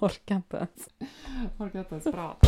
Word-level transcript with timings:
Orkar 0.00 0.36
inte 0.36 0.56
ens. 0.56 0.88
Orkar 1.58 1.78
inte 1.78 1.94
ens 1.94 2.04
prata. 2.04 2.46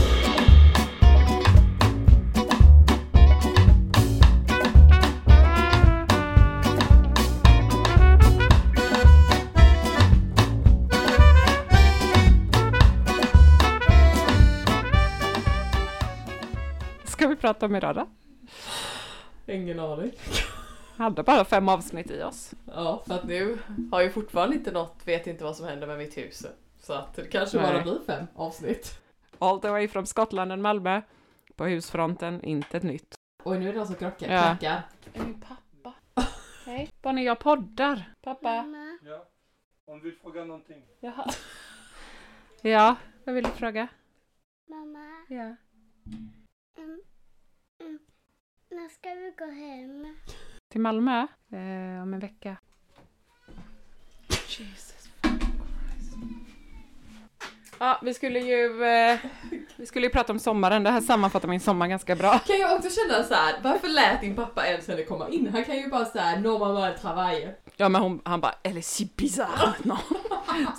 Ska 17.05 17.29
vi 17.29 17.37
prata 17.37 17.67
om 17.67 17.77
idag 17.77 17.95
då? 17.95 18.07
Ingen 19.53 19.81
aning. 19.81 20.11
Hade 20.97 21.23
bara 21.23 21.45
fem 21.45 21.69
avsnitt 21.69 22.11
i 22.11 22.23
oss. 22.23 22.55
Ja, 22.67 23.03
för 23.07 23.15
att 23.15 23.25
nu 23.25 23.59
har 23.91 24.01
jag 24.01 24.15
fortfarande 24.15 24.57
inte 24.57 24.73
något, 24.73 24.97
vet 25.05 25.27
inte 25.27 25.45
vad 25.45 25.57
som 25.57 25.67
händer 25.67 25.87
med 25.87 25.99
mitt 25.99 26.17
hus. 26.17 26.47
Så 26.81 26.93
att 26.93 27.15
det 27.15 27.25
kanske 27.27 27.59
bara 27.59 27.73
Nej. 27.73 27.83
blir 27.83 28.01
fem 28.07 28.27
avsnitt. 28.35 29.01
All 29.39 29.61
the 29.61 29.69
way 29.71 29.89
from 29.89 30.07
Skottland 30.07 30.53
and 30.53 30.63
Malmö. 30.63 31.03
På 31.57 31.65
husfronten, 31.65 32.45
inte 32.45 32.77
ett 32.77 32.83
nytt. 32.83 33.15
Oj, 33.45 33.59
nu 33.59 33.69
är 33.69 33.73
det 33.73 33.79
någon 33.79 33.87
som 33.87 33.97
krockar. 33.97 34.33
Ja. 34.33 34.43
knackar. 34.43 34.83
Är 35.15 35.25
min 35.25 35.41
pappa? 35.41 35.95
Hej. 36.67 36.91
Bara 37.03 37.13
när 37.13 37.23
jag 37.23 37.39
poddar. 37.39 38.15
Pappa. 38.23 38.55
Ja, 39.03 39.29
om 39.85 39.99
du 39.99 40.05
vill 40.11 40.19
fråga 40.21 40.45
någonting. 40.45 40.83
Jaha. 41.01 41.31
Ja, 42.63 42.97
vad 43.25 43.35
vill 43.35 43.45
du 43.45 43.51
fråga? 43.51 43.89
Mamma, 44.69 45.25
Ja. 45.29 45.57
mm, 46.77 47.01
mm, 47.81 47.99
när 48.71 48.89
ska 48.89 49.15
vi 49.15 49.35
gå 49.39 49.45
hem? 49.45 50.17
Till 50.69 50.81
Malmö? 50.81 51.21
Eh, 51.53 52.03
om 52.03 52.15
en 52.15 52.19
vecka. 52.21 52.57
Jesus 54.59 55.00
Ja, 57.83 57.99
vi 58.03 58.15
skulle 58.15 58.39
ju 58.39 58.85
eh, 58.85 59.19
vi 59.77 59.87
skulle 59.87 60.07
ju 60.07 60.11
prata 60.13 60.33
om 60.33 60.39
sommaren. 60.39 60.83
Det 60.83 60.91
här 60.91 61.01
sammanfattar 61.01 61.49
min 61.49 61.61
sommar 61.61 61.87
ganska 61.89 62.17
bra. 62.17 62.39
Kan 62.39 62.59
jag 62.59 62.77
också 62.77 62.91
känna 62.91 63.23
så 63.25 63.35
här, 63.35 63.55
varför 63.63 63.89
lät 63.89 64.21
din 64.21 64.37
pappa 64.37 64.67
ens 64.67 64.89
henne 64.89 65.03
komma 65.03 65.29
in? 65.29 65.49
Han 65.53 65.65
kan 65.65 65.77
ju 65.77 65.89
bara 65.89 66.05
säga 66.05 66.41
normal 66.41 66.93
travail. 66.99 67.49
Ja, 67.77 67.89
men 67.89 68.03
hon, 68.03 68.21
han 68.25 68.41
bara, 68.41 68.55
eller 68.63 68.81
si 68.81 69.13
bizarre, 69.17 69.75
no. 69.83 69.97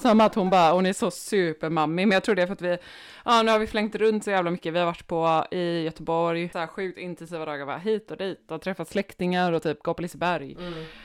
Som 0.02 0.22
att 0.22 0.36
hon 0.36 0.50
bara, 0.50 0.72
hon 0.72 0.86
är 0.86 0.94
så 0.94 1.12
supermammig. 1.12 2.08
Men 2.08 2.14
jag 2.14 2.24
tror 2.24 2.36
det 2.36 2.42
är 2.42 2.48
för 2.48 2.54
att 2.54 2.62
vi, 2.62 2.78
ja 3.26 3.42
nu 3.42 3.52
har 3.52 3.60
vi 3.60 3.68
flängt 3.68 3.96
runt 3.96 4.24
så 4.24 4.32
jävla 4.32 4.52
mycket. 4.52 4.74
Vi 4.74 4.80
har 4.80 4.86
varit 4.86 5.08
på 5.08 5.46
i 5.52 5.84
Göteborg, 5.84 6.50
så 6.50 6.60
här 6.60 6.68
sjukt 6.68 6.98
intensiva 6.98 7.46
dagar, 7.46 7.66
bara 7.66 7.78
hit 7.78 8.12
och 8.12 8.18
dit 8.18 8.52
och 8.52 8.62
träffat 8.62 8.90
släktingar 8.90 9.52
och 9.52 9.64
typ 9.64 9.84
gå 9.84 9.94
på 9.94 10.02
Liseberg. 10.02 10.58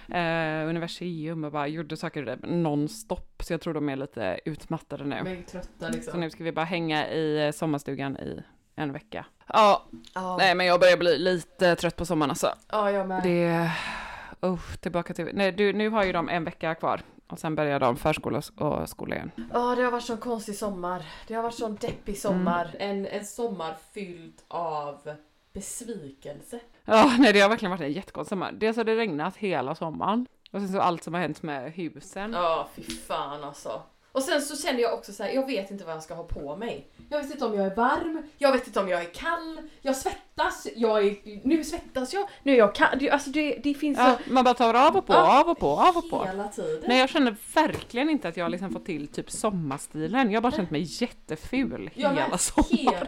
Eh, 0.08 0.68
universium 0.68 1.44
och 1.44 1.52
bara 1.52 1.66
gjorde 1.66 1.96
saker 1.96 2.38
nonstop. 2.42 3.42
Så 3.42 3.52
jag 3.52 3.60
tror 3.60 3.74
de 3.74 3.88
är 3.88 3.96
lite 3.96 4.40
utmattade 4.44 5.04
nu. 5.04 5.20
Men 5.24 5.44
trötta 5.44 5.85
liksom. 5.92 6.12
Så 6.12 6.18
nu 6.18 6.30
ska 6.30 6.44
vi 6.44 6.52
bara 6.52 6.64
hänga 6.64 7.08
i 7.10 7.46
eh, 7.46 7.52
sommarstugan 7.52 8.16
i 8.16 8.42
en 8.76 8.92
vecka. 8.92 9.26
Ja, 9.46 9.84
Ja, 10.14 10.36
nej 10.36 10.54
men 10.54 10.66
jag 10.66 10.80
börjar 10.80 10.96
bli 10.96 11.18
lite 11.18 11.76
trött 11.76 11.96
på 11.96 12.06
sommaren 12.06 12.30
alltså. 12.30 12.54
ja 12.68 12.90
jag 12.90 13.08
med. 13.08 13.22
Det... 13.22 13.70
Oh, 14.40 14.60
tillbaka 14.80 15.14
till... 15.14 15.30
Nej, 15.34 15.52
du, 15.52 15.72
nu 15.72 15.88
har 15.88 16.04
ju 16.04 16.12
de 16.12 16.28
en 16.28 16.44
vecka 16.44 16.74
kvar. 16.74 17.00
Och 17.28 17.38
sen 17.38 17.54
börjar 17.54 17.80
de 17.80 17.96
förskola 17.96 18.42
och 18.56 18.88
skola 18.88 19.16
igen. 19.16 19.30
Ja, 19.52 19.74
det 19.74 19.82
har 19.82 19.90
varit 19.90 20.04
sån 20.04 20.18
konstig 20.18 20.56
sommar. 20.56 21.02
Det 21.28 21.34
har 21.34 21.42
varit 21.42 21.54
sån 21.54 21.76
deppig 21.76 22.18
sommar. 22.18 22.76
En, 22.78 23.06
en 23.06 23.24
sommar 23.24 23.76
fylld 23.92 24.34
av 24.48 25.16
besvikelse. 25.52 26.60
Ja, 26.84 27.16
nej 27.18 27.32
det 27.32 27.40
har 27.40 27.48
verkligen 27.48 27.70
varit 27.70 27.80
en 27.80 27.92
jättekonstig 27.92 28.28
sommar. 28.28 28.52
Dels 28.52 28.76
har 28.76 28.84
det 28.84 28.96
regnat 28.96 29.36
hela 29.36 29.74
sommaren. 29.74 30.26
Och 30.52 30.60
sen 30.60 30.68
så 30.68 30.80
allt 30.80 31.04
som 31.04 31.14
har 31.14 31.20
hänt 31.20 31.42
med 31.42 31.72
husen. 31.72 32.32
Ja, 32.32 32.68
fy 32.74 32.82
fan 32.82 33.44
alltså. 33.44 33.82
Och 34.16 34.22
sen 34.22 34.42
så 34.42 34.56
känner 34.56 34.80
jag 34.80 34.94
också 34.94 35.12
så 35.12 35.22
här, 35.22 35.30
jag 35.30 35.46
vet 35.46 35.70
inte 35.70 35.84
vad 35.84 35.94
jag 35.94 36.02
ska 36.02 36.14
ha 36.14 36.22
på 36.24 36.56
mig. 36.56 36.86
Jag 37.10 37.22
vet 37.22 37.30
inte 37.30 37.44
om 37.44 37.54
jag 37.54 37.66
är 37.66 37.74
varm, 37.74 38.22
jag 38.38 38.52
vet 38.52 38.66
inte 38.66 38.80
om 38.80 38.88
jag 38.88 39.00
är 39.00 39.14
kall, 39.14 39.58
jag 39.82 39.96
svettas, 39.96 40.66
jag 40.76 41.06
är, 41.06 41.16
nu 41.48 41.64
svettas 41.64 42.12
jag, 42.14 42.28
nu 42.42 42.52
är 42.52 42.56
jag 42.56 42.74
kall. 42.74 42.98
Det- 42.98 43.10
Alltså 43.10 43.30
det, 43.30 43.56
det 43.62 43.74
finns 43.74 43.98
Ja, 43.98 44.18
så 44.26 44.32
man 44.32 44.44
bara 44.44 44.54
tar 44.54 44.74
av 44.74 44.96
och 44.96 45.06
på, 45.06 45.12
Ja, 45.12 45.40
av 45.40 45.48
och 45.48 45.58
på, 45.58 45.66
av 45.70 45.96
och 45.96 46.10
på. 46.10 46.24
hela 46.24 46.48
tiden. 46.48 46.84
Nej, 46.88 46.98
jag 46.98 47.08
känner 47.08 47.36
verkligen 47.54 48.10
inte 48.10 48.28
att 48.28 48.36
jag 48.36 48.50
liksom 48.50 48.72
fått 48.72 48.86
till 48.86 49.08
typ 49.08 49.30
sommarstilen. 49.30 50.30
Jag 50.30 50.36
har 50.36 50.42
bara 50.50 50.52
känt 50.56 50.70
mig 50.70 50.82
jätteful 51.02 51.90
med, 51.94 52.14
hela 52.16 52.38
sommaren. 52.38 53.06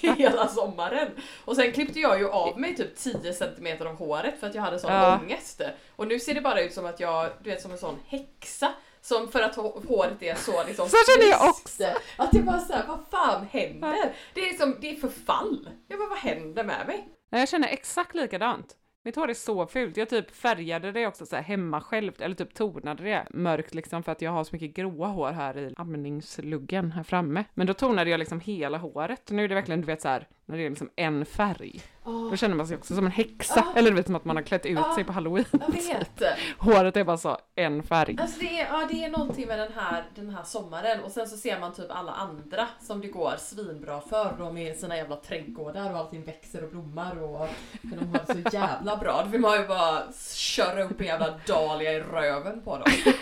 Hela, 0.00 0.14
hela 0.14 0.48
sommaren. 0.48 1.08
Och 1.44 1.56
sen 1.56 1.72
klippte 1.72 2.00
jag 2.00 2.18
ju 2.18 2.28
av 2.30 2.60
mig 2.60 2.76
typ 2.76 2.96
10 2.96 3.32
cm 3.32 3.86
av 3.86 3.94
håret 3.96 4.40
för 4.40 4.46
att 4.46 4.54
jag 4.54 4.62
hade 4.62 4.78
sån 4.78 4.92
Ja. 4.92 5.18
ångest. 5.22 5.60
Och 5.96 6.06
nu 6.08 6.20
ser 6.20 6.34
det 6.34 6.40
bara 6.40 6.60
ut 6.60 6.72
som 6.72 6.86
att 6.86 7.00
jag, 7.00 7.30
du 7.42 7.50
vet 7.50 7.62
som 7.62 7.70
en 7.72 7.78
sån 7.78 7.96
häxa. 8.06 8.72
Som 9.08 9.28
för 9.28 9.40
att 9.42 9.56
hå- 9.56 9.86
håret 9.88 10.22
är 10.22 10.34
så 10.34 10.64
liksom 10.66 10.88
Så 10.88 10.96
känner 11.06 11.30
jag 11.30 11.56
friskt. 11.56 11.82
Att 12.16 12.30
det 12.32 12.42
bara 12.42 12.60
såhär, 12.60 12.84
vad 12.88 12.98
fan 13.10 13.46
händer? 13.50 14.14
Det 14.34 14.40
är 14.40 14.44
liksom, 14.48 14.76
det 14.80 14.90
är 14.90 14.96
förfall. 14.96 15.68
Jag 15.88 15.98
bara, 15.98 16.08
vad 16.08 16.18
händer 16.18 16.64
med 16.64 16.86
mig? 16.86 17.08
Jag 17.30 17.48
känner 17.48 17.68
exakt 17.68 18.14
likadant. 18.14 18.76
Mitt 19.04 19.16
hår 19.16 19.30
är 19.30 19.34
så 19.34 19.66
fult. 19.66 19.96
Jag 19.96 20.08
typ 20.08 20.30
färgade 20.36 20.92
det 20.92 21.06
också 21.06 21.26
så 21.26 21.36
här 21.36 21.42
hemma 21.42 21.80
själv, 21.80 22.12
eller 22.18 22.34
typ 22.34 22.54
tonade 22.54 23.02
det 23.02 23.26
mörkt 23.30 23.74
liksom 23.74 24.02
för 24.02 24.12
att 24.12 24.22
jag 24.22 24.30
har 24.30 24.44
så 24.44 24.50
mycket 24.52 24.74
gråa 24.74 25.06
hår 25.08 25.30
här 25.32 25.58
i 25.58 25.74
amningsluggen 25.76 26.92
här 26.92 27.02
framme. 27.02 27.44
Men 27.54 27.66
då 27.66 27.74
tonade 27.74 28.10
jag 28.10 28.18
liksom 28.18 28.40
hela 28.40 28.78
håret. 28.78 29.30
Nu 29.30 29.44
är 29.44 29.48
det 29.48 29.54
verkligen, 29.54 29.80
du 29.80 29.86
vet 29.86 30.02
så 30.02 30.08
här, 30.08 30.28
när 30.46 30.56
det 30.56 30.66
är 30.66 30.70
liksom 30.70 30.90
en 30.96 31.26
färg. 31.26 31.82
Då 32.06 32.36
känner 32.36 32.54
man 32.56 32.66
sig 32.66 32.76
också 32.76 32.94
som 32.94 33.06
en 33.06 33.12
häxa. 33.12 33.60
Ah. 33.60 33.78
Eller 33.78 33.90
du 33.90 33.96
vet 33.96 34.06
som 34.06 34.14
att 34.16 34.24
man 34.24 34.36
har 34.36 34.42
klätt 34.42 34.66
ut 34.66 34.78
Ah. 34.78 34.94
sig 34.94 35.04
på 35.04 35.12
halloween. 35.12 35.44
Jag 35.52 35.72
vet. 35.72 36.22
Håret 36.58 36.96
är 36.96 37.04
bara 37.04 37.16
så 37.16 37.38
en 37.54 37.82
färg. 37.82 38.16
Alltså 38.20 38.40
det 38.40 38.60
är, 38.60 38.66
ja, 38.66 38.86
det 38.90 39.04
är 39.04 39.10
någonting 39.10 39.46
med 39.46 39.58
den 39.58 39.72
här, 39.76 40.04
den 40.14 40.30
här 40.30 40.42
sommaren 40.42 41.00
och 41.04 41.10
sen 41.10 41.28
så 41.28 41.36
ser 41.36 41.60
man 41.60 41.74
typ 41.74 41.90
alla 41.90 42.12
andra 42.12 42.68
som 42.80 43.00
det 43.00 43.08
går 43.08 43.32
svinbra 43.38 44.00
för. 44.00 44.34
De 44.38 44.56
är 44.56 44.70
i 44.70 44.74
sina 44.74 44.96
jävla 44.96 45.16
trädgårdar 45.16 45.90
och 45.92 45.98
allting 45.98 46.24
växer 46.24 46.64
och 46.64 46.70
blommar 46.70 47.22
och 47.22 47.48
de 47.82 47.98
har 47.98 48.20
det 48.26 48.42
så 48.50 48.56
jävla 48.56 48.96
bra. 48.96 49.22
Då 49.24 49.30
vill 49.30 49.40
man 49.40 49.60
ju 49.60 49.66
bara 49.66 50.02
köra 50.34 50.82
upp 50.84 51.00
en 51.00 51.06
jävla 51.06 51.40
dahlia 51.46 51.92
i 51.92 52.00
röven 52.00 52.62
på 52.62 52.78
dem. 52.78 52.86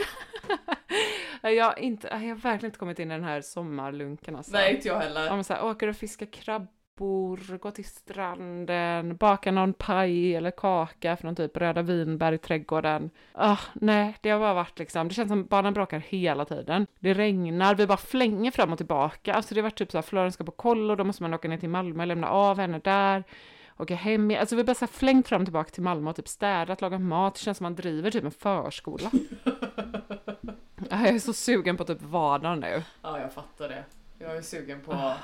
Jag 1.42 1.64
har, 1.64 1.78
inte, 1.78 2.08
jag 2.08 2.16
har 2.18 2.34
verkligen 2.34 2.64
inte 2.70 2.78
kommit 2.78 2.98
in 2.98 3.10
i 3.10 3.14
den 3.14 3.24
här 3.24 3.40
sommarlunken 3.40 4.36
alltså. 4.36 4.52
Nej 4.52 4.74
inte 4.74 4.88
jag 4.88 4.98
heller. 4.98 5.30
Om 5.30 5.44
så 5.44 5.54
här, 5.54 5.64
åker 5.64 5.88
och 5.88 5.96
fiskar 5.96 6.26
krabba 6.26 6.66
trappor, 6.94 7.58
gå 7.58 7.70
till 7.70 7.84
stranden, 7.84 9.16
baka 9.16 9.52
någon 9.52 9.72
paj 9.72 10.34
eller 10.34 10.50
kaka 10.50 11.16
från 11.16 11.36
typ 11.36 11.56
röda 11.56 11.82
vinbär 11.82 12.32
i 12.32 12.38
trädgården. 12.38 13.10
Ah, 13.32 13.58
nej, 13.74 14.16
det 14.20 14.30
har 14.30 14.40
bara 14.40 14.54
varit 14.54 14.78
liksom, 14.78 15.08
det 15.08 15.14
känns 15.14 15.28
som 15.28 15.46
barnen 15.46 15.74
bråkar 15.74 15.98
hela 15.98 16.44
tiden. 16.44 16.86
Det 16.98 17.14
regnar, 17.14 17.74
vi 17.74 17.86
bara 17.86 17.98
flänger 17.98 18.50
fram 18.50 18.72
och 18.72 18.78
tillbaka. 18.78 19.34
Alltså 19.34 19.54
det 19.54 19.60
har 19.60 19.62
varit 19.62 19.78
typ 19.78 19.90
så 19.90 19.98
här, 19.98 20.02
Florence 20.02 20.34
ska 20.34 20.44
på 20.44 20.52
kollo, 20.52 20.96
då 20.96 21.04
måste 21.04 21.22
man 21.22 21.34
åka 21.34 21.48
ner 21.48 21.58
till 21.58 21.68
Malmö, 21.68 22.04
lämna 22.04 22.28
av 22.28 22.58
henne 22.58 22.78
där 22.78 23.24
åka 23.76 23.94
hem 23.94 24.30
igen. 24.30 24.40
Alltså 24.40 24.56
vi 24.56 24.62
har 24.62 24.66
bara 24.66 24.74
så 24.74 24.86
flängt 24.86 25.28
fram 25.28 25.40
och 25.40 25.46
tillbaka 25.46 25.70
till 25.70 25.82
Malmö 25.82 26.10
och 26.10 26.16
typ 26.16 26.28
städat, 26.28 26.80
lagat 26.80 27.00
mat. 27.00 27.34
Det 27.34 27.40
känns 27.40 27.58
som 27.58 27.64
man 27.64 27.74
driver 27.74 28.10
typ 28.10 28.24
en 28.24 28.30
förskola. 28.30 29.10
jag 30.90 31.08
är 31.08 31.18
så 31.18 31.32
sugen 31.32 31.76
på 31.76 31.84
typ 31.84 32.02
vardagen 32.02 32.60
nu. 32.60 32.82
Ja, 33.02 33.20
jag 33.20 33.32
fattar 33.32 33.68
det. 33.68 33.84
Jag 34.18 34.36
är 34.36 34.42
sugen 34.42 34.80
på... 34.80 35.14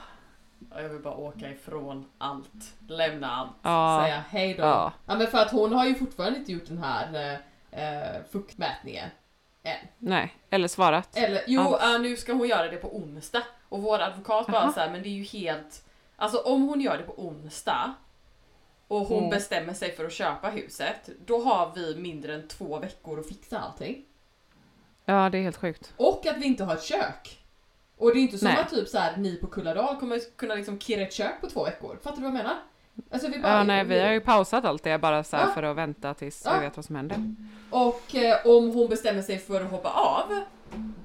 Ja, 0.70 0.80
Jag 0.80 0.88
vill 0.88 1.02
bara 1.02 1.14
åka 1.14 1.50
ifrån 1.50 2.06
allt. 2.18 2.74
Lämna 2.88 3.30
allt. 3.30 3.50
Ja. 3.62 4.02
Säga 4.04 4.24
hej 4.28 4.54
då. 4.54 4.62
Ja. 4.62 4.92
Ja. 5.06 5.14
men 5.16 5.26
för 5.26 5.38
att 5.38 5.50
hon 5.52 5.72
har 5.72 5.84
ju 5.86 5.94
fortfarande 5.94 6.38
inte 6.38 6.52
gjort 6.52 6.66
den 6.66 6.78
här 6.78 7.14
eh, 7.72 7.84
eh, 7.84 8.22
fuktmätningen. 8.32 9.08
Än. 9.62 9.76
Nej, 9.98 10.34
eller 10.50 10.68
svarat. 10.68 11.16
Eller 11.16 11.42
jo, 11.46 11.76
äh, 11.76 12.00
nu 12.00 12.16
ska 12.16 12.32
hon 12.32 12.48
göra 12.48 12.68
det 12.70 12.76
på 12.76 12.96
onsdag. 12.96 13.42
Och 13.68 13.82
vår 13.82 13.98
advokat 13.98 14.46
bara 14.46 14.62
Jaha. 14.62 14.72
så 14.72 14.80
här, 14.80 14.90
men 14.90 15.02
det 15.02 15.08
är 15.08 15.10
ju 15.10 15.24
helt... 15.24 15.86
Alltså 16.16 16.38
om 16.38 16.68
hon 16.68 16.80
gör 16.80 16.96
det 16.98 17.02
på 17.02 17.12
onsdag 17.26 17.94
och 18.88 19.00
hon 19.00 19.18
Mm. 19.18 19.30
bestämmer 19.30 19.72
sig 19.74 19.92
för 19.96 20.04
att 20.04 20.12
köpa 20.12 20.48
huset, 20.50 21.08
då 21.26 21.42
har 21.42 21.72
vi 21.74 21.96
mindre 21.96 22.34
än 22.34 22.48
två 22.48 22.78
veckor 22.78 23.20
att 23.20 23.28
fixa 23.28 23.58
allting. 23.58 24.04
Ja, 25.04 25.28
det 25.30 25.38
är 25.38 25.42
helt 25.42 25.56
sjukt. 25.56 25.92
Och 25.96 26.26
att 26.26 26.36
vi 26.36 26.46
inte 26.46 26.64
har 26.64 26.74
ett 26.74 26.82
kök. 26.82 27.39
Och 28.00 28.12
det 28.12 28.18
är 28.18 28.20
inte 28.20 28.38
som 28.38 28.48
Nej. 28.48 28.56
att 28.58 28.70
typ 28.70 28.88
så 28.88 28.98
här, 28.98 29.16
ni 29.16 29.36
på 29.36 29.46
Kulladal 29.46 29.96
kommer 30.00 30.36
kunna 30.36 30.54
liksom 30.54 30.78
kirra 30.78 31.02
ett 31.02 31.12
kök 31.12 31.40
på 31.40 31.50
två 31.50 31.64
veckor. 31.64 31.98
Fattar 32.02 32.16
du 32.16 32.22
vad 32.22 32.28
jag 32.30 32.34
menar? 32.34 32.56
Alltså 33.10 33.28
vi 33.28 33.38
bara, 33.38 33.52
Ja, 33.52 33.62
nej, 33.64 33.84
vi 33.84 34.00
har 34.00 34.12
ju 34.12 34.20
pausat 34.20 34.64
allt 34.64 34.82
det 34.82 34.98
bara 34.98 35.24
så 35.24 35.36
Ja. 35.36 35.46
för 35.54 35.62
att 35.62 35.76
vänta 35.76 36.14
tills 36.14 36.42
Ja. 36.44 36.52
vi 36.58 36.64
vet 36.66 36.76
vad 36.76 36.84
som 36.84 36.96
händer. 36.96 37.34
Och 37.70 38.14
eh, 38.14 38.46
om 38.46 38.70
hon 38.74 38.88
bestämmer 38.88 39.22
sig 39.22 39.38
för 39.38 39.60
att 39.60 39.70
hoppa 39.70 39.88
av, 39.90 40.40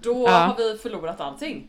då 0.02 0.24
Ja. 0.28 0.32
har 0.38 0.56
vi 0.58 0.78
förlorat 0.78 1.22
allting. 1.22 1.68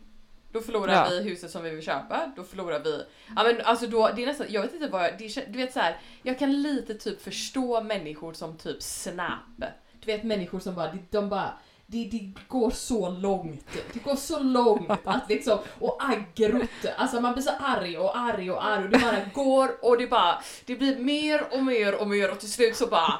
Då 0.52 0.60
förlorar 0.60 0.92
Ja. 0.94 1.06
vi 1.10 1.22
huset 1.22 1.50
som 1.50 1.62
vi 1.64 1.70
vill 1.70 1.84
köpa, 1.84 2.32
då 2.36 2.42
förlorar 2.42 2.80
vi... 2.84 3.02
Ja 3.36 3.42
men 3.42 3.60
alltså 3.64 3.86
då, 3.86 4.10
det 4.16 4.22
är 4.22 4.26
nästan, 4.26 4.46
jag 4.50 4.62
vet 4.62 4.74
inte 4.74 4.88
vad 4.88 5.04
jag, 5.04 5.18
det, 5.18 5.52
du 5.52 5.58
vet 5.58 5.72
så 5.72 5.80
här, 5.80 5.96
jag 6.22 6.38
kan 6.38 6.62
lite 6.62 6.94
typ 6.94 7.22
förstå 7.22 7.82
människor 7.82 8.32
som 8.32 8.56
typ 8.56 8.82
Snap. 8.82 9.64
Du 10.00 10.06
vet 10.12 10.24
människor 10.24 10.60
som 10.60 10.74
bara, 10.74 10.98
de 11.10 11.28
bara 11.28 11.52
det, 11.86 12.04
det 12.04 12.32
går 12.48 12.70
så 12.70 13.08
långt, 13.10 13.66
det 13.92 13.98
går 14.04 14.16
så 14.16 14.38
långt 14.38 14.90
att 15.04 15.28
liksom, 15.28 15.58
och 15.78 15.98
aggrot, 16.00 16.68
alltså 16.96 17.20
man 17.20 17.32
blir 17.32 17.42
så 17.42 17.50
arg 17.60 17.98
och 17.98 18.18
arg 18.18 18.50
och 18.50 18.64
arg 18.66 18.84
och 18.84 18.90
det 18.90 18.98
bara 18.98 19.44
går 19.44 19.70
och 19.82 19.98
det 19.98 20.06
bara, 20.06 20.42
det 20.66 20.76
blir 20.76 20.96
mer 20.98 21.44
och 21.52 21.62
mer 21.64 22.00
och 22.00 22.08
mer 22.08 22.30
och 22.30 22.38
till 22.40 22.52
slut 22.52 22.76
så 22.76 22.86
bara 22.86 23.14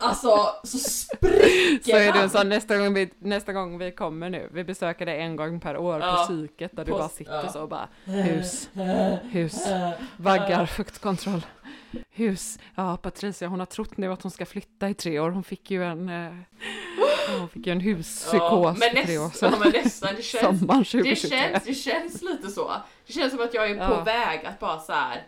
Alltså 0.00 0.36
så 0.64 0.78
spricker 0.78 1.80
Så 1.92 1.96
är 1.96 2.12
det 2.22 2.28
sån 2.28 2.48
nästa 2.48 2.78
gång, 2.78 2.94
vi, 2.94 3.10
nästa 3.18 3.52
gång 3.52 3.78
vi 3.78 3.90
kommer 3.92 4.30
nu, 4.30 4.48
vi 4.52 4.64
besöker 4.64 5.06
det 5.06 5.14
en 5.16 5.36
gång 5.36 5.60
per 5.60 5.76
år 5.76 6.00
Ja. 6.00 6.16
på 6.16 6.24
psyket 6.32 6.76
där 6.76 6.84
du 6.84 6.92
På- 6.92 6.98
bara 6.98 7.08
sitter 7.08 7.34
ja. 7.44 7.52
så 7.52 7.60
och 7.62 7.68
bara 7.68 7.88
hus, 8.04 8.68
hus, 9.22 9.66
vaggar, 10.16 10.66
fuktkontroll. 10.66 11.46
Hus, 12.10 12.58
ja 12.74 12.96
Patricia 12.96 13.48
hon 13.48 13.58
har 13.58 13.66
trott 13.66 13.96
nu 13.96 14.12
att 14.12 14.22
hon 14.22 14.30
ska 14.30 14.46
flytta 14.46 14.88
i 14.88 14.94
tre 14.94 15.18
år, 15.20 15.30
hon 15.30 15.44
fick 15.44 15.70
ju 15.70 15.84
en, 15.84 16.08
eh, 16.08 16.32
hon 17.38 17.48
fick 17.48 17.66
ju 17.66 17.72
en 17.72 17.80
huspsykos 17.80 18.78
men, 18.78 18.90
för 18.96 19.02
tre 19.02 19.18
år 19.18 19.28
sedan. 19.30 19.52
ja, 19.52 19.58
men 19.64 19.72
nästan, 19.84 20.14
det 20.16 20.22
känns, 20.22 20.60
det 20.60 20.66
2023. 20.66 21.14
känns, 21.30 21.64
det 21.64 21.74
känns 21.74 22.22
lite 22.22 22.48
så. 22.48 22.72
Det 23.06 23.12
känns 23.12 23.32
som 23.32 23.42
att 23.42 23.54
jag 23.54 23.70
är 23.70 23.74
på 23.88 23.94
Ja. 23.94 24.02
väg 24.04 24.46
att 24.46 24.58
bara 24.60 24.78
så 24.78 24.92
här. 24.92 25.22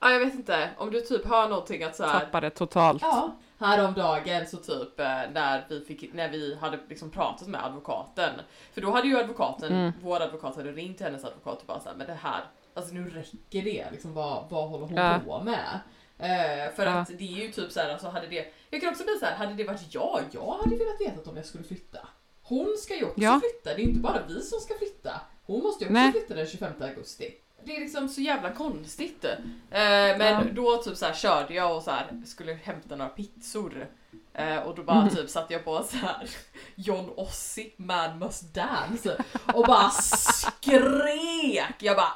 Ja 0.00 0.10
jag 0.10 0.20
vet 0.20 0.34
inte, 0.34 0.70
om 0.78 0.90
du 0.90 1.00
typ 1.00 1.26
hör 1.26 1.48
någonting 1.48 1.82
att 1.82 1.96
så 1.96 2.04
här. 2.04 2.20
Tappade 2.20 2.50
totalt. 2.50 3.02
Ja. 3.02 3.36
Häromdagen 3.58 4.46
så 4.46 4.56
typ 4.56 5.00
eh, 5.00 5.06
när 5.32 5.64
vi, 5.68 5.80
fick, 5.80 6.14
när 6.14 6.28
vi 6.28 6.56
hade 6.60 6.78
liksom 6.88 7.10
pratat 7.10 7.48
med 7.48 7.64
advokaten. 7.64 8.30
För 8.74 8.80
då 8.80 8.90
hade 8.90 9.08
ju 9.08 9.18
advokaten, 9.18 9.72
Mm. 9.72 9.92
vår 10.02 10.20
advokat 10.22 10.56
hade 10.56 10.72
ringt 10.72 10.96
till 10.96 11.06
hennes 11.06 11.24
advokat 11.24 11.60
och 11.60 11.66
bara 11.66 11.80
såhär, 11.80 11.96
men 11.96 12.06
det 12.06 12.18
här, 12.22 12.40
alltså 12.74 12.94
nu 12.94 13.10
räcker 13.10 13.62
det 13.62 13.86
liksom 13.92 14.14
vad, 14.14 14.50
vad 14.50 14.68
håller 14.68 14.86
hon 14.86 14.96
Ja. 14.96 15.20
på 15.24 15.42
med? 15.44 15.80
Eh, 16.18 16.74
för 16.74 16.84
Ja. 16.86 16.92
att 16.92 17.08
det 17.18 17.24
är 17.24 17.44
ju 17.44 17.52
typ 17.52 17.72
såhär, 17.72 17.90
alltså 17.90 18.08
hade 18.08 18.26
det, 18.26 18.52
jag 18.70 18.80
kan 18.80 18.90
också 18.90 19.04
bli 19.04 19.16
såhär, 19.20 19.36
hade 19.36 19.54
det 19.54 19.64
varit 19.64 19.94
jag, 19.94 20.20
jag 20.32 20.58
hade 20.64 20.76
velat 20.76 21.00
veta 21.00 21.30
om 21.30 21.36
jag 21.36 21.46
skulle 21.46 21.64
flytta. 21.64 22.08
Hon 22.42 22.76
ska 22.78 22.96
ju 22.96 23.04
också 23.04 23.20
Ja. 23.20 23.40
flytta, 23.40 23.76
det 23.76 23.82
är 23.82 23.86
inte 23.88 24.00
bara 24.00 24.22
vi 24.28 24.40
som 24.42 24.60
ska 24.60 24.74
flytta. 24.78 25.20
Hon 25.46 25.62
måste 25.62 25.84
ju 25.84 25.88
också 25.90 25.94
Nej. 26.00 26.12
flytta 26.12 26.34
den 26.34 26.46
25 26.46 26.72
augusti. 26.82 27.34
Det 27.64 27.76
är 27.76 27.80
liksom 27.80 28.08
så 28.08 28.20
jävla 28.20 28.52
konstigt. 28.52 29.24
Eh, 29.24 29.38
men 29.70 30.20
Ja. 30.20 30.42
då 30.52 30.76
typ 30.76 30.96
så 30.96 31.06
här 31.06 31.14
körde 31.14 31.54
jag 31.54 31.76
och 31.76 31.82
så 31.82 31.90
här 31.90 32.22
skulle 32.26 32.52
hämta 32.52 32.96
några 32.96 33.10
pizzor. 33.10 33.88
Eh, 34.34 34.56
och 34.58 34.74
då 34.74 34.82
bara 34.82 35.00
Mm. 35.00 35.14
typ 35.14 35.30
satte 35.30 35.52
jag 35.52 35.64
på 35.64 35.82
så 35.90 35.96
här 35.96 36.30
John 36.74 37.10
Ossie, 37.16 37.70
Man 37.76 38.18
Must 38.18 38.54
Dance 38.54 39.24
och 39.54 39.64
bara 39.66 39.90
skrek. 39.90 41.74
Jag 41.78 41.96
bara 41.96 42.12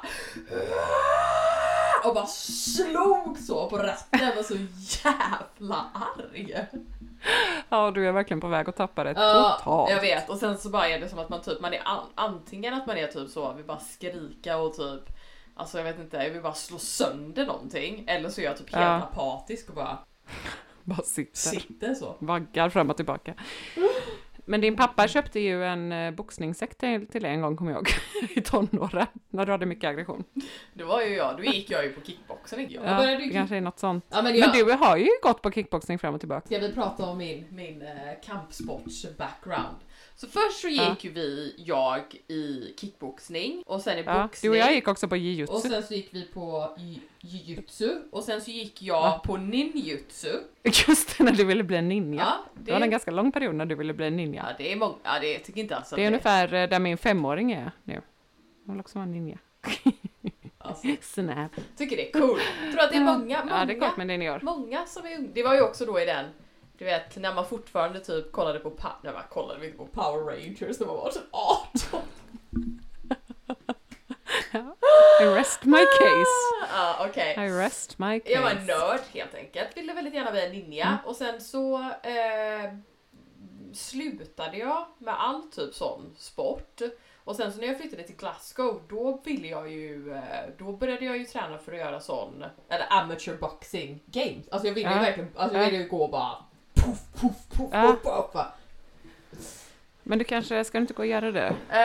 och 2.05 2.13
bara 2.15 2.25
slog 2.25 3.37
så 3.37 3.69
på 3.69 3.77
ratten. 3.77 4.19
Jag 4.19 4.35
var 4.35 4.43
så 4.43 4.55
jävla 5.07 5.85
arg. 5.93 6.65
Ja, 7.69 7.91
du 7.91 8.07
är 8.07 8.11
verkligen 8.11 8.41
på 8.41 8.47
väg 8.47 8.69
att 8.69 8.75
tappa 8.75 9.03
det 9.03 9.11
Ja, 9.17 9.55
totalt. 9.57 9.89
jag 9.91 10.01
vet. 10.01 10.29
Och 10.29 10.37
sen 10.37 10.57
så 10.57 10.69
bara 10.69 10.87
är 10.89 10.99
det 10.99 11.09
som 11.09 11.19
att 11.19 11.29
man 11.29 11.41
typ, 11.41 11.61
man 11.61 11.73
är 11.73 11.81
an, 11.85 12.05
antingen 12.15 12.73
att 12.73 12.87
man 12.87 12.97
är 12.97 13.07
typ 13.07 13.29
så, 13.29 13.53
vill 13.53 13.65
bara 13.65 13.79
skrika 13.79 14.57
och 14.57 14.73
typ 14.73 15.01
Alltså 15.55 15.77
jag 15.77 15.83
vet 15.85 15.99
inte, 15.99 16.17
jag 16.17 16.29
vill 16.29 16.41
bara 16.41 16.53
slå 16.53 16.77
sönder 16.77 17.45
någonting. 17.45 18.03
Eller 18.07 18.29
så 18.29 18.41
är 18.41 18.45
jag 18.45 18.57
typ 18.57 18.73
helt 18.75 18.85
Ja. 18.85 18.95
apatisk 18.95 19.69
och 19.69 19.75
bara 19.75 19.97
Bara 20.89 21.01
sitter. 21.03 21.37
sitter 21.39 21.93
så. 21.93 22.15
Vaggar 22.19 22.69
fram 22.69 22.89
och 22.89 22.95
tillbaka. 22.95 23.33
Men 24.45 24.61
din 24.61 24.75
pappa 24.75 25.07
köpte 25.07 25.39
ju 25.39 25.65
en 25.65 25.91
eh, 25.91 26.11
boxningssäck 26.11 26.77
till, 26.77 27.07
till 27.07 27.21
dig 27.21 27.31
en 27.31 27.41
gång, 27.41 27.57
kommer 27.57 27.71
jag 27.71 27.77
ihåg, 27.77 27.89
i 28.37 28.41
tonåren, 28.41 29.07
när 29.29 29.45
du 29.45 29.51
hade 29.51 29.65
mycket 29.65 29.89
aggression. 29.89 30.23
Det 30.73 30.83
var 30.83 31.01
ju 31.01 31.15
jag, 31.15 31.37
då 31.37 31.43
gick 31.43 31.71
jag 31.71 31.83
ju 31.83 31.93
på 31.93 32.01
kickboxen. 32.01 32.59
Jag 32.69 32.83
Ja, 32.85 32.97
började 32.97 33.23
ju 33.23 33.31
kanske 33.31 33.55
är 33.57 33.61
något 33.61 33.79
sånt. 33.79 34.05
Ja, 34.09 34.15
men 34.21 34.23
Men 34.23 34.35
jag, 34.39 34.53
du 34.53 34.73
har 34.73 34.97
ju 34.97 35.09
gått 35.23 35.41
på 35.41 35.51
kickboxning 35.51 35.99
fram 35.99 36.13
och 36.13 36.19
tillbaka. 36.19 36.45
Ska 36.45 36.59
vi 36.59 36.73
prata 36.73 37.05
om 37.05 37.17
min, 37.17 37.45
min 37.49 37.81
eh, 37.81 37.87
kampsports 38.25 39.05
background? 39.17 39.75
Så 40.21 40.27
först 40.27 40.59
så 40.61 40.67
gick 40.67 40.79
Ja. 40.81 40.95
ju 41.01 41.09
vi, 41.11 41.53
jag, 41.57 42.01
i 42.27 42.73
kickboxning 42.77 43.63
och 43.65 43.81
sen 43.81 43.97
i 43.99 44.03
Ja, 44.05 44.23
boxning. 44.23 44.51
du 44.51 44.57
och 44.57 44.65
jag 44.65 44.73
gick 44.75 44.87
också 44.87 45.07
på 45.07 45.13
Och 45.13 45.17
jujutsu. 45.17 45.69
sen 45.69 45.83
så 45.83 45.93
gick 45.93 46.09
vi 46.13 46.23
på 46.25 46.75
jujutsu 47.21 47.89
och 48.11 48.23
sen 48.23 48.41
så 48.41 48.51
gick 48.51 48.81
jag 48.81 48.95
Ja. 49.05 49.21
på 49.25 49.37
ninjutsu. 49.37 50.31
Just 50.87 51.17
det, 51.17 51.23
när 51.23 51.31
du 51.31 51.43
ville 51.45 51.63
bli 51.63 51.77
en 51.77 51.87
ninja. 51.89 52.21
Ja, 52.21 52.45
Det 52.63 52.71
var 52.71 52.81
en 52.81 52.89
ganska 52.89 53.11
lång 53.11 53.31
period 53.31 53.55
när 53.55 53.65
du 53.65 53.75
ville 53.75 53.93
bli 53.93 54.07
en 54.07 54.15
ninja. 54.15 54.45
Ja, 54.49 54.55
det 54.57 54.71
är 54.71 54.75
många, 54.75 54.95
ja 55.03 55.19
det 55.21 55.39
tycker 55.39 55.61
inte 55.61 55.75
alls 55.75 55.93
att 55.93 55.97
Det 55.97 56.03
är 56.03 56.07
ungefär 56.07 56.53
eh, 56.53 56.69
där 56.69 56.79
min 56.79 56.97
femåring 56.97 57.51
är 57.51 57.71
nu. 57.83 58.01
Hon 58.65 58.75
vill 58.75 58.79
också 58.79 58.97
vara 58.97 59.03
en 59.05 59.11
ninja. 59.11 59.37
Alltså, 60.57 60.87
Snäll. 61.01 61.47
tycker 61.77 61.95
det 61.97 62.07
är 62.09 62.11
cool. 62.19 62.39
Tror 62.71 62.81
att 62.83 62.91
det 62.91 62.97
är 62.97 63.03
många, 63.03 63.17
många, 63.45 63.59
Ja, 63.59 63.65
det 63.65 63.73
är 63.73 63.79
coolt 63.79 63.97
med 63.97 64.07
ninjor. 64.07 64.39
många 64.43 64.85
som 64.85 65.05
är 65.05 65.17
unga. 65.17 65.27
Det 65.33 65.43
var 65.43 65.53
ju 65.55 65.61
också 65.61 65.85
då 65.85 65.99
i 65.99 66.05
den, 66.05 66.25
du 66.79 66.85
vet 66.85 67.15
när 67.15 67.33
man 67.33 67.45
fortfarande 67.45 67.99
typ 67.99 68.31
kollade 68.31 68.59
på, 68.59 68.69
nej 69.03 69.13
man 69.13 69.23
kollade 69.29 69.65
inte 69.65 69.77
på 69.77 69.85
Power 69.85 70.23
Rangers 70.25 70.79
när 70.79 70.87
man 70.87 70.95
var 70.95 71.11
typ 71.11 71.23
18. 71.31 72.01
I 75.21 75.25
rest 75.25 75.63
my 75.65 75.77
case. 75.77 76.67
Ja, 76.73 77.05
okej. 77.09 77.33
I 77.45 77.49
rest 77.49 77.99
my 77.99 78.19
case. 78.19 78.31
Jag 78.31 78.41
var 78.41 78.49
en 78.49 78.65
nörd 78.65 78.99
helt 79.13 79.35
enkelt, 79.35 79.77
ville 79.77 79.93
väldigt 79.93 80.13
gärna 80.13 80.31
bli 80.31 80.45
en 80.45 80.51
ninja 80.51 80.85
Mm. 80.85 80.97
och 81.05 81.15
sen 81.15 81.41
så 81.41 81.77
eh, 82.03 82.73
slutade 83.73 84.57
jag 84.57 84.85
med 84.97 85.21
all 85.21 85.43
typ 85.43 85.73
sån 85.75 86.15
sport. 86.17 86.81
Och 87.23 87.35
sen 87.35 87.53
så 87.53 87.59
när 87.59 87.67
jag 87.67 87.77
flyttade 87.77 88.03
till 88.03 88.15
Glasgow 88.15 88.81
då 88.89 89.21
ville 89.25 89.47
jag 89.47 89.71
ju, 89.71 90.13
eh, 90.13 90.23
då 90.57 90.71
började 90.71 91.05
jag 91.05 91.17
ju 91.17 91.25
träna 91.25 91.57
för 91.57 91.71
att 91.71 91.77
göra 91.79 91.99
sån, 91.99 92.43
eller 92.69 92.85
amateur 92.93 93.37
boxing 93.37 94.03
games. 94.05 94.49
Alltså 94.51 94.67
jag 94.67 94.73
ville 94.73 94.89
ju 94.89 94.95
Ja. 94.95 95.01
verkligen, 95.01 95.29
alltså 95.35 95.57
jag 95.57 95.65
Ja. 95.65 95.69
ville 95.71 95.83
ju 95.83 95.89
gå 95.89 96.03
och 96.03 96.09
bara 96.11 96.43
puff, 96.89 97.21
puff, 97.21 97.49
puff, 97.57 97.69
Ja. 97.71 97.95
puff, 98.03 98.35
va. 98.35 98.45
Men 100.03 100.19
du 100.19 100.25
kanske, 100.25 100.63
ska 100.63 100.77
du 100.77 100.81
inte 100.81 100.93
gå 100.93 101.01
och 101.03 101.07
göra 101.07 101.31
det? 101.31 101.55
Eh, 101.69 101.79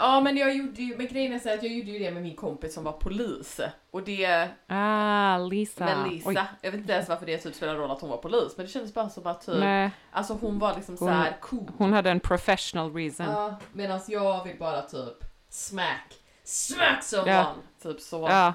ja 0.00 0.20
men 0.20 0.36
jag 0.36 0.56
gjorde 0.56 0.82
ju, 0.82 0.96
men 0.96 1.06
grejen 1.06 1.32
är 1.32 1.38
så 1.38 1.48
att 1.54 1.62
jag 1.62 1.72
gjorde 1.72 1.90
ju 1.90 1.98
det 1.98 2.10
med 2.10 2.22
min 2.22 2.36
kompis 2.36 2.74
som 2.74 2.84
var 2.84 2.92
polis. 2.92 3.60
Och 3.90 4.02
det, 4.02 4.48
Ah, 4.68 5.38
Lisa. 5.38 5.84
med 5.84 6.10
Lisa, 6.12 6.28
Oj, 6.28 6.36
jag 6.62 6.70
vet 6.70 6.80
inte 6.80 6.92
ens 6.92 7.08
varför 7.08 7.26
det 7.26 7.38
typ 7.38 7.54
spelar 7.54 7.74
roll 7.74 7.90
att 7.90 8.00
hon 8.00 8.10
var 8.10 8.16
polis 8.16 8.56
men 8.56 8.66
det 8.66 8.72
kändes 8.72 8.94
bara 8.94 9.08
som 9.08 9.26
att 9.26 9.46
typ, 9.46 9.58
nej, 9.60 9.90
alltså 10.12 10.38
hon 10.40 10.58
var 10.58 10.74
liksom 10.74 10.96
så 10.96 11.04
Hon- 11.04 11.14
här 11.14 11.36
cool. 11.40 11.70
hon 11.78 11.92
hade 11.92 12.10
en 12.10 12.20
professional 12.20 12.94
reason. 12.94 13.26
Ja, 13.26 13.56
medan 13.72 14.00
jag 14.08 14.44
vill 14.44 14.58
bara 14.58 14.82
typ 14.82 15.24
smack, 15.48 16.14
smack 16.44 17.02
someone. 17.04 17.32
Ja. 17.32 17.54
Typ 17.82 18.00
så. 18.00 18.26
Ja. 18.30 18.54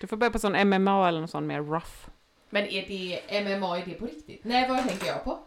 Du 0.00 0.06
får 0.06 0.16
börja 0.16 0.30
på 0.30 0.38
sån 0.38 0.68
MMA 0.68 1.08
eller 1.08 1.18
någon 1.18 1.28
sån 1.28 1.46
mer 1.46 1.60
rough. 1.62 2.06
Men 2.50 2.64
är 2.66 2.86
det 2.88 3.40
MMA, 3.42 3.78
är 3.78 3.84
det 3.86 3.92
på 3.94 4.06
riktigt? 4.06 4.40
Nej, 4.44 4.68
vad 4.68 4.88
tänker 4.88 5.06
jag 5.06 5.24
på? 5.24 5.38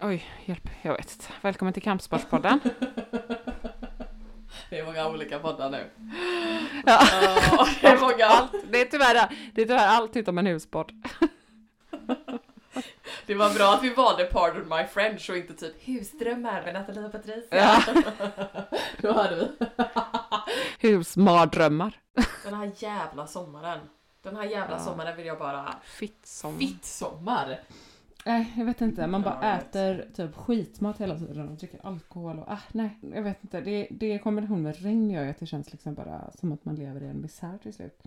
Oj, 0.00 0.26
hjälp, 0.44 0.68
jag 0.82 0.92
vet 0.96 1.12
inte. 1.12 1.24
Välkommen 1.40 1.74
till 1.74 1.82
Kampsportspodden. 1.82 2.60
Det 4.70 4.78
är 4.78 4.84
många 4.84 5.08
olika 5.08 5.38
poddar 5.38 5.70
nu. 5.70 5.90
Ja. 6.86 7.06
Ja, 7.52 7.68
det 7.80 7.86
är 7.86 8.00
många. 8.00 8.24
Allt, 8.26 8.52
det, 8.70 8.80
är 8.80 8.84
tyvärr, 8.84 9.28
det 9.54 9.62
är 9.62 9.66
tyvärr 9.66 9.86
allt 9.88 10.16
utom 10.16 10.38
en 10.38 10.46
huspodd. 10.46 10.92
Det 13.26 13.34
var 13.34 13.54
bra 13.54 13.74
att 13.74 13.82
vi 13.82 13.94
valde 13.94 14.24
Pardon 14.24 14.68
My 14.68 14.84
French 14.86 15.30
och 15.30 15.36
inte 15.36 15.54
typ 15.54 15.74
Husdrömmar 15.88 16.62
med 16.62 16.74
Nathalie 16.74 17.04
och 17.04 17.12
Patricia. 17.12 17.48
Ja. 17.50 17.82
Då 19.02 19.12
hade 19.12 19.36
vi. 19.36 19.48
Husmardrömmar. 20.78 22.00
Den 22.44 22.54
här 22.54 22.70
jävla 22.76 23.26
sommaren. 23.26 23.80
Den 24.22 24.36
här 24.36 24.44
jävla 24.44 24.76
Ja. 24.76 24.84
sommaren 24.84 25.16
vill 25.16 25.26
jag 25.26 25.38
bara... 25.38 25.74
Fitt 25.84 26.26
som... 26.26 26.58
Nej, 28.26 28.52
jag 28.56 28.64
vet 28.64 28.80
inte. 28.80 29.06
Man 29.06 29.22
bara 29.22 29.38
Ja, 29.42 29.56
vet. 29.56 29.68
äter 29.68 30.08
typ 30.14 30.36
skitmat 30.36 31.00
hela 31.00 31.18
tiden 31.18 31.48
och 31.48 31.54
dricker 31.56 31.86
alkohol 31.86 32.38
och 32.38 32.48
ah, 32.48 32.58
nej, 32.72 32.98
jag 33.14 33.22
vet 33.22 33.44
inte. 33.44 33.60
Det, 33.60 33.88
det 33.90 34.14
i 34.14 34.18
kombination 34.18 34.62
med 34.62 34.82
regn 34.82 35.10
gör 35.10 35.24
ju 35.24 35.30
att 35.30 35.38
det 35.38 35.46
känns 35.46 35.72
liksom 35.72 35.94
bara 35.94 36.30
som 36.40 36.52
att 36.52 36.64
man 36.64 36.74
lever 36.74 37.02
i 37.02 37.06
en 37.06 37.20
misär 37.20 37.58
till 37.62 37.74
slut. 37.74 38.02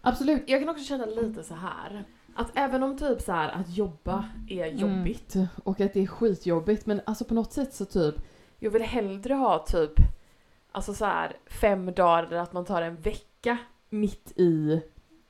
Absolut, 0.00 0.42
jag 0.46 0.60
kan 0.60 0.68
också 0.68 0.84
känna 0.84 1.04
lite 1.06 1.42
så 1.42 1.54
här. 1.54 2.04
Att 2.34 2.50
även 2.54 2.82
om 2.82 2.98
typ 2.98 3.20
så 3.20 3.32
här 3.32 3.48
att 3.48 3.76
jobba 3.76 4.24
är 4.48 4.66
jobbigt 4.66 5.34
och 5.64 5.80
att 5.80 5.92
det 5.92 6.00
är 6.02 6.06
skitjobbigt 6.06 6.86
men 6.86 7.00
alltså 7.06 7.24
på 7.24 7.34
något 7.34 7.52
sätt 7.52 7.74
så 7.74 7.84
typ 7.84 8.14
jag 8.58 8.70
vill 8.70 8.82
hellre 8.82 9.34
ha 9.34 9.58
typ 9.66 9.92
alltså 10.72 10.94
så 10.94 11.04
här 11.04 11.36
fem 11.60 11.86
dagar 11.92 12.22
eller 12.24 12.36
att 12.36 12.52
man 12.52 12.64
tar 12.64 12.82
en 12.82 12.96
vecka 12.96 13.58
mitt 13.90 14.32
i 14.36 14.82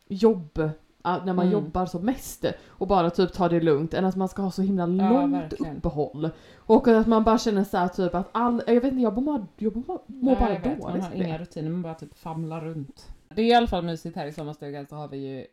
jobb 0.09 0.71
när 1.05 1.33
man 1.33 1.39
Mm. 1.47 1.53
jobbar 1.53 1.87
som 1.87 2.05
mest 2.07 2.45
och 2.69 2.87
bara 2.87 3.11
typ 3.11 3.33
ta 3.33 3.49
det 3.49 3.61
lugnt 3.61 3.95
än 3.95 4.05
att 4.05 4.17
man 4.17 4.29
ska 4.29 4.43
ha 4.43 4.51
så 4.51 4.63
himla 4.63 4.87
långt 4.87 5.35
verkligen. 5.35 5.77
uppehåll. 5.77 6.31
Och 6.57 6.89
att 6.89 7.07
man 7.07 7.25
bara 7.25 7.39
känner 7.39 7.65
så 7.65 7.77
här 7.77 7.89
typ 7.89 8.15
att 8.15 8.29
all, 8.33 8.63
jag 8.67 8.75
vet 8.75 8.85
inte, 8.85 9.03
jag 9.03 9.23
mår, 9.23 9.47
jag 9.57 9.77
mår, 9.77 10.01
mår 10.07 10.37
bara 10.37 10.53
jag 10.55 10.61
vet, 10.61 10.65
dåligt. 10.65 10.83
Man 10.83 11.01
har 11.01 11.13
inga 11.15 11.39
rutiner, 11.39 11.71
man 11.71 11.83
bara 11.83 11.95
typ 11.95 12.19
famlar 12.19 12.61
runt. 12.61 13.09
Det 13.35 13.43
är 13.43 13.47
i 13.47 13.55
alla 13.55 13.67
fall 13.67 13.85
mysigt 13.85 14.17
här 14.17 14.27
i 14.27 14.33
sommarstugan 14.33 14.87
så 14.87 14.97
har 14.97 15.09
vi 15.09 15.17
ju 15.17 15.47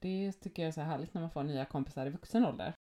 det 0.00 0.32
tycker 0.32 0.62
jag 0.62 0.68
är 0.68 0.72
så 0.72 0.80
härligt 0.80 1.14
när 1.14 1.20
man 1.20 1.30
får 1.30 1.42
nya 1.42 1.64
kompisar 1.64 2.06
i 2.06 2.10
vuxen 2.10 2.46
ålder. 2.46 2.72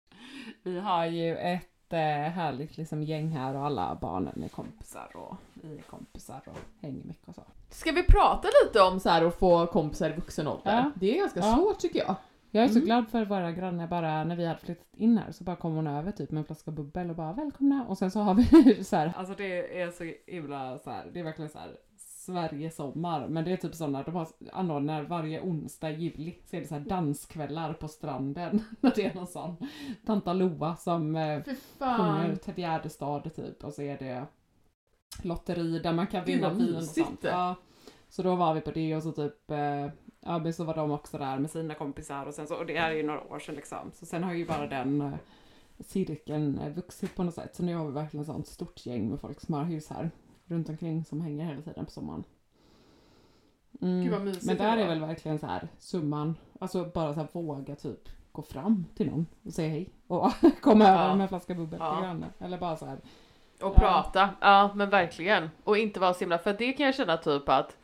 Vi 0.63 0.79
har 0.79 1.05
ju 1.05 1.37
ett 1.37 1.67
eh, 1.93 1.99
härligt 2.31 2.77
liksom 2.77 3.03
gäng 3.03 3.29
här 3.29 3.55
och 3.55 3.65
alla 3.65 3.97
barnen 4.01 4.43
är 4.43 4.47
kompisar 4.47 5.11
och 5.15 5.35
vi 5.53 5.77
är 5.77 5.81
kompisar 5.81 6.41
och 6.45 6.57
hänger 6.81 7.03
mycket 7.03 7.27
och 7.27 7.35
så. 7.35 7.43
Ska 7.69 7.91
vi 7.91 8.03
prata 8.03 8.47
lite 8.65 8.81
om 8.81 8.99
så 8.99 9.09
här 9.09 9.25
att 9.25 9.35
få 9.39 9.67
kompisar 9.67 10.09
i 10.09 10.13
vuxen 10.13 10.47
ålder? 10.47 10.71
Ja. 10.75 10.91
Det 10.95 11.13
är 11.15 11.17
ganska 11.19 11.39
Ja. 11.39 11.55
svårt 11.55 11.79
tycker 11.79 11.99
jag. 11.99 12.15
Jag 12.51 12.63
är 12.63 12.67
så 12.67 12.73
Mm. 12.75 12.85
glad 12.85 13.09
för 13.09 13.25
våra 13.25 13.51
grannar 13.51 13.87
bara 13.87 14.23
när 14.23 14.35
vi 14.35 14.45
hade 14.45 14.59
flyttat 14.59 14.87
in 14.97 15.17
här 15.17 15.31
så 15.31 15.43
bara 15.43 15.55
kom 15.55 15.75
hon 15.75 15.87
över 15.87 16.11
typ 16.11 16.31
med 16.31 16.39
en 16.39 16.45
flaska 16.45 16.71
bubbel 16.71 17.09
och 17.09 17.15
bara 17.15 17.33
välkomna 17.33 17.85
och 17.87 17.97
sen 17.97 18.11
så 18.11 18.19
har 18.19 18.33
vi 18.33 18.83
så 18.83 18.95
här. 18.95 19.13
Alltså 19.17 19.33
det 19.37 19.81
är 19.81 19.91
så 19.91 20.13
himla 20.31 20.77
så 20.79 20.89
här, 20.89 21.05
det 21.13 21.19
är 21.19 21.23
verkligen 21.23 21.49
så 21.51 21.59
här 21.59 21.69
Sverige 22.29 22.71
sommar 22.71 23.27
men 23.27 23.43
det 23.43 23.51
är 23.51 23.57
typ 23.57 23.75
sådana, 23.75 24.03
de 24.03 24.15
har 24.15 24.27
anordnar 24.51 25.03
varje 25.03 25.41
onsdag 25.41 25.91
i 25.91 25.95
juli 25.95 26.35
så 26.45 26.55
är 26.55 26.61
det 26.61 26.67
så 26.67 26.75
här 26.75 26.81
danskvällar 26.81 27.73
på 27.73 27.87
stranden 27.87 28.63
när 28.79 28.93
det 28.95 29.05
är 29.05 29.13
någon 29.13 29.27
sån 29.27 29.55
Tanta 30.05 30.33
Loa 30.33 30.75
som 30.75 31.15
eh, 31.15 31.43
sjunger 31.79 32.35
Ted 32.35 32.59
Gärdestad 32.59 33.35
typ 33.35 33.63
och 33.63 33.73
så 33.73 33.81
är 33.81 33.97
det 33.97 34.25
lotteri 35.23 35.79
där 35.79 35.93
man 35.93 36.07
kan 36.07 36.25
vinna 36.25 36.53
vin 36.53 36.75
och 36.75 36.83
sånt. 36.83 37.19
Ja. 37.23 37.55
Så 38.09 38.23
då 38.23 38.35
var 38.35 38.53
vi 38.53 38.61
på 38.61 38.71
det 38.71 38.95
och 38.95 39.03
så 39.03 39.11
typ 39.11 39.51
eh, 39.51 39.87
Ja 40.21 40.39
men 40.39 40.53
så 40.53 40.63
var 40.63 40.75
de 40.75 40.91
också 40.91 41.17
där 41.17 41.39
med 41.39 41.51
sina 41.51 41.75
kompisar 41.75 42.25
och 42.25 42.33
sen 42.33 42.47
så, 42.47 42.55
och 42.55 42.65
det 42.65 42.79
här 42.79 42.91
är 42.91 42.95
ju 42.95 43.03
några 43.03 43.23
år 43.23 43.39
sedan 43.39 43.55
liksom. 43.55 43.91
Så 43.93 44.05
sen 44.05 44.23
har 44.23 44.33
ju 44.33 44.45
bara 44.45 44.67
den 44.67 45.01
eh, 45.01 45.13
cirkeln 45.79 46.59
eh, 46.59 46.73
vuxit 46.73 47.15
på 47.15 47.23
något 47.23 47.35
sätt. 47.35 47.55
Så 47.55 47.63
nu 47.63 47.75
har 47.75 47.85
vi 47.85 47.91
verkligen 47.91 48.21
ett 48.21 48.27
sånt 48.27 48.47
stort 48.47 48.85
gäng 48.85 49.09
med 49.09 49.19
folk 49.19 49.41
som 49.41 49.53
har 49.53 49.63
hus 49.63 49.89
här 49.89 50.11
runt 50.49 50.69
omkring 50.69 51.05
som 51.05 51.21
hänger 51.21 51.45
hela 51.45 51.61
tiden 51.61 51.85
på 51.85 51.91
sommaren. 51.91 52.23
Mm. 53.81 54.01
Gud, 54.03 54.11
vad 54.11 54.21
mysigt 54.21 54.45
Men 54.45 54.57
det 54.57 54.63
där 54.63 54.77
är 54.77 54.87
väl 54.87 54.99
verkligen 54.99 55.39
så 55.39 55.45
här 55.47 55.67
summan, 55.79 56.35
alltså 56.59 56.85
bara 56.93 57.13
så 57.13 57.19
här 57.19 57.27
våga 57.31 57.75
typ 57.75 58.09
gå 58.31 58.41
fram 58.41 58.85
till 58.95 59.07
någon 59.11 59.25
och 59.45 59.53
säga 59.53 59.69
hej 59.69 59.89
och 60.07 60.31
komma 60.61 60.83
Ja. 60.85 60.89
över 61.03 61.15
med 61.15 61.21
en 61.21 61.27
flaska 61.29 61.53
bubbel 61.55 61.79
Ja. 61.81 61.95
till 61.95 62.03
grannen. 62.03 62.29
Eller 62.39 62.57
bara 62.57 62.75
så 62.77 62.85
här. 62.85 62.95
Och 63.61 63.73
Ja. 63.75 63.79
prata, 63.79 64.29
ja 64.41 64.71
men 64.75 64.89
verkligen. 64.89 65.49
Och 65.63 65.77
inte 65.77 65.99
vara 65.99 66.13
så 66.13 66.19
himla, 66.19 66.37
för 66.37 66.53
det 66.53 66.73
kan 66.73 66.85
jag 66.85 66.95
känna 66.95 67.17
typ 67.17 67.49
att 67.49 67.77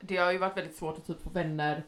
det 0.00 0.16
har 0.16 0.32
ju 0.32 0.38
varit 0.38 0.56
väldigt 0.56 0.76
svårt 0.76 0.96
att 0.98 1.06
typ 1.06 1.22
få 1.22 1.30
vänner 1.30 1.84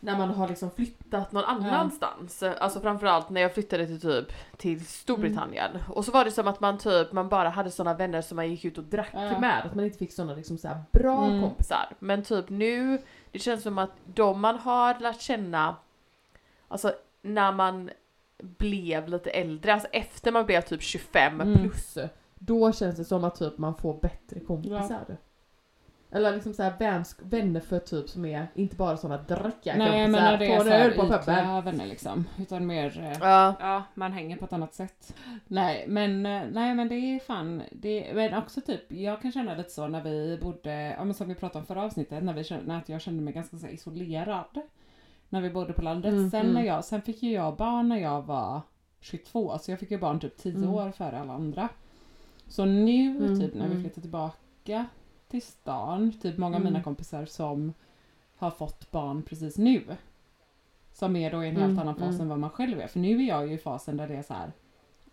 när 0.00 0.18
man 0.18 0.30
har 0.30 0.48
liksom 0.48 0.70
flyttat 0.70 1.32
någon 1.32 1.44
annanstans. 1.44 2.42
Alltså 2.42 2.80
framförallt 2.80 3.30
när 3.30 3.40
jag 3.40 3.54
flyttade 3.54 3.86
till 3.86 4.00
typ 4.00 4.32
till 4.56 4.86
Storbritannien. 4.86 5.70
Och 5.88 6.04
så 6.04 6.12
var 6.12 6.24
det 6.24 6.30
som 6.30 6.48
att 6.48 6.60
man 6.60 6.78
typ, 6.78 7.12
man 7.12 7.28
bara 7.28 7.48
hade 7.48 7.70
sådana 7.70 7.96
vänner 7.96 8.22
som 8.22 8.36
man 8.36 8.50
gick 8.50 8.64
ut 8.64 8.78
och 8.78 8.84
drack 8.84 9.10
Ja. 9.12 9.38
med. 9.40 9.66
Att 9.66 9.74
man 9.74 9.84
inte 9.84 9.98
fick 9.98 10.12
sådana 10.12 10.34
liksom 10.34 10.58
så 10.58 10.68
bra 10.92 11.24
Mm. 11.26 11.40
kompisar. 11.42 11.88
Men 11.98 12.22
typ 12.22 12.48
nu, 12.48 12.98
det 13.30 13.38
känns 13.38 13.62
som 13.62 13.78
att 13.78 13.90
de 14.14 14.40
man 14.40 14.58
har 14.58 15.00
lärt 15.00 15.20
känna, 15.20 15.76
alltså 16.68 16.92
när 17.22 17.52
man 17.52 17.90
blev 18.40 19.08
lite 19.08 19.30
äldre, 19.30 19.72
alltså 19.74 19.88
efter 19.92 20.32
man 20.32 20.46
blev 20.46 20.60
typ 20.60 20.82
25 20.82 21.40
Mm. 21.40 21.58
plus, 21.58 21.98
då 22.34 22.72
känns 22.72 22.96
det 22.96 23.04
som 23.04 23.24
att 23.24 23.34
typ 23.38 23.58
man 23.58 23.74
får 23.74 23.94
bättre 24.00 24.40
kompisar. 24.40 25.04
Eller 26.12 26.32
liksom 26.34 26.54
såhär 26.54 26.72
väns, 26.78 27.16
vänner 27.22 27.60
för 27.60 27.78
typ 27.78 28.08
som 28.08 28.24
är 28.24 28.46
inte 28.54 28.76
bara 28.76 28.96
sådana 28.96 29.22
dricka 29.22 29.74
Nej 29.76 30.08
men 30.08 30.12
när 30.12 30.38
det 30.38 30.46
är 30.46 30.58
på 30.90 31.06
så 31.06 31.14
ytliga 31.14 31.60
vänner 31.60 31.86
liksom. 31.86 32.24
Utan 32.38 32.66
mer 32.66 33.00
eh, 33.00 33.18
Ja. 33.20 33.54
Ja, 33.60 33.82
man 33.94 34.12
hänger 34.12 34.36
på 34.36 34.44
ett 34.44 34.52
annat 34.52 34.74
sätt. 34.74 35.14
Nej, 35.46 35.84
men, 35.88 36.26
eh, 36.26 36.42
nej, 36.52 36.74
men 36.74 36.88
det 36.88 36.94
är 36.94 37.18
fan, 37.18 37.62
det, 37.72 38.14
men 38.14 38.34
också 38.34 38.60
typ, 38.60 38.92
jag 38.92 39.22
kan 39.22 39.32
känna 39.32 39.54
lite 39.54 39.70
så 39.70 39.88
när 39.88 40.02
vi 40.02 40.38
bodde, 40.42 40.94
ja 40.98 41.04
men 41.04 41.14
som 41.14 41.28
vi 41.28 41.34
pratade 41.34 41.58
om 41.58 41.66
förra 41.66 41.82
avsnittet, 41.82 42.22
när, 42.22 42.34
vi 42.34 42.66
när 42.66 42.78
att 42.78 42.88
jag 42.88 43.00
kände 43.00 43.22
mig 43.22 43.34
ganska 43.34 43.56
så 43.56 43.66
isolerad. 43.66 44.60
När 45.28 45.40
vi 45.40 45.50
bodde 45.50 45.72
på 45.72 45.82
landet. 45.82 46.12
Mm, 46.12 46.30
sen, 46.30 46.40
mm. 46.40 46.52
när 46.52 46.64
jag, 46.64 46.84
sen 46.84 47.02
fick 47.02 47.22
ju 47.22 47.32
jag 47.32 47.56
barn 47.56 47.88
när 47.88 47.98
jag 47.98 48.22
var 48.22 48.60
22, 49.00 49.58
så 49.58 49.70
jag 49.70 49.80
fick 49.80 49.90
ju 49.90 49.98
barn 49.98 50.20
typ 50.20 50.36
10 50.36 50.56
Mm. 50.56 50.70
år 50.70 50.90
före 50.90 51.20
alla 51.20 51.32
andra. 51.32 51.68
Så 52.46 52.64
nu, 52.64 53.16
Mm, 53.16 53.40
typ 53.40 53.54
när 53.54 53.66
vi 53.66 53.70
mm. 53.70 53.82
flyttar 53.82 54.00
tillbaka 54.00 54.86
till 55.30 55.42
stan, 55.42 56.12
typ 56.22 56.38
många 56.38 56.56
av 56.56 56.62
mina 56.62 56.70
Mm. 56.78 56.82
kompisar 56.84 57.24
som 57.26 57.74
har 58.36 58.50
fått 58.50 58.90
barn 58.90 59.22
precis 59.22 59.58
nu. 59.58 59.82
Som 60.92 61.16
är 61.16 61.30
då 61.30 61.44
i 61.44 61.48
en 61.48 61.56
helt 61.56 61.64
Mm, 61.70 61.78
annan 61.78 61.94
fas 61.96 62.08
mm. 62.08 62.20
än 62.20 62.28
vad 62.28 62.38
man 62.38 62.50
själv 62.50 62.80
är. 62.80 62.86
För 62.86 62.98
nu 63.00 63.22
är 63.22 63.28
jag 63.28 63.46
ju 63.48 63.54
i 63.54 63.58
fasen 63.58 63.96
där 63.96 64.08
det 64.08 64.14
är 64.16 64.22
så 64.22 64.34
här. 64.34 64.52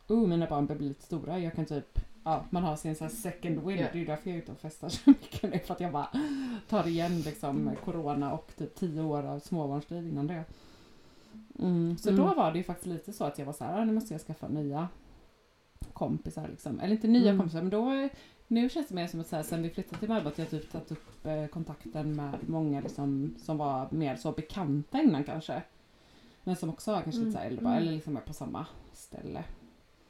Oh, 0.08 0.28
mina 0.28 0.48
barn 0.48 0.66
börjar 0.66 0.78
bli 0.80 0.88
lite 0.88 1.04
stora. 1.04 1.40
Jag 1.40 1.54
kan 1.54 1.66
typ, 1.66 2.00
ja, 2.24 2.46
man 2.50 2.64
har 2.64 2.76
sin 2.76 2.96
så 2.96 3.10
second 3.10 3.60
win. 3.60 3.78
Ja. 3.78 3.86
Det 3.92 3.98
är 3.98 4.00
ju 4.00 4.06
därför 4.06 4.30
jag 4.30 4.38
är 4.38 4.42
ute 4.42 4.52
och 4.52 4.60
festar 4.60 4.90
så 4.90 5.10
mycket 5.10 5.44
nu. 5.52 5.60
För 5.60 5.74
att 5.74 5.80
jag 5.80 5.92
bara 5.92 6.10
tar 6.70 6.88
igen 6.88 7.22
liksom 7.22 7.72
corona 7.86 8.34
och 8.34 8.52
typ 8.58 8.76
tio 8.76 9.02
år 9.02 9.24
av 9.24 9.40
småbarnsliv 9.40 10.08
innan 10.08 10.28
det. 10.28 10.44
Mm, 11.60 11.98
så 11.98 12.10
Mm. 12.10 12.22
då 12.26 12.34
var 12.34 12.52
det 12.52 12.58
ju 12.58 12.64
faktiskt 12.64 12.88
lite 12.88 13.14
så 13.14 13.24
att 13.24 13.38
jag 13.40 13.46
var 13.46 13.54
så 13.54 13.64
här, 13.64 13.82
ah, 13.82 13.86
nu 13.86 13.94
måste 13.94 14.14
jag 14.14 14.22
skaffa 14.22 14.48
nya 14.48 14.88
kompisar 15.94 16.48
liksom. 16.48 16.80
Eller 16.80 16.96
inte 16.96 17.08
nya 17.08 17.30
Mm. 17.32 17.38
kompisar, 17.38 17.62
men 17.62 17.70
då 17.70 18.10
nu 18.48 18.70
känns 18.70 18.88
det 18.88 18.96
mer 18.96 19.08
som 19.08 19.20
att 19.20 19.28
så 19.28 19.36
här, 19.36 19.44
sen 19.44 19.64
vi 19.64 19.70
flyttade 19.70 20.00
till 20.00 20.10
Melbourne 20.10 20.32
att 20.32 20.38
jag 20.40 20.50
typ 20.50 20.72
tagit 20.72 20.92
upp 20.92 21.26
eh, 21.26 21.46
kontakten 21.48 22.16
med 22.16 22.34
många 22.50 22.82
liksom, 22.82 23.36
som 23.38 23.58
var 23.58 23.88
mer 23.92 24.16
så 24.16 24.32
bekanta 24.32 25.02
innan 25.02 25.24
kanske. 25.24 25.62
Men 26.44 26.56
som 26.56 26.70
också 26.70 26.92
var 26.92 27.02
kanske 27.02 27.20
lite 27.22 27.32
så 27.32 27.38
här 27.38 27.46
äldre, 27.46 27.66
Mm. 27.66 27.78
eller 27.78 27.92
liksom 27.92 28.18
är 28.18 28.22
på 28.22 28.34
samma 28.34 28.66
ställe. 28.94 29.44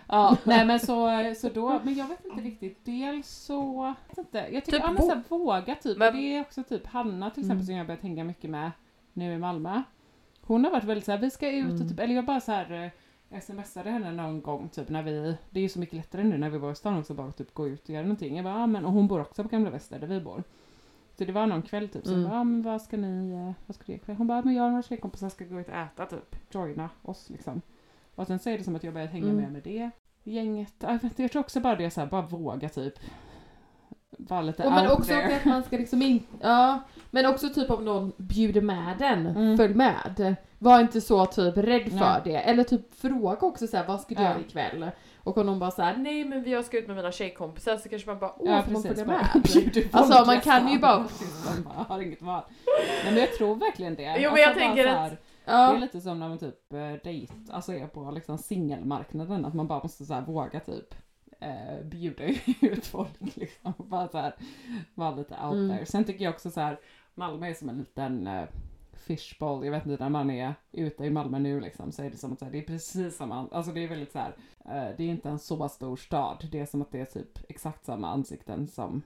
Ja, 0.10 0.38
nej 0.44 0.66
men 0.66 0.80
så, 0.80 1.10
så 1.38 1.50
då, 1.50 1.80
men 1.84 1.96
jag 1.96 2.08
vet 2.08 2.26
inte 2.26 2.42
riktigt. 2.42 2.78
Dels 2.86 3.28
så, 3.30 3.94
jag 4.16 4.24
inte, 4.26 4.38
jag 4.52 4.66
tycker 4.66 4.78
Typ 4.80 4.88
annars 4.88 5.00
här, 5.10 5.24
våga 5.30 5.76
typ. 5.76 5.98
Men- 5.98 6.14
Det 6.16 6.20
är 6.38 6.42
också 6.42 6.64
typ 6.64 6.86
Hanna 6.88 7.30
till 7.30 7.42
exempel 7.44 7.56
Mm. 7.56 7.66
som 7.66 7.76
jag 7.76 7.80
har 7.84 7.88
börjat 7.88 8.02
hänga 8.04 8.24
mycket 8.24 8.50
med 8.50 8.72
nu 9.14 9.34
i 9.34 9.38
Malmö. 9.38 9.82
Hon 10.42 10.64
har 10.64 10.72
varit 10.72 10.84
väldigt 10.84 11.06
så 11.06 11.12
här, 11.12 11.20
vi 11.20 11.30
ska 11.30 11.50
ut 11.52 11.66
och 11.66 11.72
Mm. 11.76 11.90
typ, 11.90 12.00
eller 12.00 12.16
jag 12.16 12.26
bara 12.26 12.40
så 12.42 12.52
här 12.52 12.92
eh, 13.30 13.40
smsade 13.42 13.90
henne 13.90 14.12
någon 14.12 14.42
gång 14.42 14.70
typ 14.70 14.90
när 14.90 15.04
vi, 15.04 15.38
det 15.50 15.60
är 15.60 15.64
ju 15.64 15.70
så 15.70 15.80
mycket 15.80 15.96
lättare 15.96 16.24
nu 16.24 16.38
när 16.38 16.50
vi 16.50 16.60
bor 16.60 16.72
i 16.72 16.76
stan 16.76 17.00
också 17.00 17.14
bara 17.14 17.32
typ 17.32 17.54
gå 17.54 17.68
ut 17.68 17.84
och 17.84 17.90
göra 17.90 18.04
någonting. 18.04 18.36
Jag 18.36 18.44
bara, 18.46 18.56
ah, 18.56 18.68
men, 18.68 18.86
och 18.86 18.92
hon 18.92 19.08
bor 19.08 19.22
också 19.22 19.44
på 19.44 19.50
Gamla 19.50 19.70
Väster 19.70 20.00
där 20.00 20.08
vi 20.08 20.20
bor. 20.22 20.44
Så 21.18 21.26
det 21.26 21.32
var 21.32 21.48
någon 21.48 21.62
kväll 21.62 21.90
typ, 21.90 22.06
så 22.06 22.12
Mm. 22.14 22.22
jag 22.22 22.30
bara, 22.32 22.40
ah, 22.40 22.44
men 22.44 22.62
vad 22.62 22.82
ska 22.82 22.98
ni, 22.98 23.32
eh, 23.32 23.52
vad 23.66 23.76
ska 23.76 23.84
du 23.86 23.94
göra? 23.94 24.14
Hon 24.18 24.28
bara, 24.28 24.42
men 24.42 24.54
jag 24.54 24.66
och 24.66 24.70
några 24.72 24.84
tjejkompisar 24.84 25.30
ska 25.30 25.46
gå 25.46 25.60
ut 25.60 25.68
och 25.68 25.74
äta 25.76 26.06
typ, 26.06 26.36
joina 26.54 26.90
oss 27.02 27.30
liksom. 27.30 27.62
Och 28.16 28.28
sen 28.28 28.40
så 28.40 28.50
är 28.50 28.58
det 28.58 28.64
som 28.64 28.76
att 28.76 28.84
jag 28.84 28.94
börjat 28.94 29.12
hänga 29.12 29.26
Mm. 29.26 29.36
med 29.38 29.52
med 29.52 29.64
det 29.64 29.90
gänget. 30.24 30.74
Jag, 30.80 31.02
vet 31.02 31.20
jag 31.20 31.32
tror 31.32 31.40
också 31.40 31.60
bara 31.60 31.76
det 31.76 31.86
är 31.86 31.90
så 31.90 32.02
här, 32.02 32.08
bara 32.08 32.22
våga 32.22 32.70
typ. 32.70 32.94
Vara 34.18 34.42
lite 34.42 34.64
Och 34.64 34.72
men 34.72 34.92
också 34.92 35.04
there. 35.10 35.36
att 35.36 35.46
man 35.46 35.64
ska 35.64 35.78
liksom 35.78 36.02
inte, 36.02 36.26
ja, 36.42 36.80
men 37.12 37.26
också 37.26 37.50
typ 37.50 37.70
om 37.70 37.86
någon 37.86 38.12
bjuder 38.18 38.62
med 38.62 38.96
den, 39.00 39.28
Mm. 39.28 39.58
följ 39.58 39.74
med. 39.74 40.36
Var 40.60 40.80
inte 40.80 41.02
så 41.02 41.26
typ 41.26 41.58
rädd 41.58 41.90
för 41.90 41.96
Nej. 42.00 42.22
det. 42.24 42.38
Eller 42.38 42.64
typ 42.64 42.96
fråga 42.96 43.38
också 43.42 43.68
så 43.68 43.78
här, 43.78 43.86
vad 43.88 44.02
ska 44.02 44.16
du 44.16 44.22
Ja. 44.22 44.30
göra 44.30 44.40
ikväll? 44.40 44.92
Och 45.24 45.38
om 45.38 45.46
någon 45.46 45.60
bara 45.60 45.72
såhär, 45.72 45.98
nej 45.98 46.24
men 46.26 46.44
vi 46.44 46.64
ska 46.64 46.78
ut 46.78 46.88
med 46.88 46.96
mina 46.96 47.12
tjejkompisar 47.12 47.78
så 47.78 47.90
kanske 47.90 48.10
man 48.10 48.20
bara, 48.20 48.34
åh 48.38 48.52
Ja 48.52 48.62
får 48.62 48.72
man 48.72 48.84
följa 48.84 49.06
med? 49.06 49.28
Alltså, 49.92 50.26
man 50.26 50.42
kan 50.42 50.68
ju 50.68 50.80
bara- 50.80 50.98
man 51.76 51.86
har 51.88 52.00
inget 52.02 52.22
val. 52.22 52.42
Nej, 53.04 53.12
men 53.14 53.20
jag 53.20 53.34
tror 53.34 53.56
verkligen 53.56 53.96
det. 53.96 54.04
Jo, 54.04 54.12
men 54.22 54.26
Alltså, 54.30 54.42
jag 54.42 54.54
tänker 54.56 54.88
att- 54.88 54.96
här, 54.98 55.18
Det 55.46 55.52
är 55.52 55.74
Ja, 55.74 55.78
lite 55.78 56.02
som 56.02 56.20
när 56.20 56.30
man 56.30 56.38
typ 56.38 56.74
eh, 56.74 56.80
dejt, 57.04 57.34
alltså 57.52 57.74
är 57.74 57.88
på 57.88 58.12
liksom 58.12 58.38
singelmarknaden, 58.38 59.46
att 59.46 59.54
man 59.54 59.68
bara 59.68 59.80
måste 59.84 60.06
så 60.06 60.22
våga 60.28 60.60
typ 60.60 60.96
eh, 61.40 61.84
bjuda 61.86 62.24
ut 62.62 62.86
folk 62.86 63.36
liksom. 63.36 63.74
Bara 63.78 64.08
så 64.08 64.18
här, 64.18 64.34
vara 64.96 65.16
lite 65.16 65.34
out 65.34 65.54
Mm. 65.54 65.70
there. 65.70 65.86
Sen 65.86 66.04
tycker 66.04 66.24
jag 66.26 66.34
också 66.34 66.52
så 66.52 66.60
här, 66.62 66.80
Malmö 67.16 67.48
är 67.48 67.54
som 67.54 67.70
en 67.70 67.78
liten 67.78 68.28
eh, 68.28 68.44
fishbowl. 68.94 69.66
Jag 69.66 69.72
vet 69.72 69.86
inte, 69.86 70.04
när 70.04 70.10
man 70.10 70.30
är 70.30 70.54
ute 70.72 71.04
i 71.06 71.10
Malmö 71.10 71.40
nu 71.40 71.60
liksom 71.60 71.92
så 71.92 72.04
är 72.04 72.10
det 72.10 72.18
som 72.18 72.34
att 72.34 72.42
här, 72.42 72.52
det 72.52 72.58
är 72.58 72.62
precis 72.64 73.16
samma, 73.18 73.48
alltså 73.52 73.72
det 73.72 73.84
är 73.84 73.88
väldigt 73.88 74.12
så 74.12 74.20
här, 74.20 74.36
eh, 74.66 74.96
det 74.98 75.04
är 75.04 75.08
inte 75.10 75.30
en 75.30 75.40
så 75.40 75.70
stor 75.70 75.96
stad. 75.96 76.48
Det 76.52 76.60
är 76.60 76.66
som 76.66 76.82
att 76.82 76.92
det 76.92 77.00
är 77.00 77.06
typ 77.06 77.50
exakt 77.50 77.86
samma 77.86 78.10
ansikten 78.10 78.68
som 78.68 79.02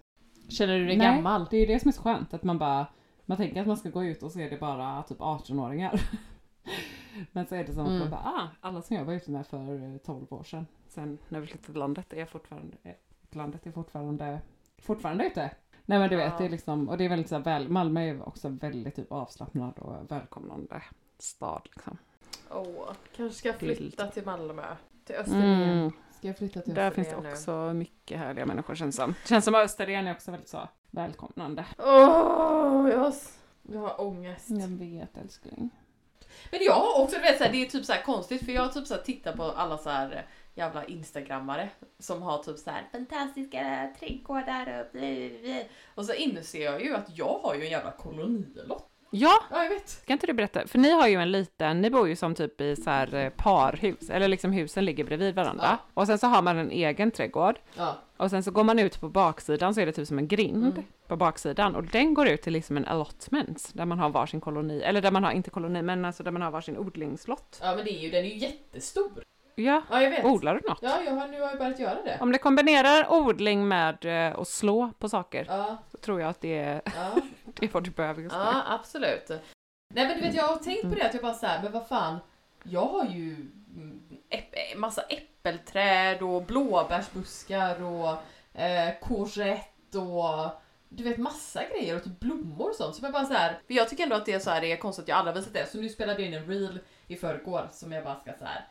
Känner 0.49 0.79
du 0.79 0.85
dig 0.85 0.97
Nej, 0.97 1.07
gammal? 1.15 1.47
det 1.51 1.57
är 1.57 1.67
det 1.67 1.79
som 1.79 1.87
är 1.87 1.93
så 1.93 2.01
skönt, 2.01 2.33
att 2.33 2.43
man 2.43 2.57
bara, 2.57 2.85
man 3.25 3.37
tänker 3.37 3.61
att 3.61 3.67
man 3.67 3.77
ska 3.77 3.89
gå 3.89 4.03
ut 4.05 4.23
och 4.23 4.35
är 4.35 4.49
det 4.49 4.57
bara 4.59 5.03
typ 5.03 5.19
18-åringar. 5.19 6.01
Men 7.31 7.47
så 7.47 7.55
är 7.55 7.63
det 7.63 7.73
som 7.73 7.81
att 7.83 7.87
Mm. 7.89 7.99
man 7.99 8.09
bara, 8.09 8.21
ah, 8.21 8.47
alla 8.61 8.81
som 8.81 8.95
jag 8.95 9.05
var 9.05 9.13
ute 9.13 9.31
med 9.31 9.47
för 9.47 9.93
eh, 9.93 9.97
12 9.97 10.25
år 10.33 10.43
sedan, 10.43 10.67
sen 10.87 11.17
när 11.29 11.39
vi 11.39 11.47
flyttade 11.47 11.65
till 11.65 11.75
landet, 11.79 12.13
är 12.13 12.25
fortfarande, 12.25 12.77
eh, 12.83 12.93
landet 13.31 13.65
är 13.67 13.71
fortfarande, 13.71 14.41
fortfarande 14.77 15.25
ute. 15.25 15.51
Nej 15.85 15.99
men 15.99 16.09
du 16.09 16.15
vet, 16.15 16.31
Ja. 16.31 16.37
det 16.37 16.45
är 16.45 16.49
liksom, 16.49 16.89
och 16.89 16.97
det 16.97 17.05
är 17.05 17.09
väldigt 17.09 17.29
så 17.29 17.35
här 17.35 17.43
väl, 17.43 17.69
Malmö 17.69 18.01
är 18.01 18.27
också 18.27 18.49
väldigt 18.49 18.95
typ 18.95 19.11
avslappnad 19.11 19.79
och 19.79 20.11
välkomnande 20.11 20.83
stad 21.17 21.61
liksom. 21.63 21.97
Åh, 22.51 22.91
kanske 23.15 23.39
ska 23.39 23.51
Det 23.59 23.71
är 23.71 23.75
flytta 23.75 24.07
till 24.07 24.25
Malmö. 24.25 24.63
Till 25.05 25.15
Österlen. 25.15 25.69
Mm. 25.69 25.91
Ska 26.17 26.27
jag 26.27 26.37
flytta 26.37 26.61
till 26.61 26.73
Där 26.73 26.91
finns 26.91 27.07
det 27.07 27.15
Österlen 27.15 27.23
nu? 27.29 27.31
också 27.63 27.73
mycket 27.73 28.17
härliga 28.19 28.45
människor 28.45 28.75
känns 28.75 28.95
som. 28.95 29.13
Känns 29.25 29.45
som 29.45 29.55
att 29.55 29.61
Österlen 29.65 30.07
är 30.07 30.11
också 30.11 30.31
väldigt 30.31 30.49
så 30.49 30.69
välkomnande. 30.91 31.65
Åh, 31.77 32.89
jag, 32.89 32.99
har, 32.99 33.09
s- 33.09 33.39
jag 33.61 33.79
har 33.79 34.01
ångest. 34.01 34.49
Jag 34.49 34.67
vet 34.67 35.17
älskling. 35.17 35.69
Men 36.51 36.63
jag 36.63 36.73
har 36.73 37.03
också, 37.03 37.15
du 37.15 37.21
vet, 37.21 37.37
så 37.37 37.43
här, 37.43 37.51
det 37.51 37.61
är 37.61 37.65
typ 37.65 37.85
så 37.85 37.93
här 37.93 38.01
konstigt 38.01 38.45
för 38.45 38.51
jag 38.51 38.61
har 38.61 38.69
typ 38.69 38.87
så 38.87 38.93
här, 38.93 39.01
tittar 39.01 39.35
på 39.35 39.43
alla 39.43 39.77
så 39.77 39.89
här 39.89 40.11
eh, 40.11 40.21
jävla 40.53 40.85
instagrammare 40.85 41.69
som 41.99 42.21
har 42.21 42.43
typ 42.43 42.57
så 42.57 42.69
här 42.69 42.87
fantastiska 42.91 43.93
trädgårdar 43.99 44.79
och 44.79 44.91
bli, 44.91 45.39
bli. 45.41 45.65
Och 45.95 46.05
så 46.05 46.13
inser 46.13 46.65
jag 46.65 46.83
ju 46.83 46.95
att 46.95 47.17
jag 47.17 47.39
har 47.43 47.55
ju 47.55 47.63
en 47.63 47.71
jävla 47.71 47.91
kolonilott. 47.91 48.90
Ja, 49.13 49.43
Ja, 49.51 49.63
jag 49.63 49.69
vet. 49.69 50.05
Kan 50.05 50.13
inte 50.13 50.27
du 50.27 50.33
berätta? 50.33 50.67
För 50.67 50.79
ni 50.79 50.91
har 50.91 51.07
ju 51.07 51.15
en 51.15 51.31
liten, 51.31 51.81
ni 51.81 51.89
bor 51.89 52.07
ju 52.07 52.15
som 52.15 52.35
typ 52.35 52.61
i 52.61 52.75
så 52.75 52.89
här 52.89 53.15
eh, 53.15 53.29
parhus, 53.29 54.09
eller 54.09 54.27
liksom 54.27 54.51
husen 54.51 54.85
ligger 54.85 55.03
bredvid 55.03 55.35
varandra. 55.35 55.63
Ja. 55.65 55.77
Och 55.93 56.07
sen 56.07 56.17
så 56.17 56.27
har 56.27 56.41
man 56.41 56.57
en 56.57 56.71
egen 56.71 57.11
trädgård. 57.11 57.59
Ja. 57.77 57.97
Och 58.17 58.29
sen 58.29 58.43
så 58.43 58.51
går 58.51 58.63
man 58.63 58.79
ut 58.79 59.01
på 59.01 59.09
baksidan 59.09 59.73
så 59.75 59.81
är 59.81 59.85
det 59.85 59.91
typ 59.91 60.07
som 60.07 60.17
en 60.17 60.27
grind 60.27 60.65
Mm. 60.65 60.83
på 61.07 61.15
baksidan. 61.15 61.75
Och 61.75 61.83
den 61.83 62.13
går 62.13 62.27
ut 62.27 62.41
till 62.41 62.53
liksom 62.53 62.77
en 62.77 62.85
allotment, 62.85 63.69
där 63.73 63.85
man 63.85 63.99
har 63.99 64.09
varsin 64.09 64.41
koloni, 64.41 64.81
eller 64.81 65.01
där 65.01 65.11
man 65.11 65.23
har, 65.23 65.31
inte 65.31 65.49
koloni, 65.49 65.81
men 65.81 66.05
alltså 66.05 66.23
där 66.23 66.31
man 66.31 66.41
har 66.41 66.51
varsin 66.51 66.77
odlingslott. 66.77 67.59
ja, 67.63 67.75
men 67.75 67.85
det 67.85 67.91
är 67.91 67.99
ju, 67.99 68.09
den 68.11 68.25
är 68.25 68.29
ju 68.29 68.37
jättestor. 68.37 69.23
Ja, 69.61 69.81
Ja, 69.91 70.01
jag 70.01 70.09
vet. 70.09 70.25
odlar 70.25 70.55
du 70.55 70.69
något? 70.69 70.79
Ja, 70.81 71.01
jag 71.05 71.11
har, 71.11 71.27
nu 71.27 71.41
har 71.41 71.49
jag 71.49 71.57
börjat 71.57 71.79
göra 71.79 72.01
det. 72.05 72.17
Om 72.21 72.31
det 72.31 72.37
kombinerar 72.37 73.11
odling 73.11 73.67
med 73.67 74.05
eh, 74.05 74.39
att 74.39 74.47
slå 74.47 74.91
på 74.99 75.09
saker, 75.09 75.45
Ja, 75.49 75.77
så 75.91 75.97
tror 75.97 76.21
jag 76.21 76.29
att 76.29 76.41
det 76.41 76.59
är, 76.59 76.81
ja. 76.85 77.21
det 77.45 77.65
är 77.65 77.69
vad 77.71 77.83
du 77.83 77.91
behöver 77.91 78.21
just 78.21 78.35
nu. 78.35 78.41
Ja, 78.41 78.63
absolut. 78.67 79.29
Nej 79.93 80.07
men 80.07 80.15
du 80.17 80.21
vet, 80.21 80.33
jag 80.35 80.43
har 80.47 80.55
tänkt 80.55 80.81
på 80.81 80.95
det 80.95 81.05
att 81.07 81.13
jag 81.13 81.23
bara 81.23 81.33
såhär, 81.33 81.63
men 81.63 81.71
vad 81.71 81.87
fan, 81.87 82.17
jag 82.63 82.85
har 82.85 83.05
ju 83.05 83.35
äpp- 84.29 84.75
massa 84.77 85.01
äppelträd 85.01 86.21
och 86.21 86.43
blåbärsbuskar 86.43 87.83
och 87.83 88.09
eh, 88.61 88.93
courgette 89.01 89.97
och 89.97 90.51
du 90.89 91.03
vet 91.03 91.17
massa 91.17 91.61
grejer 91.69 91.95
och 91.95 92.03
typ 92.03 92.19
blommor 92.19 92.69
och 92.69 92.75
sånt. 92.75 92.95
Så 92.95 93.05
jag 93.05 93.13
bara 93.13 93.25
så 93.25 93.33
här, 93.33 93.59
för 93.67 93.73
jag 93.73 93.89
tycker 93.89 94.03
ändå 94.03 94.15
att 94.15 94.25
det 94.25 94.33
är 94.33 94.39
så 94.39 94.49
här, 94.49 94.61
det 94.61 94.71
är 94.71 94.77
konstigt 94.77 95.03
att 95.03 95.09
jag 95.09 95.17
aldrig 95.17 95.35
har 95.35 95.39
visat 95.41 95.53
det. 95.53 95.71
Så 95.71 95.77
nu 95.77 95.89
spelade 95.89 96.21
jag 96.21 96.27
in 96.27 96.33
en 96.33 96.45
reel 96.45 96.79
i 97.07 97.15
förrgår 97.15 97.67
som 97.71 97.91
jag 97.91 98.03
bara 98.03 98.15
ska 98.19 98.31
så 98.39 98.45
här 98.45 98.65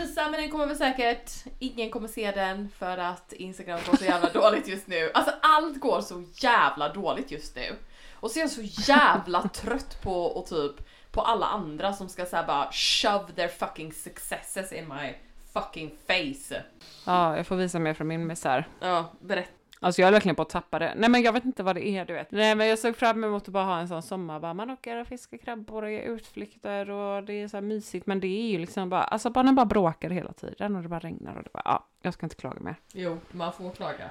visa, 0.00 0.30
men 0.30 0.40
den 0.40 0.50
kommer 0.50 0.66
väl 0.66 0.76
säkert, 0.76 1.30
ingen 1.58 1.90
kommer 1.90 2.08
se 2.08 2.30
den 2.30 2.68
för 2.78 2.98
att 2.98 3.32
Instagram 3.32 3.80
går 3.90 3.96
så 3.96 4.04
jävla 4.04 4.30
dåligt 4.30 4.68
just 4.68 4.86
nu. 4.86 5.10
Alltså 5.14 5.34
allt 5.42 5.80
går 5.80 6.00
så 6.00 6.24
jävla 6.34 6.92
dåligt 6.92 7.30
just 7.30 7.56
nu. 7.56 7.76
Och 8.14 8.30
så 8.30 8.38
är 8.38 8.40
jag 8.40 8.50
så 8.50 8.62
jävla 8.92 9.48
trött 9.48 10.02
på 10.02 10.24
och 10.24 10.46
typ 10.46 10.72
på 11.12 11.20
alla 11.20 11.46
andra 11.46 11.92
som 11.92 12.08
ska 12.08 12.26
säga 12.26 12.44
bara 12.46 12.72
shove 12.72 13.32
their 13.36 13.48
fucking 13.48 13.92
successes 13.92 14.72
in 14.72 14.88
my 14.88 15.14
fucking 15.52 15.94
face. 16.06 16.62
Ja, 17.06 17.36
jag 17.36 17.46
får 17.46 17.56
visa 17.56 17.78
mer 17.78 17.94
från 17.94 18.06
min 18.06 18.26
misär. 18.26 18.68
Ja, 18.80 19.12
berätta. 19.20 19.50
Alltså 19.84 20.00
jag 20.00 20.08
är 20.08 20.12
verkligen 20.12 20.36
på 20.36 20.42
att 20.42 20.48
tappa 20.48 20.78
det. 20.78 20.94
Nej 20.96 21.10
men 21.10 21.22
jag 21.22 21.32
vet 21.32 21.44
inte 21.44 21.62
vad 21.62 21.76
det 21.76 21.88
är 21.88 22.04
du 22.04 22.12
vet. 22.12 22.30
Nej 22.30 22.54
men 22.54 22.66
jag 22.66 22.78
såg 22.78 22.96
fram 22.96 23.24
emot 23.24 23.42
att 23.42 23.48
bara 23.48 23.64
ha 23.64 23.78
en 23.78 23.88
sån 23.88 24.02
sommar. 24.02 24.40
Bara, 24.40 24.54
man 24.54 24.70
åker 24.70 25.00
och 25.00 25.06
fiskar 25.06 25.36
krabbor 25.36 25.82
och 25.82 25.90
gör 25.90 26.00
utflykter 26.00 26.90
och 26.90 27.24
det 27.24 27.32
är 27.32 27.48
så 27.48 27.56
här 27.56 27.62
mysigt. 27.62 28.06
Men 28.06 28.20
det 28.20 28.26
är 28.26 28.50
ju 28.50 28.58
liksom 28.58 28.90
bara, 28.90 29.02
alltså 29.02 29.30
barnen 29.30 29.54
bara 29.54 29.66
bråkar 29.66 30.10
hela 30.10 30.32
tiden 30.32 30.76
och 30.76 30.82
det 30.82 30.88
bara 30.88 31.00
regnar 31.00 31.36
och 31.36 31.42
det 31.42 31.50
bara, 31.52 31.62
ja, 31.64 31.86
jag 32.02 32.14
ska 32.14 32.26
inte 32.26 32.36
klaga 32.36 32.60
mer. 32.60 32.76
Jo, 32.92 33.18
man 33.30 33.52
får 33.52 33.70
klaga. 33.70 34.10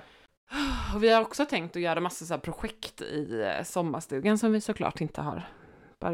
Och 0.95 1.03
vi 1.03 1.09
har 1.09 1.21
också 1.21 1.45
tänkt 1.45 1.75
att 1.75 1.81
göra 1.81 1.99
massa 1.99 2.25
så 2.25 2.37
projekt 2.37 3.01
i 3.01 3.41
eh, 3.41 3.63
sommarstugan 3.63 4.37
som 4.37 4.51
vi 4.51 4.61
såklart 4.61 5.01
inte 5.01 5.21
har. 5.21 5.43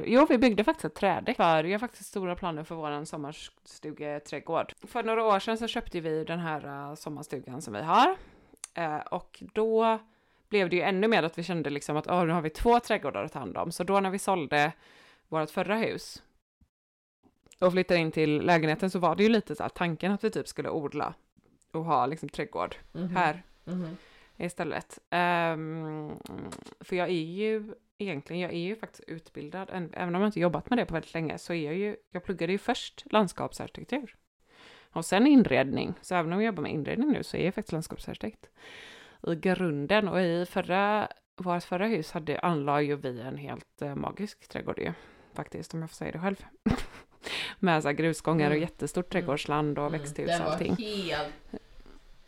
Jo, 0.05 0.25
vi 0.29 0.37
byggde 0.37 0.63
faktiskt 0.63 0.85
ett 0.85 0.95
trädäck. 0.95 1.37
För 1.37 1.63
vi 1.63 1.71
har 1.71 1.79
faktiskt 1.79 2.09
stora 2.09 2.35
planer 2.35 2.63
för 2.63 2.75
vår 2.75 3.05
sommarstugeträdgård. 3.05 4.73
För 4.87 5.03
några 5.03 5.23
år 5.23 5.39
sedan 5.39 5.57
så 5.57 5.67
köpte 5.67 5.99
vi 5.99 6.23
den 6.23 6.39
här 6.39 6.89
eh, 6.89 6.95
sommarstugan 6.95 7.61
som 7.61 7.73
vi 7.73 7.81
har. 7.81 8.15
Eh, 8.73 8.97
och 8.99 9.43
då 9.53 9.99
blev 10.49 10.69
det 10.69 10.75
ju 10.75 10.81
ännu 10.81 11.07
mer 11.07 11.23
att 11.23 11.37
vi 11.37 11.43
kände 11.43 11.69
liksom 11.69 11.97
att 11.97 12.07
åh, 12.07 12.25
nu 12.25 12.33
har 12.33 12.41
vi 12.41 12.49
två 12.49 12.79
trädgårdar 12.79 13.23
att 13.23 13.33
ta 13.33 13.39
hand 13.39 13.57
om. 13.57 13.71
Så 13.71 13.83
då 13.83 13.99
när 13.99 14.09
vi 14.09 14.19
sålde 14.19 14.71
vårt 15.27 15.49
förra 15.49 15.75
hus 15.75 16.23
och 17.59 17.71
flyttade 17.71 17.99
in 17.99 18.11
till 18.11 18.41
lägenheten 18.41 18.89
så 18.89 18.99
var 18.99 19.15
det 19.15 19.23
ju 19.23 19.29
lite 19.29 19.55
så 19.55 19.63
här 19.63 19.69
tanken 19.69 20.11
att 20.11 20.23
vi 20.23 20.31
typ 20.31 20.47
skulle 20.47 20.69
odla 20.69 21.13
och 21.71 21.85
ha 21.85 22.05
liksom 22.05 22.29
trädgård 22.29 22.75
här 23.15 23.43
Mhm. 23.65 23.97
istället. 24.37 24.99
Ehm, 25.09 26.11
för 26.79 26.95
jag 26.95 27.07
är 27.09 27.13
ju 27.23 27.73
egentligen, 27.97 28.41
jag 28.41 28.53
är 28.53 28.57
ju 28.57 28.75
faktiskt 28.75 29.03
utbildad, 29.09 29.69
även 29.93 30.15
om 30.15 30.21
jag 30.21 30.27
inte 30.27 30.39
jobbat 30.39 30.69
med 30.69 30.79
det 30.79 30.85
på 30.85 30.93
väldigt 30.93 31.13
länge, 31.13 31.37
så 31.37 31.53
är 31.53 31.65
jag 31.65 31.75
ju, 31.75 31.95
jag 32.11 32.23
pluggade 32.23 32.51
ju 32.51 32.57
först 32.57 33.03
landskapsarkitektur. 33.11 34.15
Och 34.93 35.05
sen 35.05 35.27
inredning, 35.27 35.93
så 36.01 36.15
även 36.15 36.33
om 36.33 36.39
jag 36.41 36.45
jobbar 36.45 36.63
med 36.63 36.71
inredning 36.71 37.11
nu 37.11 37.23
så 37.23 37.37
är 37.37 37.45
jag 37.45 37.53
faktiskt 37.53 37.71
landskapsarkitekt. 37.71 38.49
I 39.27 39.35
grunden, 39.35 40.07
och 40.07 40.21
i 40.21 40.45
förra, 40.49 41.07
vårt 41.37 41.63
förra 41.63 41.87
hus 41.87 42.11
hade, 42.11 42.39
anlade 42.39 42.83
ju 42.83 42.95
vi 42.95 43.21
en 43.21 43.37
helt 43.37 43.81
eh, 43.81 43.95
magisk 43.95 44.47
trädgård 44.47 44.79
ju, 44.79 44.93
faktiskt, 45.33 45.73
om 45.73 45.79
jag 45.81 45.89
får 45.89 45.95
säga 45.95 46.11
det 46.11 46.19
själv. 46.19 46.45
med 47.59 47.83
så 47.83 47.91
grusgångar 47.91 48.45
och 48.45 48.51
Mm. 48.55 48.61
jättestort 48.61 49.09
trädgårdsland 49.11 49.79
och 49.79 49.87
Mm, 49.87 49.99
växthus 49.99 50.27
Den 50.27 50.41
och 50.41 50.45
var 50.45 50.53
allting. 50.53 50.75
helt... 50.75 51.33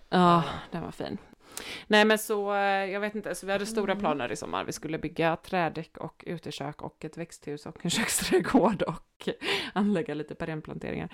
Ja, 0.10 0.44
den 0.72 0.82
var 0.84 0.92
fin. 0.92 1.18
Nej 1.88 2.06
men 2.06 2.18
så, 2.18 2.54
eh, 2.54 2.60
jag 2.86 3.00
vet 3.00 3.16
inte, 3.16 3.36
så 3.36 3.46
vi 3.46 3.52
hade 3.52 3.66
stora 3.66 3.92
Mm. 3.92 4.00
planer 4.02 4.32
i 4.32 4.36
sommar. 4.36 4.64
Vi 4.66 4.72
skulle 4.72 4.98
bygga 4.98 5.36
trädäck 5.36 5.98
och 5.98 6.24
utekök 6.28 6.82
och 6.82 7.06
ett 7.06 7.18
växthus 7.18 7.66
och 7.66 7.86
en 7.86 7.90
köksträdgård 7.90 8.82
och 8.82 9.30
anlägga 9.74 10.14
lite 10.14 10.36
perennplanteringar. 10.36 11.10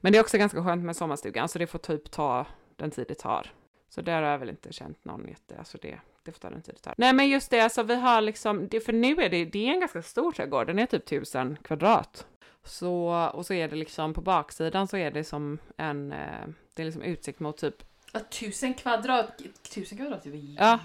Men 0.00 0.12
det 0.12 0.18
är 0.18 0.22
också 0.22 0.38
ganska 0.38 0.64
skönt 0.64 0.84
med 0.84 0.96
sommarstugan, 0.96 1.48
så 1.48 1.58
det 1.58 1.66
får 1.66 1.78
typ 1.78 2.10
ta 2.10 2.46
den 2.76 2.90
tid 2.90 3.04
det 3.08 3.14
tar. 3.14 3.52
Så 3.88 4.00
där 4.00 4.22
har 4.22 4.30
jag 4.30 4.38
väl 4.38 4.48
inte 4.50 4.72
känt 4.72 5.04
någon 5.04 5.28
jätte, 5.28 5.58
alltså 5.58 5.78
det, 5.82 6.00
det 6.22 6.32
får 6.32 6.40
ta 6.40 6.50
den 6.50 6.62
tid 6.62 6.74
det 6.74 6.80
tar. 6.82 6.94
Nej 6.96 7.12
men 7.12 7.28
just 7.28 7.50
det, 7.50 7.60
alltså 7.60 7.82
vi 7.82 7.94
har 7.94 8.20
liksom, 8.20 8.68
det, 8.68 8.80
för 8.80 8.92
nu 8.92 9.14
är 9.14 9.28
det, 9.28 9.44
det 9.44 9.68
är 9.68 9.72
en 9.72 9.80
ganska 9.80 10.02
stor 10.02 10.32
trädgård, 10.32 10.66
den 10.66 10.78
är 10.78 10.86
typ 10.86 11.06
tusen 11.06 11.58
kvadrat. 11.62 12.26
Så, 12.64 13.30
och 13.34 13.46
så 13.46 13.54
är 13.54 13.68
det 13.68 13.76
liksom 13.76 14.14
på 14.14 14.20
baksidan 14.20 14.88
så 14.88 14.96
är 14.96 15.10
det 15.10 15.24
som 15.24 15.58
en, 15.76 16.12
eh, 16.12 16.48
det 16.74 16.82
är 16.82 16.86
liksom 16.86 17.02
utsikt 17.02 17.40
mot 17.40 17.56
typ 17.56 17.84
Ja, 18.12 18.20
tusen 18.20 18.74
kvadrat, 18.74 19.42
tusen 19.74 19.98
kvadrat 19.98 20.26
är 20.26 20.30
väl 20.30 20.56
Ja. 20.58 20.78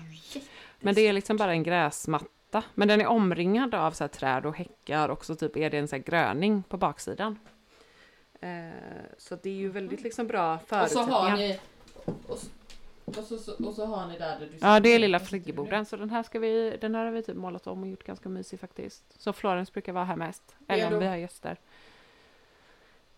Men 0.80 0.95
det 0.95 1.01
är 1.01 1.13
liksom 1.13 1.38
bara 1.38 1.51
en 1.51 1.63
gräsmatta. 1.63 2.63
Men 2.73 2.88
den 2.88 3.01
är 3.01 3.08
omringad 3.08 3.75
av 3.75 3.91
så 3.91 4.04
här 4.04 4.10
träd 4.10 4.45
och 4.45 4.58
häckar 4.58 5.10
och 5.10 5.25
så 5.25 5.36
typ 5.36 5.58
är 5.58 5.69
det 5.69 5.78
en 5.78 5.88
så 5.88 5.95
här 5.95 6.04
gröning 6.04 6.63
på 6.63 6.78
baksidan. 6.78 7.39
Eh, 8.46 9.06
så 9.18 9.36
det 9.36 9.50
är 9.50 9.54
ju 9.54 9.70
väldigt 9.70 10.04
liksom 10.04 10.28
bra 10.28 10.54
Och 10.54 10.60
så 10.62 10.66
förutsättningar. 10.68 11.30
har 11.30 11.38
ni... 11.38 11.60
Och 12.28 12.38
så, 12.38 12.48
och 13.06 13.16
så, 13.16 13.38
så, 13.38 13.66
och 13.66 13.74
så 13.74 13.86
har 13.86 14.08
ni 14.08 14.18
där, 14.18 14.40
där 14.40 14.48
du 14.52 14.58
Ja, 14.62 14.80
det 14.80 14.90
är 14.90 15.00
lilla 15.00 15.20
friggeboden. 15.20 15.86
Så 15.86 15.98
den 15.98 16.10
här, 16.10 16.24
ska 16.24 16.40
vi, 16.40 16.78
den 16.82 16.96
här 16.96 17.06
har 17.06 17.12
vi 17.12 17.24
typ 17.24 17.36
målat 17.36 17.68
om 17.68 17.84
och 17.84 17.90
gjort 17.90 18.04
ganska 18.04 18.30
mysig 18.30 18.60
faktiskt. 18.60 19.22
Så 19.22 19.34
Florence 19.34 19.72
brukar 19.72 19.94
vara 19.94 20.06
här 20.06 20.16
mest. 20.16 20.56
Eller 20.68 20.94
om 20.94 21.00
vi 21.00 21.08
har 21.08 21.16
gäster. 21.16 21.58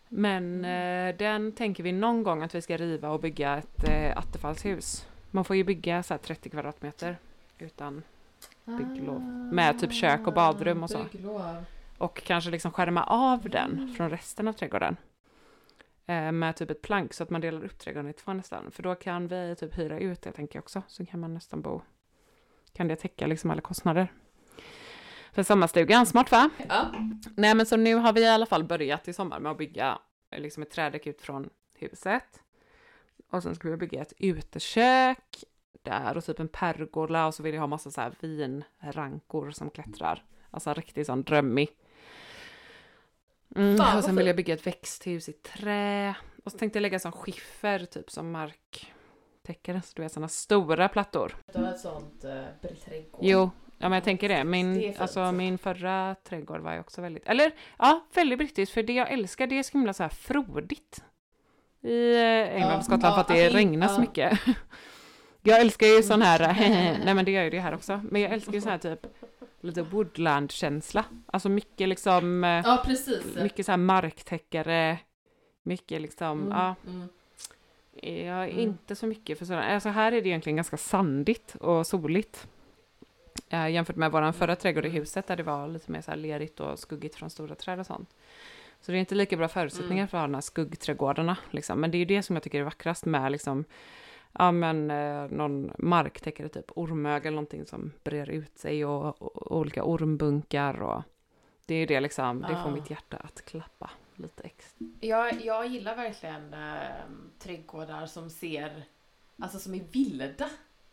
Men 0.08 0.64
eh, 0.64 1.16
den 1.16 1.52
tänker 1.52 1.82
vi 1.82 1.92
någon 1.92 2.22
gång 2.22 2.42
att 2.42 2.54
vi 2.54 2.62
ska 2.62 2.76
riva 2.76 3.10
och 3.10 3.20
bygga 3.20 3.56
ett 3.56 3.88
eh, 3.88 4.18
attefallshus. 4.18 5.06
Man 5.30 5.44
får 5.44 5.56
ju 5.56 5.64
bygga 5.64 6.02
så 6.02 6.14
här 6.14 6.18
30 6.18 6.50
kvadratmeter 6.50 7.16
utan 7.58 8.02
bygglov. 8.64 9.20
Med 9.52 9.80
typ 9.80 9.92
kök 9.92 10.26
och 10.26 10.32
badrum 10.32 10.82
och 10.82 10.90
så. 10.90 11.04
Bygglov. 11.12 11.64
Och 11.98 12.22
kanske 12.24 12.50
liksom 12.50 12.72
skärma 12.72 13.04
av 13.04 13.48
den 13.48 13.94
från 13.96 14.10
resten 14.10 14.48
av 14.48 14.52
trädgården. 14.52 14.96
Eh, 16.08 16.32
med 16.32 16.56
typ 16.56 16.70
ett 16.70 16.82
plank 16.82 17.14
så 17.14 17.22
att 17.22 17.30
man 17.30 17.40
delar 17.40 17.64
upp 17.64 17.78
trädgården 17.78 18.10
i 18.10 18.12
två 18.12 18.32
nästan. 18.32 18.70
För 18.70 18.82
då 18.82 18.94
kan 18.94 19.28
vi 19.28 19.56
typ 19.58 19.78
hyra 19.78 19.98
ut 19.98 20.22
det 20.22 20.32
tänker 20.32 20.56
jag 20.56 20.62
också. 20.62 20.82
Så 20.86 21.06
kan 21.06 21.20
man 21.20 21.34
nästan 21.34 21.62
bo. 21.62 21.82
Kan 22.72 22.88
det 22.88 22.96
täcka 22.96 23.26
liksom 23.26 23.50
alla 23.50 23.60
kostnader. 23.60 24.12
För 25.32 25.42
sommarstugan, 25.42 26.06
smart 26.06 26.30
va? 26.30 26.50
Ja. 26.68 26.94
Nej 27.36 27.54
men 27.54 27.66
så 27.66 27.76
nu 27.76 27.94
har 27.94 28.12
vi 28.12 28.20
i 28.20 28.28
alla 28.28 28.46
fall 28.46 28.64
börjat 28.64 29.08
i 29.08 29.12
sommar 29.12 29.40
med 29.40 29.52
att 29.52 29.58
bygga 29.58 29.98
eh, 30.30 30.40
liksom 30.40 30.62
ett 30.62 30.70
trädäck 30.70 31.06
ut 31.06 31.20
från 31.20 31.50
huset. 31.74 32.42
Och 33.30 33.42
sen 33.42 33.54
skulle 33.54 33.72
jag 33.72 33.80
bygga 33.80 34.02
ett 34.02 34.12
utekök 34.18 35.44
där 35.82 36.16
och 36.16 36.24
typ 36.24 36.40
en 36.40 36.48
pergola 36.48 37.26
och 37.26 37.34
så 37.34 37.42
vill 37.42 37.54
jag 37.54 37.60
ha 37.60 37.66
massa 37.66 37.90
så 37.90 38.00
här 38.00 38.14
vinrankor 38.20 39.50
som 39.50 39.70
klättrar. 39.70 40.24
Alltså 40.50 40.74
riktigt 40.74 41.06
sån 41.06 41.22
drömmig. 41.22 41.68
Mm, 43.56 43.76
Fan, 43.76 43.98
och 43.98 44.04
sen 44.04 44.16
vill 44.16 44.26
jag 44.26 44.36
bygga 44.36 44.54
ett 44.54 44.66
växthus 44.66 45.28
i 45.28 45.32
trä. 45.32 46.14
Och 46.44 46.52
så 46.52 46.58
tänkte 46.58 46.76
jag 46.76 46.82
lägga 46.82 46.98
som 46.98 47.12
skiffer, 47.12 47.78
typ 47.78 48.10
som 48.10 48.30
marktäckare. 48.30 49.82
Så 49.84 49.92
du 49.96 50.02
vet 50.02 50.12
sådana 50.12 50.28
stora 50.28 50.88
plattor. 50.88 51.36
Du 51.52 51.58
har 51.58 51.72
ett 51.72 51.80
sånt 51.80 52.24
uh, 52.24 52.68
trädgård. 52.84 53.20
Jo, 53.22 53.50
ja 53.78 53.88
men 53.88 53.92
jag 53.92 54.04
tänker 54.04 54.28
det. 54.28 54.36
Det 54.36 54.44
Min, 54.44 54.80
fint. 54.80 55.00
alltså, 55.00 55.32
min 55.32 55.58
förra 55.58 56.16
trädgård 56.24 56.60
var 56.60 56.72
ju 56.72 56.80
också 56.80 57.00
väldigt, 57.00 57.26
eller 57.26 57.52
ja, 57.78 58.06
väldigt 58.14 58.38
brittiskt. 58.38 58.74
För 58.74 58.82
det 58.82 58.92
jag 58.92 59.12
älskar 59.12 59.46
det 59.46 59.58
är 59.58 59.62
så 59.62 59.72
himla 59.72 59.92
så 59.92 60.02
här 60.02 60.10
frodigt. 60.10 61.04
I 61.82 62.14
eh, 62.14 62.54
England 62.54 62.78
och 62.78 62.84
Skottland 62.84 63.14
för 63.14 63.20
att 63.20 63.28
det 63.28 63.44
alltså, 63.44 63.56
regnar 63.58 63.88
så 63.88 64.00
mycket. 64.00 64.38
Jag 65.42 65.60
älskar 65.60 65.86
ju 65.86 66.02
sån 66.02 66.22
här, 66.22 66.38
nej 67.04 67.14
men 67.14 67.24
det 67.24 67.30
gör 67.30 67.42
ju 67.42 67.50
det 67.50 67.60
här 67.60 67.74
också. 67.74 68.00
Men 68.10 68.22
jag 68.22 68.32
älskar 68.32 68.52
ju 68.52 68.60
sån 68.60 68.70
här 68.70 68.78
typ 68.78 69.06
lite 69.60 69.82
woodland-känsla. 69.82 71.04
Alltså 71.26 71.48
mycket 71.48 71.88
liksom, 71.88 72.44
eh, 72.44 72.50
Ja, 72.64 72.82
precis. 72.84 73.36
mycket 73.36 73.66
så 73.66 73.72
här 73.72 73.76
marktäckare. 73.76 74.98
Mycket 75.62 76.00
liksom, 76.02 76.40
Mm, 76.40 76.52
ja. 76.58 76.74
mm. 76.86 77.08
Jag 78.26 78.44
är 78.44 78.48
Mm. 78.48 78.58
inte 78.60 78.96
så 78.96 79.06
mycket 79.06 79.38
för 79.38 79.44
sådana. 79.46 79.64
Alltså 79.74 79.88
här 79.88 80.12
är 80.12 80.22
det 80.22 80.28
egentligen 80.28 80.56
ganska 80.56 80.76
sandigt 80.76 81.54
och 81.54 81.86
soligt. 81.86 82.48
Eh, 83.48 83.68
jämfört 83.68 83.96
med 83.96 84.12
våran 84.12 84.32
förra 84.32 84.56
trädgård 84.56 84.86
i 84.86 84.88
huset 84.88 85.26
där 85.26 85.36
det 85.36 85.42
var 85.42 85.68
lite 85.68 85.92
mer 85.92 86.00
så 86.00 86.10
här 86.10 86.18
lerigt 86.18 86.60
och 86.60 86.78
skuggigt 86.78 87.14
från 87.16 87.30
stora 87.30 87.54
träd 87.54 87.80
och 87.80 87.86
sånt. 87.86 88.14
Så 88.80 88.92
det 88.92 88.98
är 88.98 89.00
inte 89.00 89.14
lika 89.14 89.36
bra 89.36 89.48
förutsättningar 89.48 90.02
Mm. 90.02 90.08
för 90.08 90.16
att 90.18 90.22
ha 90.22 90.26
de 90.26 90.34
här 90.34 90.40
skuggträdgårdarna. 90.40 91.36
Liksom. 91.50 91.80
Men 91.80 91.90
det 91.90 91.96
är 91.96 91.98
ju 91.98 92.04
det 92.04 92.22
som 92.22 92.36
jag 92.36 92.42
tycker 92.42 92.60
är 92.60 92.64
vackrast 92.64 93.04
med 93.04 93.32
liksom, 93.32 93.64
ja 94.32 94.52
men 94.52 94.90
eh, 94.90 95.28
någon 95.30 95.72
marktäckare, 95.78 96.48
typ 96.48 96.70
ormögel 96.76 97.26
eller 97.26 97.30
någonting 97.30 97.66
som 97.66 97.92
brer 98.04 98.30
ut 98.30 98.58
sig 98.58 98.84
och, 98.84 99.22
och 99.22 99.56
olika 99.56 99.84
ormbunkar 99.84 100.82
och 100.82 101.02
det 101.66 101.74
är 101.74 101.78
ju 101.78 101.86
det 101.86 102.00
liksom, 102.00 102.40
det 102.40 102.48
får 102.48 102.54
Ah. 102.54 102.70
mitt 102.70 102.90
hjärta 102.90 103.16
att 103.16 103.44
klappa 103.44 103.90
lite 104.16 104.42
extra. 104.42 104.86
Jag, 105.00 105.44
jag 105.44 105.66
gillar 105.66 105.96
verkligen 105.96 106.54
äh, 106.54 106.78
trädgårdar 107.38 108.06
som 108.06 108.30
ser, 108.30 108.82
alltså 109.38 109.58
som 109.58 109.74
är 109.74 109.84
vilda. 109.92 110.50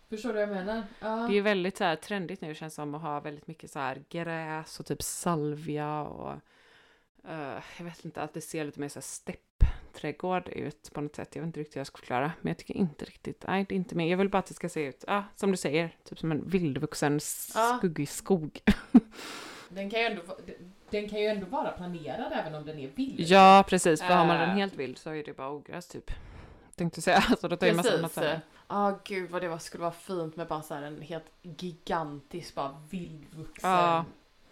Förstår 0.09 0.29
du 0.29 0.33
vad 0.33 0.41
jag 0.41 0.49
menar? 0.65 0.83
Ja. 0.99 1.07
Det 1.15 1.33
är 1.33 1.35
ju 1.35 1.41
väldigt 1.41 1.77
så 1.77 1.83
här 1.83 1.95
trendigt 1.95 2.41
nu 2.41 2.55
känns 2.55 2.73
som 2.73 2.95
att 2.95 3.01
ha 3.01 3.19
väldigt 3.19 3.47
mycket 3.47 3.71
så 3.71 3.79
här 3.79 4.03
gräs 4.09 4.79
och 4.79 4.85
typ 4.85 5.01
salvia 5.03 6.01
och 6.01 6.33
eh, 7.27 7.63
jag 7.77 7.85
vet 7.85 8.05
inte, 8.05 8.21
att 8.21 8.33
det 8.33 8.41
ser 8.41 8.65
lite 8.65 8.79
mer 8.79 8.89
så 8.89 8.99
här 8.99 9.01
steppträdgård 9.95 10.49
ut 10.49 10.89
på 10.93 11.01
något 11.01 11.15
sätt. 11.15 11.35
Jag 11.35 11.41
vet 11.41 11.47
inte 11.47 11.59
riktigt 11.59 11.75
hur 11.75 11.79
jag 11.79 11.87
ska 11.87 11.97
förklara, 11.97 12.31
men 12.41 12.49
jag 12.49 12.57
tycker 12.57 12.73
inte 12.73 13.05
riktigt, 13.05 13.43
nej 13.47 13.65
det 13.69 13.75
är 13.75 13.77
inte 13.77 13.95
mer. 13.95 14.07
Jag 14.11 14.17
vill 14.17 14.29
bara 14.29 14.37
att 14.37 14.45
det 14.45 14.53
ska 14.53 14.69
se 14.69 14.85
ut, 14.85 15.03
ja, 15.07 15.23
som 15.35 15.51
du 15.51 15.57
säger, 15.57 15.95
typ 16.03 16.19
som 16.19 16.31
en 16.31 16.49
vildvuxen 16.49 17.19
Ja. 17.55 17.75
skuggig 17.77 18.09
skog. 18.09 18.61
Den 19.69 19.89
kan, 19.89 19.99
ju 19.99 20.05
ändå, 20.05 20.21
den 20.89 21.09
kan 21.09 21.19
ju 21.19 21.25
ändå 21.25 21.45
vara 21.45 21.71
planerad 21.71 22.31
även 22.33 22.55
om 22.55 22.65
den 22.65 22.79
är 22.79 22.87
vild. 22.87 23.19
ja, 23.19 23.63
precis, 23.67 24.01
för 24.01 24.13
har 24.13 24.25
man 24.25 24.39
den 24.39 24.49
Äh. 24.49 24.55
helt 24.55 24.75
vild 24.75 24.97
så 24.97 25.09
är 25.09 25.23
det 25.23 25.37
bara 25.37 25.49
ogräs 25.51 25.87
typ. 25.87 26.11
Tänkte 26.75 27.01
säga, 27.01 27.21
så 27.41 27.47
då 27.47 27.55
tar 27.55 27.67
ju 27.67 27.73
massa 27.73 27.97
annat. 27.97 28.19
Ja, 28.67 28.99
gud 29.05 29.29
vad 29.31 29.41
det 29.41 29.47
var, 29.47 29.57
skulle 29.57 29.81
vara 29.81 29.91
fint 29.91 30.35
med 30.35 30.47
bara 30.47 30.61
så 30.61 30.73
här 30.73 30.81
en 30.81 31.01
helt 31.01 31.25
gigantisk, 31.41 32.55
bara 32.55 32.81
vildvuxen. 32.89 33.69
Ja. 33.71 34.05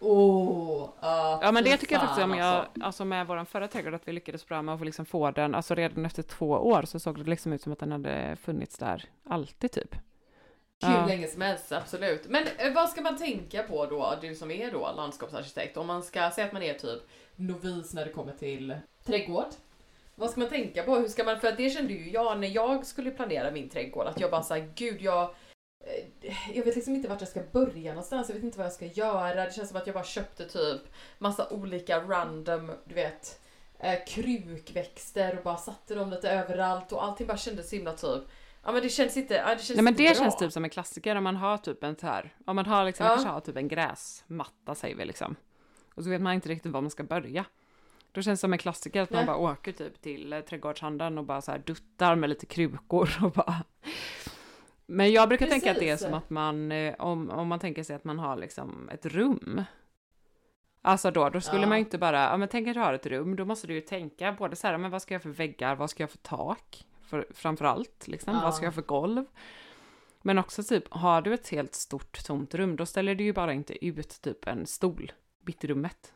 Åh! 0.03 0.89
ja, 1.01 1.39
Ja 1.41 1.51
men 1.51 1.63
det 1.63 1.77
tycker 1.77 1.95
jag 1.95 2.01
faktiskt 2.01 2.23
om 2.23 2.33
jag, 2.37 2.47
alltså. 2.47 2.81
alltså 2.81 3.05
med 3.05 3.27
våran 3.27 3.45
förra 3.45 3.67
trädgård, 3.67 3.93
att 3.93 4.07
vi 4.07 4.11
lyckades 4.11 4.47
bra 4.47 4.61
med 4.61 4.73
att 4.73 4.79
få 4.79 4.85
liksom 4.85 5.05
få 5.05 5.31
den, 5.31 5.55
alltså 5.55 5.75
redan 5.75 6.05
efter 6.05 6.23
två 6.23 6.49
år 6.49 6.83
så 6.85 6.99
såg 6.99 7.17
det 7.23 7.29
liksom 7.29 7.53
ut 7.53 7.61
som 7.61 7.71
att 7.73 7.79
den 7.79 7.91
hade 7.91 8.35
funnits 8.41 8.77
där 8.77 9.05
alltid 9.29 9.71
typ. 9.71 9.95
Hur 10.85 10.93
Ja. 10.93 11.05
länge 11.05 11.27
som 11.27 11.41
helst, 11.41 11.71
absolut. 11.71 12.25
Men 12.29 12.43
eh, 12.57 12.73
vad 12.73 12.89
ska 12.89 13.01
man 13.01 13.17
tänka 13.17 13.63
på 13.63 13.85
då, 13.85 14.13
du 14.21 14.35
som 14.35 14.51
är 14.51 14.71
då 14.71 14.91
landskapsarkitekt? 14.97 15.77
Om 15.77 15.87
man 15.87 16.03
ska 16.03 16.31
säga 16.31 16.47
att 16.47 16.53
man 16.53 16.63
är 16.63 16.73
typ 16.73 17.01
novis 17.35 17.93
när 17.93 18.05
det 18.05 18.11
kommer 18.11 18.33
till 18.33 18.75
trädgård. 19.05 19.45
Vad 20.15 20.29
ska 20.29 20.39
man 20.39 20.49
tänka 20.49 20.83
på? 20.83 20.95
Hur 20.95 21.07
ska 21.07 21.23
man, 21.23 21.39
för 21.39 21.47
att 21.47 21.57
det 21.57 21.69
kände 21.69 21.93
ju 21.93 22.09
jag 22.11 22.39
när 22.39 22.47
jag 22.47 22.85
skulle 22.85 23.11
planera 23.11 23.51
min 23.51 23.69
trädgård, 23.69 24.07
att 24.07 24.19
jag 24.19 24.31
bara 24.31 24.43
såhär, 24.43 24.71
gud 24.75 25.01
jag 25.01 25.29
jag 26.53 26.63
vet 26.65 26.75
liksom 26.75 26.95
inte 26.95 27.07
vart 27.07 27.21
jag 27.21 27.29
ska 27.29 27.41
börja 27.51 27.91
någonstans, 27.91 28.29
jag 28.29 28.35
vet 28.35 28.43
inte 28.43 28.57
vad 28.57 28.65
jag 28.65 28.73
ska 28.73 28.85
göra. 28.85 29.45
Det 29.45 29.53
känns 29.53 29.69
som 29.69 29.77
att 29.77 29.87
jag 29.87 29.93
bara 29.93 30.03
köpte 30.03 30.45
typ 30.49 30.81
massa 31.17 31.49
olika 31.49 31.99
random, 31.99 32.71
du 32.85 32.95
vet, 32.95 33.41
eh, 33.79 33.99
krukväxter 34.07 35.37
och 35.37 35.43
bara 35.43 35.57
satte 35.57 35.95
dem 35.95 36.09
lite 36.09 36.29
överallt 36.31 36.91
och 36.91 37.03
allting 37.03 37.27
bara 37.27 37.37
kändes 37.37 37.69
så 37.69 37.75
himla 37.75 37.93
typ 37.93 38.23
Ja 38.65 38.71
men 38.71 38.81
det 38.81 38.89
känns 38.89 39.17
inte, 39.17 39.33
ja, 39.33 39.55
det 39.55 39.61
känns 39.63 39.69
Nej 39.77 39.83
men 39.83 39.93
det 39.95 40.03
bra. 40.05 40.13
känns 40.23 40.37
typ 40.37 40.51
som 40.51 40.63
en 40.63 40.69
klassiker 40.69 41.15
om 41.15 41.23
man 41.23 41.35
har 41.35 41.57
typ 41.57 41.83
en 41.83 41.95
så 41.95 42.07
här, 42.07 42.33
om 42.45 42.55
man 42.55 42.65
har 42.65 42.85
liksom, 42.85 43.03
man 43.03 43.11
Ja. 43.11 43.15
kanske 43.15 43.31
har 43.33 43.39
typ 43.41 43.57
en 43.57 43.67
gräsmatta 43.67 44.75
säger 44.75 44.95
vi 44.95 45.05
liksom. 45.05 45.35
Och 45.95 46.03
så 46.03 46.09
vet 46.09 46.21
man 46.21 46.33
inte 46.33 46.49
riktigt 46.49 46.71
var 46.71 46.81
man 46.81 46.91
ska 46.91 47.03
börja. 47.03 47.45
Då 48.11 48.21
känns 48.21 48.39
det 48.39 48.41
som 48.41 48.53
en 48.53 48.59
klassiker 48.59 49.01
att 49.01 49.09
man 49.11 49.17
Nej. 49.17 49.25
bara 49.25 49.37
åker 49.51 49.71
typ 49.71 50.01
till 50.01 50.33
eh, 50.33 50.39
trädgårdshandeln 50.39 51.17
och 51.17 51.23
bara 51.23 51.41
så 51.41 51.51
här 51.51 51.59
duttar 51.59 52.15
med 52.15 52.29
lite 52.29 52.45
krukor 52.45 53.09
och 53.23 53.31
bara 53.31 53.55
Men 54.85 55.11
jag 55.11 55.29
brukar 55.29 55.47
tänka 55.47 55.71
att 55.71 55.79
det 55.79 55.89
är 55.89 55.93
Precis. 55.93 56.05
som 56.07 56.13
att 56.17 56.29
man, 56.29 56.71
eh, 56.71 56.95
om, 56.99 57.29
om 57.29 57.47
man 57.47 57.59
tänker 57.59 57.83
sig 57.83 57.95
att 57.95 58.03
man 58.03 58.19
har 58.19 58.35
liksom 58.35 58.89
ett 58.89 59.05
rum. 59.05 59.63
Alltså 60.81 61.11
då, 61.11 61.29
då 61.29 61.41
skulle 61.41 61.61
Ja. 61.61 61.67
man 61.67 61.77
ju 61.77 61.83
inte 61.83 61.97
bara, 61.97 62.21
ja 62.23 62.37
men 62.37 62.47
tänk 62.47 62.67
att 62.67 62.73
du 62.73 62.79
har 62.79 62.93
ett 62.93 63.05
rum, 63.05 63.35
då 63.35 63.45
måste 63.45 63.67
du 63.67 63.73
ju 63.73 63.81
tänka 63.81 64.31
både 64.31 64.55
så 64.55 64.67
här, 64.67 64.77
men 64.77 64.91
vad 64.91 65.01
ska 65.01 65.13
jag 65.13 65.21
för 65.21 65.29
väggar, 65.29 65.75
vad 65.75 65.89
ska 65.89 66.03
jag 66.03 66.09
för 66.11 66.17
tak? 66.17 66.85
För, 67.01 67.27
framförallt, 67.33 68.07
liksom, 68.07 68.33
Ja. 68.33 68.41
vad 68.43 68.55
ska 68.55 68.65
jag 68.65 68.73
för 68.73 68.81
golv? 68.81 69.25
Men 70.21 70.37
också 70.37 70.63
typ, 70.63 70.83
har 70.89 71.21
du 71.21 71.33
ett 71.33 71.49
helt 71.49 71.75
stort 71.75 72.23
tomt 72.25 72.55
rum, 72.55 72.75
då 72.75 72.85
ställer 72.85 73.15
du 73.15 73.23
ju 73.23 73.33
bara 73.33 73.53
inte 73.53 73.85
ut 73.85 74.21
typ 74.21 74.47
en 74.47 74.65
stol 74.65 75.11
mitt 75.45 75.63
i 75.63 75.67
rummet. 75.67 76.13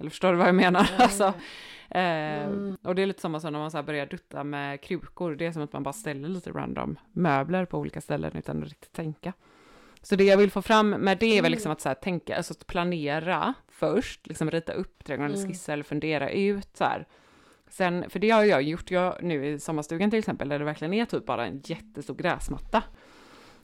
Eller 0.00 0.10
förstår 0.10 0.30
du 0.32 0.38
vad 0.38 0.48
jag 0.48 0.54
menar? 0.54 0.82
Nej. 0.82 1.06
Alltså, 1.06 1.24
eh, 1.24 2.44
Mm. 2.46 2.76
Och 2.82 2.94
det 2.94 3.02
är 3.02 3.06
lite 3.06 3.20
samma 3.20 3.40
som 3.40 3.52
när 3.52 3.60
man 3.60 3.70
så 3.70 3.82
börjar 3.82 4.06
dutta 4.06 4.44
med 4.44 4.80
krukor, 4.80 5.34
det 5.34 5.46
är 5.46 5.52
som 5.52 5.62
att 5.62 5.72
man 5.72 5.82
bara 5.82 5.92
ställer 5.92 6.28
lite 6.28 6.50
random 6.50 6.98
möbler 7.12 7.64
på 7.64 7.78
olika 7.78 8.00
ställen 8.00 8.32
utan 8.36 8.58
att 8.62 8.68
riktigt 8.68 8.92
tänka. 8.92 9.32
Så 10.02 10.16
det 10.16 10.24
jag 10.24 10.36
vill 10.36 10.50
få 10.50 10.62
fram 10.62 10.90
med 10.90 11.18
det 11.18 11.26
är 11.26 11.30
väl 11.30 11.38
Mm. 11.38 11.50
liksom 11.52 11.72
att 11.72 11.80
så 11.80 11.88
här, 11.88 11.94
tänka, 11.94 12.36
alltså 12.36 12.52
att 12.52 12.66
planera 12.66 13.54
först, 13.68 14.26
liksom 14.26 14.50
rita 14.50 14.72
upp 14.72 15.04
trädgården, 15.04 15.34
Mm. 15.34 15.48
skissa 15.48 15.72
eller 15.72 15.84
fundera 15.84 16.30
ut 16.30 16.76
så 16.76 16.84
här. 16.84 17.06
Sen, 17.68 18.10
för 18.10 18.18
det 18.18 18.30
har 18.30 18.44
jag 18.44 18.62
gjort 18.62 18.90
jag, 18.90 19.22
nu 19.22 19.46
i 19.46 19.60
sommarstugan 19.60 20.10
till 20.10 20.18
exempel, 20.18 20.48
där 20.48 20.58
det 20.58 20.64
verkligen 20.64 20.94
är 20.94 21.04
typ 21.04 21.26
bara 21.26 21.46
en 21.46 21.60
jättestor 21.64 22.14
gräsmatta. 22.14 22.82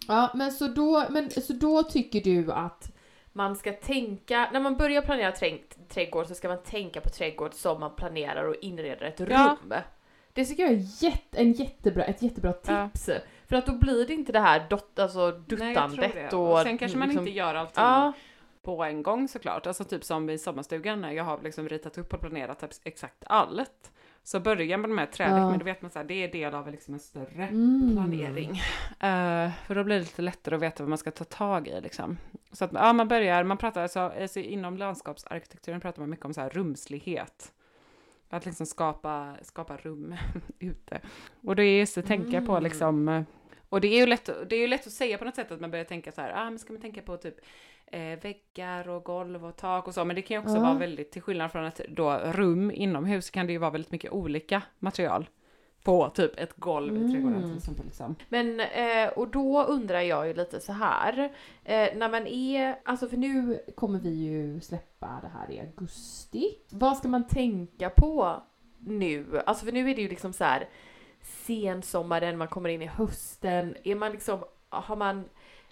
Ja, 0.09 0.31
men 0.35 0.53
så 0.53 0.69
då, 0.69 1.05
men 1.11 1.31
så 1.31 1.53
då 1.53 1.83
tycker 1.83 2.21
du 2.21 2.53
att 2.53 2.93
man 3.37 3.57
ska 3.57 3.73
tänka, 3.73 4.49
när 4.53 4.61
man 4.61 4.77
börjar 4.77 5.03
planera 5.03 5.33
träng, 5.33 5.63
trädgård 5.89 6.27
så 6.27 6.35
ska 6.35 6.49
man 6.49 6.63
tänka 6.63 7.01
på 7.01 7.09
trädgård 7.09 7.55
som 7.55 7.81
man 7.81 7.95
planerar 7.97 8.45
och 8.45 8.55
inreder 8.61 9.07
ett 9.07 9.21
Ja. 9.21 9.57
rum. 9.63 9.75
Det 10.33 10.45
tycker 10.45 10.63
jag 10.63 10.73
är 10.73 11.05
jätte, 11.05 11.39
en 11.41 11.53
jättebra, 11.53 12.05
ett 12.05 12.23
jättebra 12.23 12.55
Ja. 12.67 12.89
tips. 12.93 13.11
För 13.49 13.57
att 13.57 13.67
då 13.67 13.73
blir 13.73 14.07
det 14.07 14.15
inte 14.15 14.33
det 14.33 14.41
här 14.41 14.67
dot, 14.71 14.99
alltså 14.99 15.31
duttandet 15.31 16.15
Nej, 16.15 16.29
och... 16.29 16.53
och 16.53 16.59
sen 16.59 16.79
kanske 16.79 16.99
man 16.99 17.09
liksom- 17.09 17.27
inte 17.29 17.39
gör 17.39 17.55
allting 17.55 17.85
Ja, 17.85 18.13
på 18.63 18.85
en 18.85 19.03
gång 19.03 19.29
såklart. 19.29 19.67
Alltså 19.67 19.85
typ 19.85 20.05
som 20.05 20.31
i 20.31 20.39
sommarstugan 20.39 21.01
när 21.01 21.13
jag 21.13 21.25
har 21.25 21.41
liksom 21.43 21.69
ritat 21.69 21.99
upp 21.99 22.15
och 22.15 22.21
planerat 22.21 22.59
typ 22.61 22.71
exakt 22.85 23.25
allt. 23.27 23.93
Så 24.27 24.41
börjar 24.41 24.79
man 24.79 24.95
med 24.95 25.13
trädäck, 25.13 25.35
Ja. 25.43 25.51
men 25.51 25.59
då 25.59 25.65
vet 25.65 25.83
man 25.83 25.91
så 25.91 25.99
här, 25.99 26.07
det 26.07 26.15
är 26.15 26.29
del 26.33 26.55
av 26.55 26.71
liksom 26.71 26.95
en 26.95 27.01
större 27.01 27.47
Mm. 27.47 27.91
planering. 27.93 28.51
Eh, 29.01 29.51
för 29.67 29.75
då 29.75 29.85
blir 29.85 29.95
det 29.97 30.01
lite 30.03 30.23
lättare 30.23 30.55
att 30.55 30.63
veta 30.63 30.83
vad 30.83 30.89
man 30.89 30.99
ska 30.99 31.11
ta 31.11 31.25
tag 31.25 31.69
i 31.69 31.81
liksom. 31.81 32.19
Så 32.53 32.65
att 32.65 32.73
ja, 32.73 32.93
man 32.93 33.09
börjar, 33.09 33.45
man 33.45 33.57
pratar 33.57 33.83
alltså, 33.83 34.01
alltså 34.01 34.41
inom 34.41 34.77
landskapsarkitekturen 34.77 35.81
pratar 35.81 36.03
man 36.03 36.11
mycket 36.11 36.25
om 36.25 36.35
så 36.35 36.41
här 36.41 36.51
rumslighet. 36.51 37.53
Att 38.31 38.47
liksom 38.47 38.67
skapa, 38.67 39.35
skapa 39.43 39.77
rum 39.77 40.15
ute. 40.59 41.01
Och 41.43 41.57
det 41.57 41.63
är 41.65 41.79
just 41.79 41.99
att 41.99 42.07
tänka 42.07 42.41
på 42.41 42.53
Mm. 42.53 42.65
liksom, 42.65 43.09
eh, 43.09 43.23
och 43.69 43.81
det 43.81 43.89
är 43.89 44.01
ju 44.01 44.07
lätt, 44.07 44.31
det 44.49 44.57
är 44.57 44.61
ju 44.61 44.67
lätt 44.67 44.87
att 44.87 44.93
säga 44.93 45.19
på 45.19 45.25
något 45.25 45.35
sätt 45.35 45.53
att 45.53 45.61
man 45.61 45.71
börjar 45.71 45.85
tänka 45.85 46.13
så 46.13 46.21
här, 46.21 46.33
ah, 46.37 46.45
men 46.51 46.59
ska 46.59 46.73
man 46.73 46.83
tänka 46.83 47.03
på 47.03 47.17
typ 47.17 47.35
eh, 47.87 48.01
väggar 48.23 48.89
och 48.89 49.05
golv 49.05 49.47
och 49.47 49.57
tak 49.57 49.87
och 49.89 49.95
så, 49.95 50.05
men 50.05 50.17
det 50.17 50.23
kan 50.23 50.35
ju 50.35 50.41
också 50.43 50.55
Ja. 50.57 50.61
vara 50.63 50.75
väldigt, 50.75 51.11
till 51.13 51.23
skillnad 51.23 51.53
från 51.53 51.65
ett 51.65 51.81
då, 51.89 52.13
rum 52.25 52.71
inomhus 52.71 53.31
kan 53.31 53.47
det 53.47 53.53
ju 53.53 53.59
vara 53.59 53.71
väldigt 53.71 53.93
mycket 53.93 54.13
olika 54.13 54.63
material 54.79 55.29
på 55.83 56.09
typ 56.09 56.39
ett 56.41 56.57
golv 56.57 56.97
i 56.97 57.13
trädgården 57.13 57.37
Mm. 57.39 57.49
till 57.49 57.57
exempel. 57.59 57.85
Liksom. 57.87 58.15
Men, 58.29 58.61
eh, 58.61 59.09
och 59.17 59.29
då 59.29 59.63
undrar 59.65 60.01
jag 60.01 60.27
ju 60.29 60.35
lite 60.35 60.61
så 60.61 60.73
här. 60.73 61.19
Eh, 61.65 61.89
när 61.97 62.09
man 62.09 62.27
är, 62.27 62.79
alltså 62.85 63.09
för 63.09 63.17
nu 63.17 63.59
kommer 63.77 63.99
vi 63.99 64.11
ju 64.11 64.61
släppa 64.61 65.19
det 65.23 65.29
här 65.39 65.51
i 65.51 65.61
augusti. 65.61 66.59
Vad 66.71 66.97
ska 66.97 67.09
man 67.09 67.27
tänka 67.27 67.91
på 67.91 68.43
nu? 68.79 69.43
Alltså 69.47 69.65
för 69.65 69.73
nu 69.73 69.91
är 69.91 69.95
det 69.95 70.03
ju 70.03 70.09
liksom 70.09 70.33
så 70.33 70.45
här 70.45 70.69
sensommaren, 71.47 72.39
man 72.39 72.49
kommer 72.49 72.69
in 72.69 72.83
i 72.83 72.87
hösten. 72.87 73.77
Är 73.85 73.95
man 73.95 74.13
liksom, 74.13 74.39
har 74.69 74.97
man 74.97 75.25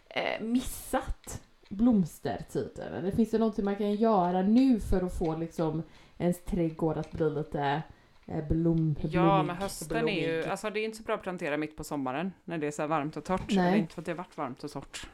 eh, 0.08 0.40
missat 0.44 1.42
blomstertiden? 1.74 2.94
Eller 2.94 3.10
finns 3.10 3.30
det 3.30 3.38
någonting 3.38 3.64
man 3.64 3.76
kan 3.76 3.94
göra 3.94 4.42
nu 4.42 4.80
för 4.80 5.02
att 5.06 5.18
få 5.18 5.36
liksom 5.36 5.82
ens 6.18 6.44
trädgård 6.44 6.96
att 6.96 7.12
bli 7.12 7.30
lite 7.30 7.82
eh, 8.26 8.48
blom, 8.48 8.94
Ja, 9.00 9.08
blommig- 9.08 9.46
men 9.46 9.56
hösten 9.56 10.08
är 10.08 10.12
ju, 10.12 10.26
blommig. 10.32 10.48
alltså 10.50 10.70
det 10.70 10.80
är 10.80 10.84
inte 10.84 10.96
så 10.96 11.02
bra 11.02 11.14
att 11.14 11.22
plantera 11.22 11.56
mitt 11.56 11.76
på 11.76 11.84
sommaren 11.84 12.32
när 12.44 12.58
det 12.58 12.66
är 12.66 12.70
så 12.70 12.86
varmt 12.86 13.16
och 13.16 13.24
torrt. 13.24 13.42
Nej. 13.48 13.68
Eller 13.68 13.76
inte 13.78 13.94
för 13.94 14.02
att 14.02 14.06
det 14.06 14.12
har 14.12 14.16
varit 14.16 14.36
varmt 14.36 14.64
och 14.64 14.70
torrt. 14.72 15.06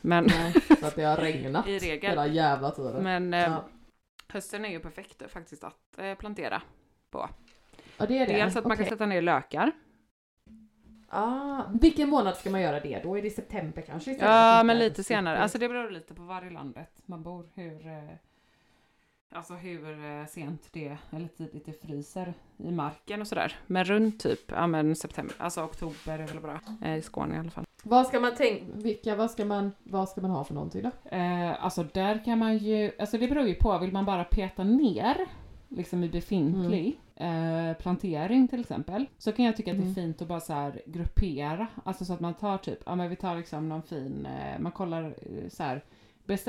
Men 0.00 0.24
Nej, 0.24 0.52
för 0.52 0.86
att 0.86 0.96
det 0.96 1.02
har 1.04 1.16
regnat 1.16 1.68
i 1.68 1.78
regel. 1.78 2.10
hela 2.10 2.26
jävla 2.26 2.70
tiden. 2.70 3.02
Men 3.04 3.34
eh, 3.34 3.40
Ja. 3.40 3.64
hösten 4.28 4.64
är 4.64 4.68
ju 4.68 4.80
perfekt 4.80 5.22
faktiskt 5.28 5.64
att 5.64 5.98
eh, 5.98 6.14
plantera 6.14 6.62
på. 7.10 7.28
Ja, 7.98 8.06
det 8.06 8.18
är 8.18 8.26
det. 8.26 8.32
Dels 8.32 8.56
att 8.56 8.64
man 8.64 8.76
kan 8.76 8.86
sätta 8.86 9.06
ner 9.06 9.22
lökar. 9.22 9.72
Ah, 11.08 11.62
vilken 11.80 12.08
månad 12.08 12.36
ska 12.36 12.50
man 12.50 12.60
göra 12.60 12.80
det 12.80 13.00
då? 13.02 13.18
Är 13.18 13.22
det 13.22 13.30
september 13.30 13.82
kanske? 13.82 14.10
istället? 14.10 14.30
Ja, 14.34 14.62
men 14.62 14.78
lite 14.78 15.04
senare. 15.04 15.38
Alltså 15.38 15.58
det 15.58 15.68
beror 15.68 15.90
lite 15.90 16.14
på 16.14 16.22
var 16.22 16.46
i 16.46 16.50
landet 16.50 16.90
man 17.06 17.22
bor. 17.22 17.46
Hur, 17.54 17.86
eh, 17.86 18.14
alltså 19.32 19.54
hur 19.54 20.04
eh, 20.04 20.26
sent 20.26 20.68
det, 20.72 20.96
eller 21.10 21.28
tidigt 21.28 21.66
det 21.66 21.82
fryser 21.82 22.34
i 22.56 22.70
marken 22.70 23.20
och 23.20 23.26
sådär. 23.26 23.56
Men 23.66 23.84
runt 23.84 24.20
typ, 24.20 24.40
ja 24.52 24.66
men 24.66 24.96
september, 24.96 25.36
alltså 25.38 25.62
oktober 25.62 26.18
är 26.18 26.26
väl 26.26 26.40
bra. 26.40 26.60
Eh, 26.84 26.96
I 26.96 27.02
Skåne 27.02 27.36
i 27.36 27.38
alla 27.38 27.50
fall. 27.50 27.64
Vad 27.82 28.06
ska 28.06 28.20
man 28.20 28.34
tänka, 28.34 28.64
vilka, 28.74 29.16
vad 29.16 29.30
ska 29.30 29.44
man, 29.44 29.72
vad 29.82 30.08
ska 30.08 30.20
man 30.20 30.30
ha 30.30 30.44
för 30.44 30.54
någonting 30.54 30.82
då? 30.82 31.16
Eh, 31.16 31.64
alltså 31.64 31.82
där 31.82 32.24
kan 32.24 32.38
man 32.38 32.58
ju, 32.58 32.92
alltså 32.98 33.18
det 33.18 33.28
beror 33.28 33.46
ju 33.46 33.54
på, 33.54 33.78
vill 33.78 33.92
man 33.92 34.04
bara 34.04 34.24
peta 34.24 34.64
ner 34.64 35.16
liksom 35.68 36.04
i 36.04 36.08
befintlig 36.08 37.00
eh, 37.16 37.72
plantering 37.78 38.48
till 38.48 38.60
exempel, 38.60 39.06
så 39.18 39.32
kan 39.32 39.44
jag 39.44 39.56
tycka 39.56 39.70
att 39.70 39.76
det 39.76 39.82
Mm. 39.82 39.90
är 39.90 39.94
fint 39.94 40.22
att 40.22 40.28
bara 40.28 40.40
så 40.40 40.72
gruppera, 40.86 41.66
alltså 41.84 42.04
så 42.04 42.12
att 42.12 42.20
man 42.20 42.34
tar 42.34 42.58
typ, 42.58 42.78
ja 42.86 42.94
men 42.94 43.10
vi 43.10 43.16
tar 43.16 43.36
liksom 43.36 43.68
någon 43.68 43.82
fin, 43.82 44.26
eh, 44.26 44.58
man 44.58 44.72
kollar 44.72 45.04
eh, 45.04 45.48
så 45.48 45.62
här, 45.62 45.82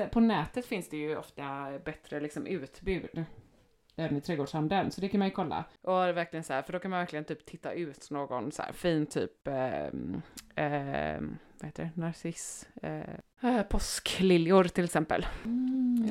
på 0.10 0.20
nätet 0.20 0.66
finns 0.66 0.90
det 0.90 0.98
ju 0.98 1.18
ofta 1.18 1.72
bättre 1.86 2.20
liksom 2.20 2.48
utbud 2.48 3.26
även 3.96 4.18
i 4.18 4.22
trädgårdshandeln, 4.22 4.92
så 4.92 5.02
det 5.02 5.10
kan 5.10 5.20
man 5.20 5.28
ju 5.28 5.34
kolla. 5.34 5.64
Och 5.82 5.94
verkligen 5.94 6.44
så 6.44 6.54
här, 6.54 6.62
för 6.62 6.74
då 6.74 6.80
kan 6.80 6.92
man 6.92 7.00
verkligen 7.00 7.26
typ 7.26 7.46
titta 7.46 7.72
ut 7.74 8.12
någon 8.12 8.52
så 8.52 8.62
här 8.62 8.72
fin 8.74 9.06
typ, 9.06 9.48
ehm, 9.48 10.22
ehm, 10.56 11.38
vad 11.60 11.66
heter 11.66 11.84
det, 11.84 12.02
narciss, 12.02 12.68
eh, 12.82 13.02
eh, 13.42 13.62
påskliljor 13.62 14.64
till 14.64 14.84
exempel. 14.86 15.26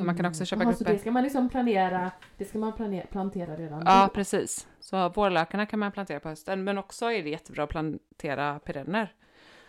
Man 0.03 0.17
kan 0.17 0.27
också 0.27 0.45
köpa 0.45 0.63
Jaha, 0.63 0.73
så 0.73 0.79
grupper. 0.79 0.93
det 0.93 0.99
ska 0.99 1.11
man 1.11 1.23
liksom 1.23 1.49
planera, 1.49 2.11
det 2.37 2.45
ska 2.45 2.59
man 2.59 2.73
planera, 2.73 3.07
plantera 3.07 3.57
redan 3.57 3.83
Ja, 3.87 4.03
då? 4.09 4.15
precis. 4.15 4.69
Så 4.81 5.09
vårlökarna 5.09 5.67
kan 5.67 5.79
man 5.79 5.93
plantera 5.93 6.21
på 6.21 6.29
hösten, 6.29 6.65
men 6.65 6.79
också 6.79 7.13
är 7.13 7.23
det 7.23 7.31
jättebra 7.31 7.65
att 7.65 7.71
plantera 7.71 8.59
perenner. 8.59 9.15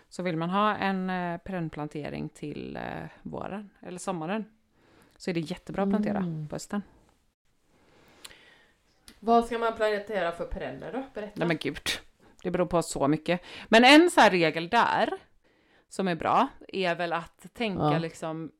Så 0.09 0.23
vill 0.23 0.37
man 0.37 0.49
ha 0.49 0.75
en 0.75 1.09
eh, 1.09 1.37
perennplantering 1.37 2.29
till 2.29 2.75
eh, 2.75 2.81
våren 3.21 3.69
eller 3.79 3.99
sommaren 3.99 4.45
så 5.17 5.29
är 5.29 5.33
det 5.33 5.39
jättebra 5.39 5.83
att 5.83 5.89
plantera 5.89 6.17
Mm. 6.17 6.47
på 6.47 6.55
hösten. 6.55 6.81
Vad 9.19 9.45
ska 9.45 9.57
man 9.59 9.75
plantera 9.75 10.31
för 10.31 10.45
perenner 10.45 10.91
då? 10.93 11.03
Berätta. 11.13 11.31
Nej 11.35 11.47
men 11.47 11.57
gud, 11.57 11.81
det 12.43 12.51
beror 12.51 12.65
på 12.65 12.81
så 12.81 13.07
mycket. 13.07 13.41
Men 13.67 13.83
en 13.85 14.09
så 14.11 14.21
här 14.21 14.29
regel 14.31 14.69
där 14.69 15.09
som 15.89 16.07
är 16.07 16.15
bra 16.15 16.47
är 16.67 16.95
väl 16.95 17.13
att 17.13 17.53
tänka 17.53 17.83
Ja. 17.83 17.97
liksom 17.99 18.51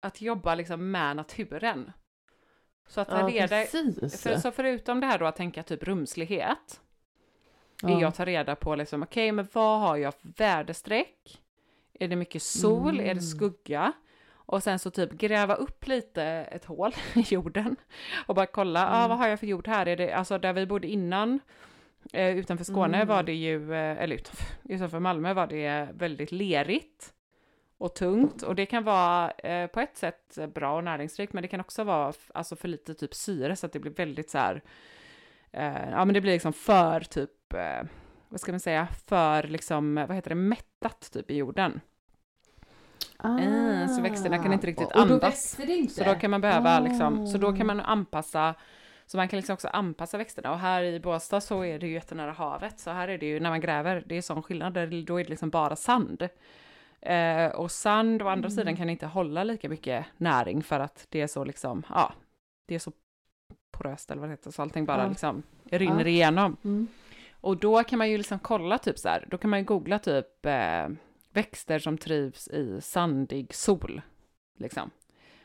att 0.00 0.20
jobba 0.20 0.54
liksom 0.54 0.90
med 0.90 1.16
naturen. 1.16 1.92
Så 2.88 3.00
att 3.00 3.08
ta 3.08 3.20
ja, 3.20 3.28
reda, 3.28 3.64
för, 3.64 4.36
så 4.40 4.50
förutom 4.50 5.00
det 5.00 5.06
här 5.06 5.18
då 5.18 5.26
att 5.26 5.36
tänka 5.36 5.62
typ 5.62 5.82
rumslighet 5.82 6.80
är 7.82 7.88
Ja. 7.90 8.00
jag 8.00 8.14
tar 8.14 8.26
reda 8.26 8.56
på 8.56 8.74
liksom, 8.74 9.02
okej, 9.02 9.32
men 9.32 9.48
vad 9.52 9.80
har 9.80 9.96
jag 9.96 10.14
för 10.14 10.28
väderstreck? 10.36 11.42
Är 12.00 12.08
det 12.08 12.16
mycket 12.16 12.42
sol? 12.42 13.00
Är 13.00 13.04
Mm. 13.04 13.16
det 13.16 13.22
skugga? 13.22 13.92
Och 14.30 14.62
sen 14.62 14.78
så 14.78 14.90
typ 14.90 15.12
gräva 15.12 15.54
upp 15.54 15.86
lite 15.86 16.22
ett 16.24 16.64
hål 16.64 16.92
i 17.14 17.20
jorden 17.20 17.76
och 18.26 18.34
bara 18.34 18.46
kolla, 18.46 18.88
ah, 18.90 18.96
Mm. 18.98 19.08
vad 19.08 19.18
har 19.18 19.28
jag 19.28 19.40
för 19.40 19.46
jord 19.46 19.68
här? 19.68 19.86
Är 19.88 19.96
det, 19.96 20.12
alltså 20.12 20.38
där 20.38 20.52
vi 20.52 20.66
bodde 20.66 20.88
innan, 20.88 21.40
eh, 22.12 22.36
utanför 22.38 22.64
Skåne 22.64 22.96
Mm. 22.96 23.08
var 23.08 23.22
det 23.22 23.34
ju, 23.34 23.74
eh, 23.74 24.02
eller 24.02 24.16
utanför, 24.16 24.46
utanför 24.74 24.98
Malmö 24.98 25.34
var 25.34 25.46
det 25.46 25.88
väldigt 25.94 26.32
lerigt 26.32 27.12
och 27.78 27.94
tungt 27.94 28.42
och 28.42 28.54
det 28.54 28.66
kan 28.66 28.84
vara 28.84 29.30
eh, 29.30 29.66
på 29.66 29.80
ett 29.80 29.96
sätt 29.96 30.38
bra 30.54 30.76
och 30.76 30.84
näringsrikt 30.84 31.32
men 31.32 31.42
det 31.42 31.48
kan 31.48 31.60
också 31.60 31.84
vara 31.84 32.12
alltså 32.34 32.56
för 32.56 32.68
lite 32.68 32.94
typ 32.94 33.14
syre 33.14 33.56
så 33.56 33.66
att 33.66 33.72
det 33.72 33.78
blir 33.78 33.92
väldigt 33.92 34.30
så 34.30 34.38
här 34.38 34.62
eh, 35.52 35.90
ja 35.90 36.04
men 36.04 36.14
det 36.14 36.20
blir 36.20 36.32
liksom 36.32 36.52
för 36.52 37.00
typ 37.00 37.52
eh, 37.54 37.82
vad 38.28 38.40
ska 38.40 38.52
man 38.52 38.60
säga 38.60 38.88
för 39.06 39.42
liksom 39.42 39.94
vad 39.94 40.14
heter 40.14 40.28
det 40.28 40.34
mättat 40.34 41.10
typ 41.12 41.30
i 41.30 41.36
jorden 41.36 41.80
Eh, 43.24 43.86
så 43.96 44.02
växterna 44.02 44.38
kan 44.38 44.52
inte 44.52 44.66
riktigt 44.66 44.88
Ah. 44.94 45.02
Och 45.02 45.08
då 45.08 45.14
andas. 45.14 45.30
växer 45.58 45.66
det 45.66 45.72
inte? 45.76 45.94
så 45.94 46.04
då 46.04 46.14
kan 46.14 46.30
man 46.30 46.40
behöva 46.40 46.80
liksom 46.80 47.26
så 47.26 47.38
då 47.38 47.48
Ah. 47.48 47.56
kan 47.56 47.66
man 47.66 47.80
anpassa 47.80 48.54
så 49.08 49.16
man 49.16 49.28
kan 49.28 49.36
liksom 49.36 49.54
också 49.54 49.68
anpassa 49.68 50.18
växterna 50.18 50.52
och 50.52 50.58
här 50.58 50.82
i 50.82 51.00
Båstad 51.00 51.40
så 51.40 51.64
är 51.64 51.78
det 51.78 51.86
ju 51.86 51.92
jättenära 51.92 52.32
havet 52.32 52.80
så 52.80 52.90
här 52.90 53.08
är 53.08 53.18
det 53.18 53.26
ju 53.26 53.40
när 53.40 53.50
man 53.50 53.60
gräver 53.60 54.04
det 54.06 54.16
är 54.16 54.22
sån 54.22 54.42
skillnad 54.42 54.74
där- 54.74 55.02
då 55.06 55.20
är 55.20 55.24
det 55.24 55.30
liksom 55.30 55.50
bara 55.50 55.76
sand 55.76 56.28
Eh, 57.00 57.50
och 57.50 57.70
sand 57.70 58.22
å 58.22 58.28
andra 58.28 58.46
Mm. 58.48 58.50
sidan 58.56 58.76
kan 58.76 58.90
inte 58.90 59.06
hålla 59.06 59.44
lika 59.44 59.68
mycket 59.68 60.06
näring 60.16 60.62
för 60.62 60.80
att 60.80 61.06
det 61.08 61.20
är 61.20 61.26
så 61.26 61.44
liksom, 61.44 61.82
ja, 61.88 62.12
det 62.66 62.74
är 62.74 62.78
så 62.78 62.92
poröst 63.72 64.10
eller 64.10 64.20
vad 64.20 64.28
det 64.28 64.32
heter, 64.32 64.50
så 64.50 64.62
allting 64.62 64.84
bara 64.84 65.02
Ja. 65.02 65.08
liksom 65.08 65.42
rinner 65.64 66.00
Ja. 66.04 66.06
igenom. 66.08 66.56
Mm. 66.64 66.86
Och 67.40 67.56
då 67.56 67.84
kan 67.84 67.98
man 67.98 68.10
ju 68.10 68.18
liksom 68.18 68.38
kolla 68.38 68.78
typ 68.78 68.98
så 68.98 69.08
här, 69.08 69.24
då 69.30 69.38
kan 69.38 69.50
man 69.50 69.58
ju 69.58 69.64
googla 69.64 69.98
typ 69.98 70.46
eh, 70.46 70.88
växter 71.32 71.78
som 71.78 71.98
trivs 71.98 72.48
i 72.48 72.80
sandig 72.80 73.54
sol, 73.54 74.00
liksom. 74.58 74.90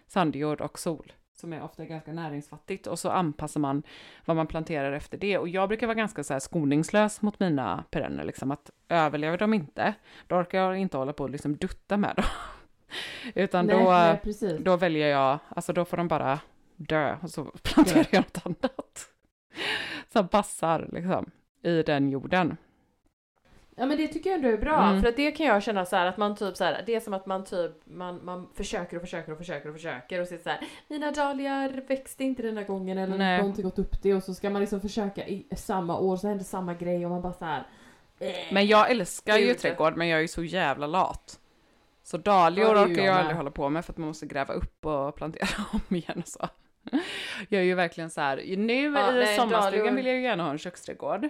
Sandjord 0.08 0.62
och 0.62 0.80
sol, 0.80 1.13
som 1.34 1.54
är 1.54 1.63
ofta 1.63 1.86
ganska 1.86 2.13
näringsfattigt 2.13 2.88
och 2.88 3.00
så 3.00 3.10
anpassar 3.10 3.60
man 3.60 3.84
vad 4.26 4.36
man 4.36 4.48
planterar 4.48 4.91
efter 4.91 5.17
det. 5.17 5.38
Och 5.38 5.50
jag 5.50 5.67
brukar 5.67 5.88
vara 5.88 5.96
ganska 5.96 6.24
så 6.24 6.34
här 6.34 6.39
skoningslös 6.39 7.22
mot 7.22 7.39
mina 7.39 7.84
perenner, 7.91 8.24
liksom 8.24 8.52
att 8.52 8.72
överlever 8.89 9.38
de 9.38 9.54
inte, 9.54 9.93
då 10.28 10.36
orkar 10.36 10.60
jag 10.60 10.78
inte 10.78 10.98
hålla 10.98 11.13
på 11.13 11.24
och 11.24 11.30
liksom 11.30 11.58
dutta 11.58 11.98
med 11.98 12.15
dem. 12.15 12.26
Utan 13.36 13.65
nej, 13.65 13.84
då, 13.84 13.91
nej, 13.91 14.60
då 14.60 14.78
väljer 14.78 15.08
jag, 15.08 15.39
alltså 15.50 15.74
då 15.74 15.86
får 15.86 15.98
de 15.98 16.08
bara 16.08 16.39
dö 16.76 17.17
och 17.22 17.30
så 17.30 17.43
planterar 17.63 18.08
jag 18.12 18.24
något 18.24 18.46
annat. 18.46 19.10
Som 20.13 20.28
passar 20.28 20.89
liksom 20.91 21.32
i 21.63 21.84
den 21.84 22.10
jorden. 22.10 22.58
Ja 23.75 23.86
men 23.86 23.97
det 23.97 24.07
tycker 24.07 24.29
jag 24.29 24.38
ändå 24.38 24.49
är 24.49 24.57
bra, 24.57 24.83
Mm. 24.89 25.01
för 25.01 25.09
att 25.09 25.15
det 25.15 25.31
kan 25.31 25.45
jag 25.45 25.63
känna 25.63 25.86
så 25.86 25.95
här 25.95 26.05
att 26.05 26.17
man 26.17 26.36
typ 26.36 26.57
så 26.57 26.63
här, 26.63 26.83
det 26.86 26.95
är 26.95 26.99
som 26.99 27.13
att 27.13 27.25
man 27.25 27.43
typ, 27.43 27.71
man, 27.86 28.25
man 28.25 28.47
försöker 28.55 28.97
och 28.97 29.01
försöker 29.01 29.31
och 29.31 29.38
försöker 29.38 29.69
och 29.69 29.75
försöker 29.75 30.21
och 30.21 30.27
det 30.29 30.43
så 30.43 30.49
här, 30.49 30.59
mina 30.88 31.12
dahlior 31.12 31.88
växte 31.88 32.23
inte 32.23 32.41
denna 32.41 32.63
gången 32.63 32.97
eller 32.97 33.17
Nej. 33.17 33.38
någonting 33.38 33.63
gått 33.63 33.79
upp 33.79 34.01
det 34.01 34.13
och 34.13 34.23
så 34.23 34.33
ska 34.33 34.49
man 34.49 34.62
liksom 34.62 34.81
försöka 34.81 35.27
i 35.27 35.45
samma 35.57 35.97
år 35.99 36.17
så 36.17 36.27
händer 36.27 36.43
samma 36.45 36.73
grej 36.73 37.05
och 37.05 37.12
man 37.12 37.21
bara 37.21 37.33
så 37.33 37.45
här. 37.45 37.63
eh. 38.19 38.33
Men 38.51 38.67
jag 38.67 38.91
älskar 38.91 39.38
ju 39.38 39.53
trädgård, 39.53 39.97
men 39.97 40.07
jag 40.07 40.17
är 40.17 40.21
ju 40.21 40.27
så 40.27 40.43
jävla 40.43 40.88
lat. 40.88 41.39
Så 42.03 42.17
Ja, 42.17 42.21
dahlior 42.21 42.67
ju 42.75 42.83
orkar 42.83 43.03
jag 43.03 43.05
jag 43.05 43.17
aldrig 43.17 43.38
hålla 43.38 43.51
på 43.51 43.69
med 43.69 43.86
för 43.86 43.93
att 43.93 43.97
man 43.97 44.07
måste 44.07 44.25
gräva 44.25 44.53
upp 44.53 44.86
och 44.86 45.15
plantera 45.15 45.47
om 45.89 45.95
igen 45.95 46.19
och 46.25 46.27
så. 46.27 46.49
Jag 47.49 47.62
är 47.62 47.65
ju 47.65 47.73
verkligen 47.75 48.09
så 48.09 48.21
här, 48.21 48.38
nu 48.57 48.83
Ja, 48.83 49.12
i 49.12 49.19
nej, 49.19 49.38
sommarstugan 49.38 49.95
vill 49.95 50.05
jag 50.05 50.15
ju 50.15 50.21
gärna 50.21 50.43
ha 50.43 50.51
en 50.51 50.57
köksträdgård. 50.57 51.29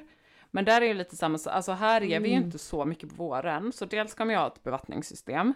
Men 0.56 0.66
där 0.66 0.82
är 0.82 0.86
ju 0.86 0.94
lite 0.94 1.16
samma, 1.16 1.38
alltså 1.46 1.72
här 1.72 1.96
är 2.04 2.20
vi 2.20 2.30
ju 2.30 2.36
Mm. 2.36 2.44
inte 2.46 2.58
så 2.60 2.86
mycket 2.86 3.10
på 3.10 3.16
våren, 3.16 3.72
så 3.72 3.86
dels 3.86 4.13
kommer 4.13 4.34
jag 4.34 4.42
ha 4.42 4.48
ett 4.48 4.63
bevattningssystem. 4.63 5.54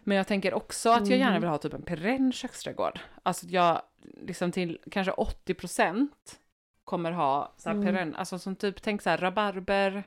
Men 0.00 0.16
jag 0.16 0.26
tänker 0.26 0.54
också 0.54 0.90
att 0.90 1.08
jag 1.08 1.18
gärna 1.18 1.30
Mm. 1.30 1.40
vill 1.40 1.50
ha 1.50 1.58
typ 1.58 1.74
en 1.74 1.82
perenn 1.82 2.32
köksträdgård. 2.32 3.00
Alltså 3.22 3.46
att 3.46 3.52
jag 3.52 3.82
liksom 4.22 4.52
till 4.52 4.78
kanske 4.90 5.12
80% 5.12 6.08
kommer 6.84 7.12
ha 7.12 7.52
så 7.56 7.68
här 7.68 7.76
Mm. 7.76 7.86
perenn, 7.86 8.14
alltså 8.16 8.38
som 8.38 8.56
typ, 8.56 8.82
tänk 8.82 9.02
så 9.02 9.10
här 9.10 9.18
rabarber, 9.18 10.04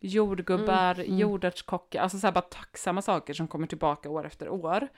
jordgubbar, 0.00 0.94
Mm, 0.94 1.06
mm. 1.06 1.18
jordärtskockor, 1.18 2.00
alltså 2.00 2.18
så 2.18 2.26
här 2.26 2.34
bara 2.34 2.40
tacksamma 2.40 3.02
saker 3.02 3.34
som 3.34 3.48
kommer 3.48 3.66
tillbaka 3.66 4.10
år 4.10 4.26
efter 4.26 4.48
år. 4.48 4.88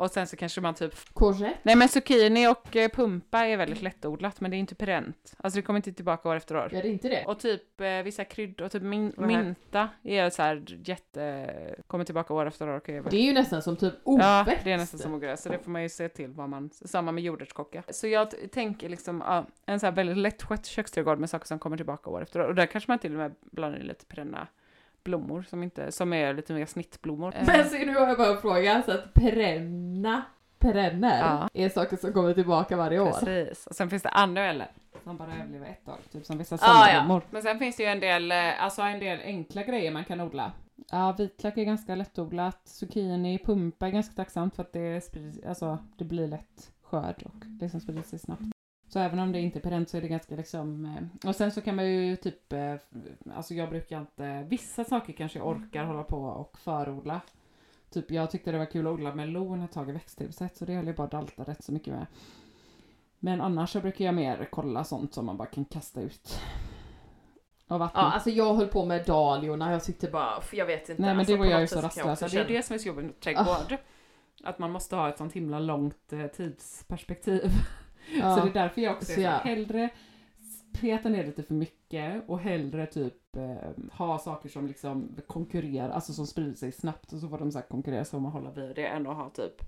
Och 0.00 0.10
sen 0.10 0.26
så 0.26 0.36
kanske 0.36 0.60
man 0.60 0.74
typ 0.74 0.94
Courgette? 1.14 1.58
Nej 1.62 1.76
men 1.76 1.88
zucchini 1.88 2.48
och 2.48 2.76
eh, 2.76 2.88
pumpa 2.88 3.46
är 3.46 3.56
väldigt 3.56 3.82
lättodlat 3.82 4.40
men 4.40 4.50
det 4.50 4.56
är 4.56 4.58
inte 4.58 4.74
perent. 4.74 5.34
Alltså 5.38 5.58
det 5.58 5.62
kommer 5.62 5.78
inte 5.78 5.92
tillbaka 5.92 6.28
år 6.28 6.36
efter 6.36 6.56
år. 6.56 6.68
Ja 6.72 6.82
det 6.82 6.88
är 6.88 6.92
inte 6.92 7.08
det. 7.08 7.24
Och 7.24 7.38
typ 7.40 7.80
eh, 7.80 7.88
vissa 8.04 8.24
kryddor, 8.24 8.68
typ 8.68 8.82
min, 8.82 9.12
här- 9.18 9.26
minta 9.26 9.88
är 10.02 10.30
så 10.30 10.42
här 10.42 10.64
jätte... 10.84 11.50
Kommer 11.86 12.04
tillbaka 12.04 12.34
år 12.34 12.46
efter 12.46 12.68
år. 12.68 12.80
Det 13.10 13.16
är 13.16 13.22
ju 13.22 13.32
nästan 13.32 13.62
som 13.62 13.76
typ 13.76 13.94
Ja, 14.04 14.40
oväxt. 14.42 14.64
det 14.64 14.72
är 14.72 14.76
nästan 14.78 15.00
som 15.00 15.14
ogräs, 15.14 15.42
så 15.42 15.48
det 15.48 15.58
får 15.58 15.70
man 15.70 15.82
ju 15.82 15.88
se 15.88 16.08
till 16.08 16.30
vad 16.30 16.48
man, 16.48 16.70
samma 16.70 17.12
med 17.12 17.24
jordärtskocka. 17.24 17.82
Så 17.90 18.06
jag 18.06 18.28
tänker 18.52 18.88
liksom, 18.88 19.22
ja, 19.26 19.46
en 19.66 19.80
så 19.80 19.86
här 19.86 19.92
väldigt 19.92 20.16
lättskött 20.16 20.66
köksträdgård 20.66 21.18
med 21.18 21.30
saker 21.30 21.46
som 21.46 21.58
kommer 21.58 21.76
tillbaka 21.76 22.10
år 22.10 22.22
efter 22.22 22.40
år. 22.40 22.48
Och 22.48 22.54
där 22.54 22.66
kanske 22.66 22.90
man 22.90 22.98
till 22.98 23.12
och 23.12 23.18
med 23.18 23.34
blandar 23.40 23.80
in 23.80 23.86
lite 23.86 24.04
perenna 24.06 24.46
blommor 25.04 25.42
som 25.42 25.62
inte, 25.62 25.92
som 25.92 26.12
är 26.12 26.34
lite 26.34 26.52
mer 26.52 26.66
snittblommor. 26.66 27.34
Eh, 27.36 27.46
Men 27.46 27.64
så 27.70 27.76
nu 27.76 27.94
har 27.94 28.08
jag 28.08 28.16
bara 28.18 28.28
en 28.34 28.40
fråga, 28.40 28.82
så 28.82 28.92
att 28.92 29.14
perenna, 29.14 30.22
perenner 30.58 31.18
Ja. 31.18 31.48
är 31.54 31.68
saker 31.68 31.96
som 31.96 32.12
kommer 32.12 32.34
tillbaka 32.34 32.76
varje 32.76 33.00
år? 33.00 33.10
Precis. 33.12 33.66
Och 33.66 33.74
sen 33.76 33.90
finns 33.90 34.02
det 34.02 34.08
andra 34.08 34.44
eller 34.46 34.70
som 35.04 35.16
bara 35.16 35.34
överlever 35.42 35.66
ett 35.66 35.88
år, 35.88 35.96
typ 36.12 36.26
som 36.26 36.38
vissa 36.38 36.54
Ah, 36.54 36.58
ja. 36.60 36.86
sommarblommor. 36.92 37.22
Men 37.30 37.42
sen 37.42 37.58
finns 37.58 37.76
det 37.76 37.82
ju 37.82 37.88
en 37.88 38.00
del, 38.00 38.32
eh, 38.32 38.62
alltså 38.64 38.82
en 38.82 38.98
del 39.00 39.20
enkla 39.24 39.62
grejer 39.62 39.90
man 39.90 40.04
kan 40.04 40.20
odla. 40.20 40.52
Ja, 40.90 41.12
vitlök 41.18 41.56
är 41.58 41.64
ganska 41.64 41.94
lättodlat, 41.94 42.60
zucchini, 42.68 43.38
pumpa 43.44 43.86
är 43.86 43.90
ganska 43.90 44.14
tacksamt 44.14 44.56
för 44.56 44.62
att 44.62 44.72
det 44.72 45.04
sprids, 45.04 45.38
alltså 45.46 45.78
det 45.98 46.04
blir 46.04 46.28
lätt 46.28 46.70
skörd 46.82 47.22
och 47.24 47.44
liksom 47.60 47.80
sprider 47.80 48.02
sig 48.02 48.18
snabbt. 48.18 48.42
Så 48.92 48.98
även 48.98 49.18
om 49.18 49.32
det 49.32 49.40
inte 49.40 49.58
är 49.58 49.60
perent 49.60 49.88
så 49.90 49.96
är 49.96 50.00
det 50.00 50.08
ganska 50.08 50.36
liksom... 50.36 50.84
eh, 50.84 51.28
Och 51.28 51.36
sen 51.36 51.52
så 51.52 51.60
kan 51.60 51.76
man 51.76 51.86
ju 51.90 52.16
typ... 52.16 52.52
eh, 52.52 52.74
Alltså 53.34 53.54
jag 53.54 53.70
brukar 53.70 54.00
inte... 54.00 54.46
Vissa 54.48 54.84
saker 54.84 55.12
kanske 55.12 55.38
jag 55.38 55.48
orkar 55.48 55.84
hålla 55.84 56.02
på 56.02 56.18
och 56.22 56.58
förodla. 56.58 57.20
Typ 57.90 58.10
jag 58.10 58.30
tyckte 58.30 58.52
det 58.52 58.58
var 58.58 58.64
kul 58.66 58.86
att 58.86 58.92
odla 58.92 59.14
melon 59.14 59.62
ett 59.62 59.72
tag 59.72 59.88
i 59.88 59.92
växthuset 59.92 60.56
så 60.56 60.64
det 60.64 60.74
höll 60.74 60.86
jag 60.86 60.96
bara 60.96 61.06
dalta 61.06 61.42
rätt 61.42 61.64
så 61.64 61.72
mycket 61.72 61.94
med. 61.94 62.06
Men 63.18 63.40
annars 63.40 63.70
så 63.70 63.80
brukar 63.80 64.04
jag 64.04 64.14
mer 64.14 64.48
kolla 64.50 64.84
sånt 64.84 65.14
som 65.14 65.26
man 65.26 65.36
bara 65.36 65.48
kan 65.48 65.64
kasta 65.64 66.00
ut. 66.00 66.40
Vattna. 67.66 68.00
Ja, 68.00 68.12
alltså 68.12 68.30
jag 68.30 68.54
höll 68.54 68.66
på 68.68 68.84
med 68.84 69.06
dahliorna, 69.06 69.72
jag 69.72 69.84
tyckte 69.84 70.10
bara, 70.10 70.42
jag 70.52 70.66
vet 70.66 70.88
inte. 70.88 71.02
Nej 71.02 71.10
men 71.10 71.18
alltså, 71.18 71.32
det 71.32 71.38
var 71.38 71.46
jag 71.46 71.60
ju 71.60 71.66
så 71.66 71.80
rastlös. 71.80 72.20
Det 72.20 72.36
är 72.40 72.48
det 72.48 72.62
som 72.62 72.74
är 72.74 72.78
så 72.78 72.88
jobbigt 72.88 73.04
med 73.04 73.20
trädgård. 73.20 73.76
Att 74.44 74.58
man 74.58 74.70
måste 74.70 74.96
ha 74.96 75.08
ett 75.08 75.18
sånt 75.18 75.32
himla 75.32 75.58
långt 75.58 76.12
eh, 76.12 76.26
tidsperspektiv. 76.26 77.50
Ja. 78.18 78.36
Så 78.36 78.44
det 78.44 78.50
är 78.50 78.54
därför 78.54 78.80
jag 78.80 78.92
också 78.92 79.06
Så 79.06 79.12
är 79.12 79.16
så 79.16 79.20
ja. 79.22 79.30
hellre 79.30 79.88
peta 80.80 81.08
ner 81.08 81.24
lite 81.26 81.42
för 81.42 81.54
mycket 81.54 82.22
och 82.28 82.38
hellre 82.40 82.86
typ 82.86 83.36
eh, 83.36 83.54
ha 83.92 84.18
saker 84.18 84.48
som 84.48 84.66
liksom 84.66 85.08
konkurrerar, 85.26 85.90
alltså 85.90 86.12
som 86.12 86.26
sprider 86.26 86.54
sig 86.54 86.72
snabbt 86.72 87.12
och 87.12 87.18
så 87.20 87.28
får 87.28 87.38
de 87.38 87.52
så 87.52 87.58
här 87.58 87.66
konkurrera 87.66 88.04
så 88.04 88.20
man 88.20 88.32
håller 88.32 88.50
vid 88.50 88.76
det 88.76 88.86
än 88.86 89.06
att 89.06 89.16
ha 89.16 89.30
typ 89.30 89.62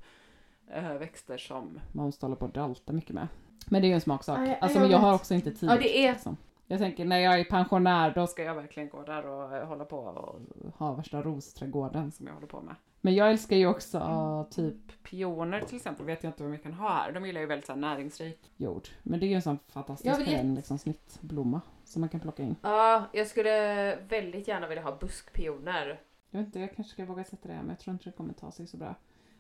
eh, 0.71 0.93
växter 0.93 1.39
som 1.39 1.81
man 1.93 2.07
måste 2.07 2.27
hålla 2.27 2.37
på 2.37 2.45
och 2.47 2.53
dalta 2.53 2.93
mycket 2.93 3.15
med. 3.15 3.29
Men 3.67 3.83
det 3.83 3.87
är 3.87 3.89
ju 3.89 3.95
en 3.95 4.01
smaksak. 4.01 4.39
Ja, 4.39 4.47
ja, 4.47 4.57
alltså 4.61 4.79
jag 4.79 4.83
men 4.83 4.91
jag 4.91 4.99
har 4.99 5.15
också 5.15 5.35
inte 5.35 5.51
tid. 5.53 5.71
Ja, 5.71 5.77
det 5.77 5.99
är- 6.07 6.13
Liksom. 6.13 6.37
Jag 6.67 6.79
tänker 6.81 7.05
när 7.05 7.19
jag 7.19 7.41
är 7.41 7.45
pensionär 7.45 8.13
då 8.15 8.27
ska 8.27 8.43
jag 8.43 8.55
verkligen 8.55 8.89
gå 8.89 9.03
där 9.03 9.27
och 9.27 9.57
eh, 9.57 9.67
hålla 9.67 9.85
på 9.85 9.97
och 9.99 10.41
ha 10.79 10.93
värsta 10.95 11.23
rosträdgården 11.23 12.13
som 12.13 12.27
jag 12.27 12.35
håller 12.35 12.47
på 12.47 12.61
med. 12.61 12.75
Men 13.05 13.15
jag 13.15 13.31
älskar 13.31 13.57
ju 13.57 13.67
också 13.67 13.99
eh, 13.99 14.55
typ 14.55 15.03
pioner 15.03 15.61
till 15.61 15.77
exempel, 15.77 16.07
vet 16.07 16.23
jag 16.23 16.31
inte 16.31 16.43
vad 16.43 16.53
vi 16.53 16.59
kan 16.59 16.73
ha 16.73 16.88
här. 16.88 17.12
De 17.12 17.27
gillar 17.27 17.41
ju 17.41 17.47
väldigt 17.47 17.67
så 17.67 17.73
här, 17.73 17.81
näringsrik 17.81 18.51
jord. 18.57 18.88
Men 19.03 19.21
det 19.21 19.27
är 19.27 19.29
ju 19.29 19.35
en 19.35 19.43
sån 19.43 19.59
fantastisk 19.69 20.15
Jag 20.15 20.19
vill 20.19 20.27
perenn, 20.27 20.55
liksom, 20.55 20.79
snittblomma 20.79 21.61
som 21.85 22.01
man 22.01 22.09
kan 22.09 22.21
plocka 22.21 22.43
in. 22.43 22.57
Ja, 22.62 23.05
jag 23.12 23.27
skulle 23.27 23.97
väldigt 24.09 24.49
gärna 24.49 24.67
vilja 24.67 24.83
ha 24.83 24.97
buskpioner. 24.97 26.01
Jag 26.31 26.38
vet 26.38 26.47
inte, 26.47 26.61
jag 26.61 26.77
kanske 26.77 26.93
ska 26.93 27.05
våga 27.05 27.25
sätta 27.25 27.49
det 27.49 27.55
men 27.55 27.69
jag 27.69 27.79
tror 27.79 27.93
inte 27.93 28.05
det 28.05 28.17
kommer 28.17 28.33
ta 28.33 28.51
sig 28.51 28.67
så 28.67 28.77
bra. 28.77 28.95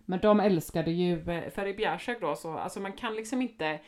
Men 0.04 0.20
de 0.20 0.40
älskade 0.40 0.90
ju, 0.90 1.30
eh, 1.30 1.50
för 1.50 1.66
i 1.66 1.74
Bjärsjö 1.74 2.14
då 2.20 2.36
så, 2.36 2.58
alltså 2.58 2.80
man 2.80 2.92
kan 2.92 3.14
liksom 3.14 3.42
inte 3.42 3.80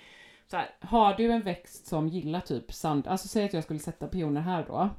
så 0.47 0.57
här, 0.57 0.71
har 0.81 1.15
du 1.15 1.31
en 1.33 1.43
växt 1.43 1.87
som 1.87 2.09
gillar 2.09 2.41
typ 2.41 2.73
sand, 2.73 3.07
alltså 3.07 3.29
säg 3.29 3.45
att 3.45 3.53
jag 3.53 3.65
skulle 3.65 3.81
sätta 3.81 4.07
pioner 4.07 4.41
här 4.41 4.65
då 4.69 4.91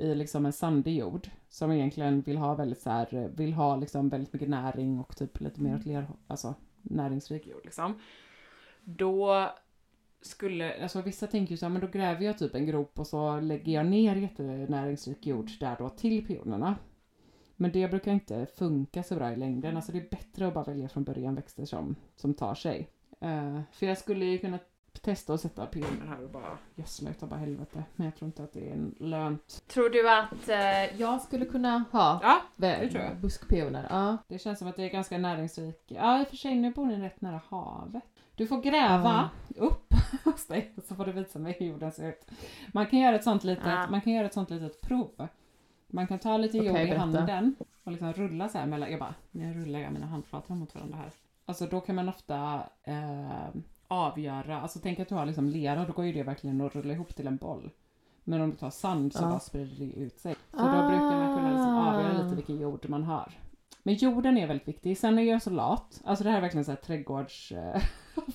i 0.00 0.14
liksom 0.14 0.46
en 0.46 0.52
sandig 0.52 0.96
jord 0.96 1.28
som 1.48 1.72
egentligen 1.72 2.20
vill 2.20 2.36
ha 2.36 2.54
väldigt 2.54 2.80
så 2.80 2.90
här, 2.90 3.30
vill 3.36 3.52
ha 3.52 3.76
liksom 3.76 4.08
väldigt 4.08 4.32
mycket 4.32 4.48
näring 4.48 5.00
och 5.00 5.16
typ 5.16 5.40
lite 5.40 5.60
mer 5.60 5.76
åt 5.76 5.86
ler, 5.86 6.06
alltså 6.26 6.54
näringsrik 6.82 7.46
jord 7.46 7.64
liksom. 7.64 8.00
Då 8.84 9.48
skulle, 10.22 10.82
alltså 10.82 11.02
vissa 11.02 11.26
tänker 11.26 11.50
ju 11.50 11.56
så 11.56 11.66
här, 11.66 11.72
men 11.72 11.80
då 11.80 11.86
gräver 11.86 12.24
jag 12.24 12.38
typ 12.38 12.54
en 12.54 12.66
grop 12.66 12.98
och 12.98 13.06
så 13.06 13.40
lägger 13.40 13.72
jag 13.72 13.86
ner 13.86 14.16
jättenäringsrik 14.16 15.26
jord 15.26 15.50
där 15.60 15.76
då 15.78 15.88
till 15.88 16.26
pionerna. 16.26 16.76
Men 17.56 17.72
det 17.72 17.90
brukar 17.90 18.12
inte 18.12 18.46
funka 18.46 19.02
så 19.02 19.14
bra 19.14 19.32
i 19.32 19.36
längden. 19.36 19.76
Alltså 19.76 19.92
det 19.92 19.98
är 19.98 20.10
bättre 20.10 20.46
att 20.46 20.54
bara 20.54 20.64
välja 20.64 20.88
från 20.88 21.04
början 21.04 21.34
växter 21.34 21.64
som, 21.64 21.96
som 22.16 22.34
tar 22.34 22.54
sig. 22.54 22.88
Eh, 23.20 23.60
för 23.72 23.86
jag 23.86 23.98
skulle 23.98 24.24
ju 24.24 24.38
kunna 24.38 24.58
testa 25.02 25.34
att 25.34 25.40
sätta 25.40 25.66
pioner 25.66 26.06
här 26.06 26.24
och 26.24 26.30
bara 26.30 26.58
gödsla 26.74 27.10
utav 27.10 27.28
bara 27.28 27.40
helvete. 27.40 27.84
Men 27.96 28.04
jag 28.04 28.16
tror 28.16 28.26
inte 28.26 28.42
att 28.42 28.52
det 28.52 28.68
är 28.68 28.72
en 28.72 28.94
lönt. 28.98 29.62
Tror 29.68 29.90
du 29.90 30.10
att 30.10 30.48
eh, 30.48 31.00
jag 31.00 31.20
skulle 31.20 31.44
kunna 31.44 31.84
ha 31.92 32.20
Ja, 32.22 32.40
det 32.56 33.16
buskpioner? 33.20 33.86
Ja. 33.90 34.16
det 34.28 34.38
känns 34.38 34.58
som 34.58 34.68
att 34.68 34.76
det 34.76 34.82
är 34.84 34.88
ganska 34.90 35.18
näringsrik. 35.18 35.82
Ja, 35.86 36.20
i 36.20 36.24
och 36.24 36.28
för 36.28 36.36
sig 36.36 36.54
nu 36.54 36.70
bor 36.72 36.86
ni 36.86 36.96
rätt 37.00 37.20
nära 37.20 37.40
havet. 37.48 38.02
Du 38.34 38.46
får 38.46 38.60
gräva 38.62 39.30
upp 39.56 39.94
hos 40.24 40.46
dig 40.46 40.74
så 40.88 40.94
får 40.94 41.04
du 41.04 41.12
visa 41.12 41.38
mig 41.38 41.56
hur 41.58 41.66
jorden 41.66 41.92
ser 41.92 42.08
ut. 42.08 42.26
Man 42.72 42.86
kan 42.86 42.98
göra 42.98 43.16
ett 43.16 43.24
sånt 43.24 43.44
litet, 43.44 43.66
Ah. 43.66 43.86
man 43.90 44.00
kan 44.00 44.12
göra 44.12 44.26
ett 44.26 44.34
sånt 44.34 44.50
litet 44.50 44.80
prov. 44.80 45.28
Man 45.86 46.06
kan 46.06 46.18
ta 46.18 46.36
lite 46.36 46.56
jord 46.58 46.66
i 46.66 46.72
berätta. 46.72 46.98
handen 47.00 47.54
och 47.84 47.92
liksom 47.92 48.12
rulla 48.12 48.48
så 48.48 48.58
här 48.58 48.66
mellan, 48.66 48.90
jag 48.90 49.00
bara, 49.00 49.14
nu 49.30 49.52
rullar 49.54 49.80
jag 49.80 49.92
mina 49.92 50.06
handflator 50.06 50.54
mot 50.54 50.74
varandra 50.74 50.96
här. 50.96 51.10
Alltså 51.46 51.66
då 51.66 51.80
kan 51.80 51.94
man 51.96 52.08
ofta 52.08 52.62
eh, 52.82 53.48
avgöra, 53.90 54.60
alltså 54.60 54.78
tänk 54.82 55.00
att 55.00 55.08
du 55.08 55.14
har 55.14 55.26
liksom 55.26 55.48
lera, 55.48 55.84
då 55.84 55.92
går 55.92 56.04
ju 56.04 56.12
det 56.12 56.22
verkligen 56.22 56.60
att 56.60 56.74
rulla 56.74 56.92
ihop 56.92 57.14
till 57.16 57.26
en 57.26 57.36
boll. 57.36 57.70
Men 58.24 58.40
om 58.40 58.50
du 58.50 58.56
tar 58.56 58.70
sand 58.70 59.12
så 59.12 59.22
Ja. 59.24 59.28
bara 59.28 59.40
sprider 59.40 59.76
det 59.86 59.92
ut 60.00 60.18
sig. 60.18 60.34
Så 60.50 60.56
då 60.56 60.64
brukar 60.88 61.16
man 61.16 61.36
kunna 61.36 61.50
liksom 61.50 61.74
avgöra 61.78 62.18
Ah. 62.18 62.22
lite 62.22 62.36
vilken 62.36 62.60
jord 62.60 62.88
man 62.88 63.02
har. 63.02 63.32
Men 63.82 63.94
jorden 63.94 64.38
är 64.38 64.46
väldigt 64.46 64.68
viktig. 64.68 64.98
Sen 64.98 65.18
är 65.18 65.22
jag 65.22 65.42
så 65.42 65.50
lat. 65.50 66.00
Alltså 66.04 66.24
det 66.24 66.30
här 66.30 66.36
är 66.36 66.40
verkligen 66.40 66.64
så 66.64 66.70
här 66.70 66.76
trädgårds... 66.76 67.52
eh, 67.52 67.82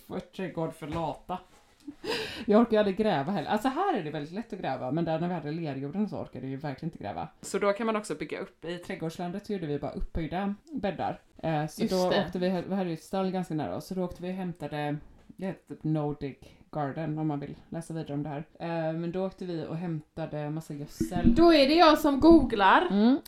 för 0.07 0.19
trädgård 0.35 0.73
för 0.73 0.87
lata. 0.87 1.37
Jag 2.45 2.61
orkar 2.61 2.71
ju 2.71 2.77
aldrig 2.77 2.97
gräva 2.97 3.31
heller. 3.31 3.49
Alltså 3.49 3.67
här 3.67 3.97
är 3.97 4.03
det 4.03 4.11
väldigt 4.11 4.31
lätt 4.33 4.53
att 4.53 4.59
gräva 4.59 4.91
men 4.91 5.05
där 5.05 5.19
när 5.19 5.27
vi 5.27 5.33
hade 5.33 5.51
lerjorden 5.51 6.09
så 6.09 6.17
orkade 6.17 6.45
jag 6.45 6.51
ju 6.51 6.57
verkligen 6.57 6.91
inte 6.93 7.03
gräva. 7.03 7.27
Så 7.41 7.59
då 7.59 7.73
kan 7.73 7.85
man 7.85 7.95
också 7.95 8.15
bygga 8.15 8.39
upp. 8.39 8.65
I 8.65 8.77
trädgårdslandet 8.77 9.45
så 9.45 9.53
gjorde 9.53 9.65
vi 9.67 9.79
bara 9.79 9.91
upphöjda 9.91 10.55
bäddar. 10.71 11.21
Eh, 11.37 11.67
så 11.67 11.81
Just 11.81 11.93
då 11.93 12.09
det. 12.09 12.25
åkte 12.25 12.39
vi, 12.39 12.63
vi 12.67 12.75
hade 12.75 12.89
ju 12.89 12.93
ett 12.93 13.03
stall 13.03 13.31
ganska 13.31 13.53
nära 13.53 13.75
oss, 13.75 13.87
så 13.87 13.93
då 13.95 14.03
åkte 14.03 14.21
vi 14.21 14.29
och 14.31 14.35
hämtade 14.35 14.97
det 15.37 15.45
heter 15.45 15.75
typ 15.75 15.83
Nordic 15.83 16.37
Garden 16.71 17.19
om 17.19 17.27
man 17.27 17.39
vill 17.39 17.55
läsa 17.69 17.93
vidare 17.93 18.13
om 18.13 18.23
det 18.23 18.29
här. 18.29 18.43
Eh, 18.59 18.93
men 18.93 19.11
då 19.11 19.25
åkte 19.25 19.45
vi 19.45 19.65
och 19.67 19.77
hämtade 19.77 20.49
massa 20.49 20.73
gödsel. 20.73 21.35
Då 21.35 21.53
är 21.53 21.67
det 21.67 21.75
jag 21.75 21.97
som 21.99 22.19
googlar. 22.19 22.87
Mm. 22.91 23.19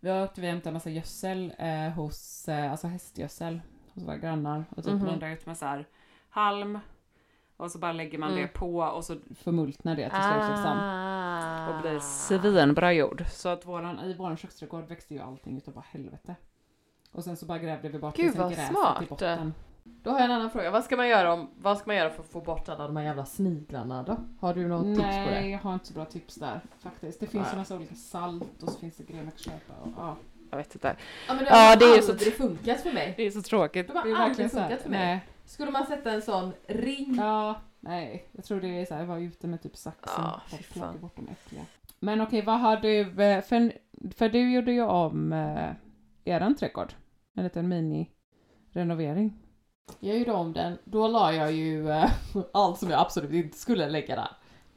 Vi 0.00 0.10
åkte 0.10 0.40
vi 0.40 0.46
och 0.46 0.50
hämtade 0.50 0.72
massa 0.72 0.90
gödsel 0.90 1.52
eh, 1.58 1.88
hos, 1.92 2.48
eh, 2.48 2.70
alltså 2.70 2.86
hästgödsel 2.86 3.60
hos 3.94 4.04
våra 4.04 4.16
grannar 4.16 4.64
och 4.76 4.84
typ 4.84 4.92
Mhm. 4.94 5.02
blandar 5.02 5.28
ut 5.30 5.46
med 5.46 5.56
så 5.56 5.64
här 5.66 5.86
halm 6.30 6.78
och 7.56 7.70
så 7.70 7.78
bara 7.78 7.92
lägger 7.92 8.18
man 8.18 8.30
Mm. 8.30 8.42
det 8.42 8.48
på 8.48 8.78
och 8.78 9.04
så 9.04 9.16
förmultnar 9.34 9.96
det 9.96 10.10
till 10.10 10.22
slut 10.22 10.48
liksom. 10.50 10.78
Ah. 10.78 11.68
Och 11.76 11.82
blir 11.82 11.98
svinbra 12.00 12.92
jord. 12.92 13.24
Så 13.28 13.48
att 13.48 13.66
våran, 13.66 14.00
i 14.00 14.14
våran 14.14 14.36
köksträdgård 14.36 14.88
växte 14.88 15.14
ju 15.14 15.20
allting 15.20 15.56
utav 15.56 15.74
bara 15.74 15.84
helvete. 15.90 16.34
Och 17.12 17.24
sen 17.24 17.36
så 17.36 17.46
bara 17.46 17.58
grävde 17.58 17.88
vi 17.88 17.98
bort 17.98 18.16
Gud, 18.16 18.24
liksom 18.24 18.42
vad 18.42 18.52
gräset 18.52 18.68
smart. 18.76 19.02
i 19.02 19.06
botten. 19.06 19.54
Då 19.84 20.10
har 20.10 20.18
jag 20.18 20.24
en 20.24 20.30
annan 20.30 20.50
fråga. 20.50 20.70
Vad 20.70 20.84
ska 20.84 20.96
man 20.96 21.08
göra, 21.08 21.32
om, 21.32 21.50
vad 21.58 21.78
ska 21.78 21.86
man 21.86 21.96
göra 21.96 22.10
för 22.10 22.22
att 22.22 22.28
få 22.28 22.40
bort 22.40 22.68
alla 22.68 22.86
de 22.86 22.96
här 22.96 23.04
jävla 23.04 23.24
sniglarna 23.24 24.02
då? 24.02 24.16
Har 24.40 24.54
du 24.54 24.68
något 24.68 24.84
tips 24.86 25.00
på 25.00 25.06
Nej, 25.06 25.42
det? 25.42 25.48
jag 25.48 25.58
har 25.58 25.74
inte 25.74 25.86
så 25.86 25.94
bra 25.94 26.04
tips 26.04 26.34
där 26.34 26.60
faktiskt. 26.78 27.20
Det 27.20 27.26
finns 27.26 27.42
Nej. 27.44 27.52
ju 27.52 27.58
massa 27.58 27.76
olika 27.76 27.94
salt 27.94 28.62
och 28.62 28.68
så 28.68 28.78
finns 28.78 28.96
det 28.96 29.04
grejer 29.04 29.22
man 29.22 29.32
kan 29.32 29.38
köpa. 29.38 29.72
Och, 29.82 29.88
ja. 29.96 30.16
Jag 30.50 30.56
vet 30.58 30.74
inte. 30.74 30.96
Ja, 31.28 31.34
men 31.34 31.44
det 31.44 31.50
Ja, 31.50 31.56
har 31.56 31.76
det 31.76 31.84
är 31.84 31.96
ju 31.96 32.02
så- 32.02 32.12
aldrig 32.12 32.34
funkat 32.36 32.80
för 32.80 32.92
mig. 32.92 33.14
Det 33.16 33.22
är 33.26 33.30
så 33.30 33.42
tråkigt. 33.42 33.86
Det 33.88 33.92
har 33.94 34.02
det 34.04 34.10
är 34.10 34.14
aldrig 34.14 34.28
verkligen 34.28 34.50
så 34.50 34.58
här- 34.58 34.68
funkat 34.68 34.82
för 34.82 34.90
mig. 34.90 35.06
Nej. 35.06 35.20
Skulle 35.44 35.70
man 35.70 35.86
sätta 35.86 36.12
en 36.12 36.22
sån 36.22 36.52
ring? 36.66 37.14
Ja, 37.16 37.60
nej. 37.80 38.28
Jag 38.32 38.44
tror 38.44 38.60
det 38.60 38.68
är 38.68 38.84
så 38.86 38.94
här, 38.94 39.00
jag 39.00 39.06
var 39.08 39.18
ute 39.18 39.46
med 39.46 39.62
typ 39.62 39.76
saxen 39.76 40.14
Ja, 40.24 40.40
fy 40.50 40.62
plocka 40.62 40.98
bort 40.98 41.16
de 41.16 41.28
äckliga. 41.28 41.62
Men 42.00 42.20
okej, 42.20 42.42
vad 42.42 42.60
har 42.60 42.76
du, 42.76 43.22
eh, 43.22 43.42
för, 43.42 43.72
för 44.14 44.28
du 44.28 44.52
gjorde 44.52 44.72
ju 44.72 44.82
om 44.82 45.32
eh, 45.32 45.70
eran 46.24 46.54
trädgård. 46.54 46.92
En 47.34 47.44
liten 47.44 47.68
mini-renovering. 47.72 49.30
Jag 50.00 50.18
gjorde 50.18 50.32
om 50.32 50.52
den. 50.52 50.78
Då 50.84 51.08
la 51.08 51.32
jag 51.34 51.52
ju 51.52 51.90
eh, 51.90 52.10
allt 52.52 52.78
som 52.78 52.90
jag 52.90 53.00
absolut 53.00 53.32
inte 53.32 53.58
skulle 53.58 53.88
lägga 53.88 54.16
där. 54.16 54.30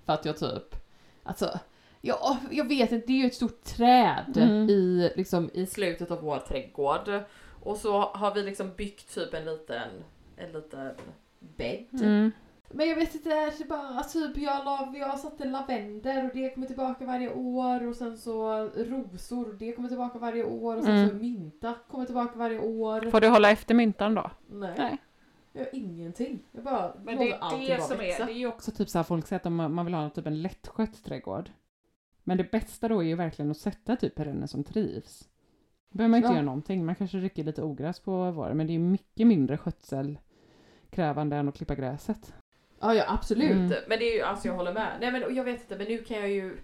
För 0.06 0.14
att 0.14 0.26
jag 0.26 0.38
typ, 0.38 0.76
alltså, 1.24 1.60
ja, 2.02 2.38
jag 2.52 2.68
vet 2.68 2.92
inte, 2.92 3.08
det 3.08 3.14
är 3.14 3.18
ju 3.18 3.26
ett 3.28 3.36
stort 3.36 3.64
träd 3.64 4.38
Mm. 4.38 4.70
i, 4.70 5.12
liksom, 5.16 5.50
i 5.54 5.66
slutet 5.66 6.12
av 6.12 6.22
vår 6.22 6.38
trädgård. 6.40 7.24
Och 7.64 7.78
så 7.78 8.02
har 8.02 8.34
vi 8.36 8.44
liksom 8.44 8.72
byggt 8.78 9.16
typ 9.16 9.34
en 9.34 9.46
liten, 9.46 9.90
en 10.38 10.52
liten 10.52 10.92
bädd. 11.40 11.88
Mm. 12.02 12.32
Men 12.70 12.88
jag 12.90 12.96
vet 12.96 13.16
inte, 13.16 13.30
det 13.30 13.36
är 13.36 13.68
bara 13.68 14.04
typ 14.04 14.38
jag, 14.38 14.66
la, 14.66 14.94
jag 14.96 15.20
satte 15.20 15.46
lavendel 15.46 16.26
och 16.26 16.32
det 16.34 16.50
kommer 16.50 16.68
tillbaka 16.68 17.06
varje 17.06 17.34
år 17.34 17.88
och 17.88 17.96
sen 17.96 18.18
så 18.18 18.64
rosor 18.76 19.48
och 19.50 19.56
det 19.56 19.72
kommer 19.72 19.90
tillbaka 19.90 20.20
varje 20.20 20.44
år 20.44 20.78
och 20.78 20.84
sen 20.84 20.96
Mm. 20.98 21.10
så 21.10 21.16
mynta 21.16 21.76
kommer 21.92 22.06
tillbaka 22.06 22.38
varje 22.40 22.60
år. 22.60 23.12
Får 23.12 23.22
du 23.22 23.28
hålla 23.28 23.52
efter 23.52 23.76
myntan 23.76 24.16
då? 24.16 24.32
Nej. 24.48 24.74
Nej. 24.78 24.98
Jag 25.54 25.62
gör 25.64 25.76
ingenting. 25.76 26.40
Jag 26.52 26.64
bara 26.64 26.94
Men 27.04 27.18
det, 27.18 27.34
allting 27.34 27.68
det 27.68 27.82
som 27.82 27.94
är, 27.94 27.98
växa. 27.98 28.26
det 28.26 28.32
är 28.32 28.36
ju 28.38 28.48
också 28.48 28.72
typ 28.72 28.90
så 28.90 28.98
här 29.00 29.04
folk 29.04 29.28
säger 29.28 29.40
att 29.48 29.72
man 29.72 29.86
vill 29.86 29.94
ha 29.94 30.10
typ 30.10 30.26
en 30.28 30.42
lättskött 30.42 31.04
trädgård. 31.04 31.50
Men 32.24 32.38
det 32.38 32.52
bästa 32.52 32.88
då 32.88 33.00
är 33.04 33.08
ju 33.08 33.16
verkligen 33.16 33.52
att 33.52 33.58
sätta 33.58 33.96
typ 33.96 34.16
perenner 34.16 34.48
som 34.48 34.64
trivs. 34.64 35.30
Då 35.90 35.98
behöver 35.98 36.10
man 36.10 36.18
inte 36.18 36.30
Ja. 36.30 36.34
göra 36.34 36.46
någonting. 36.46 36.86
Man 36.86 36.96
kanske 36.96 37.18
rycker 37.18 37.44
lite 37.44 37.64
ogräs 37.64 38.00
på 38.00 38.32
våren 38.32 38.58
men 38.58 38.68
det 38.68 38.74
är 38.76 38.80
mycket 38.80 39.28
mindre 39.28 39.58
skötselkrävande 39.58 41.36
än 41.36 41.48
att 41.50 41.56
klippa 41.58 41.76
gräset. 41.76 42.34
Ja, 42.86 42.94
ja 42.94 43.04
absolut. 43.08 43.52
Mm. 43.52 43.74
Men 43.88 44.00
det 44.00 44.06
är 44.12 44.16
ju, 44.16 44.22
alltså 44.22 44.48
jag 44.48 44.56
håller 44.56 44.74
med. 44.74 44.88
Nej 45.00 45.12
men 45.12 45.36
jag 45.36 45.44
vet 45.44 45.62
inte, 45.62 45.76
men 45.78 45.88
nu 45.88 45.98
kan 45.98 46.18
jag 46.18 46.30
ju 46.30 46.58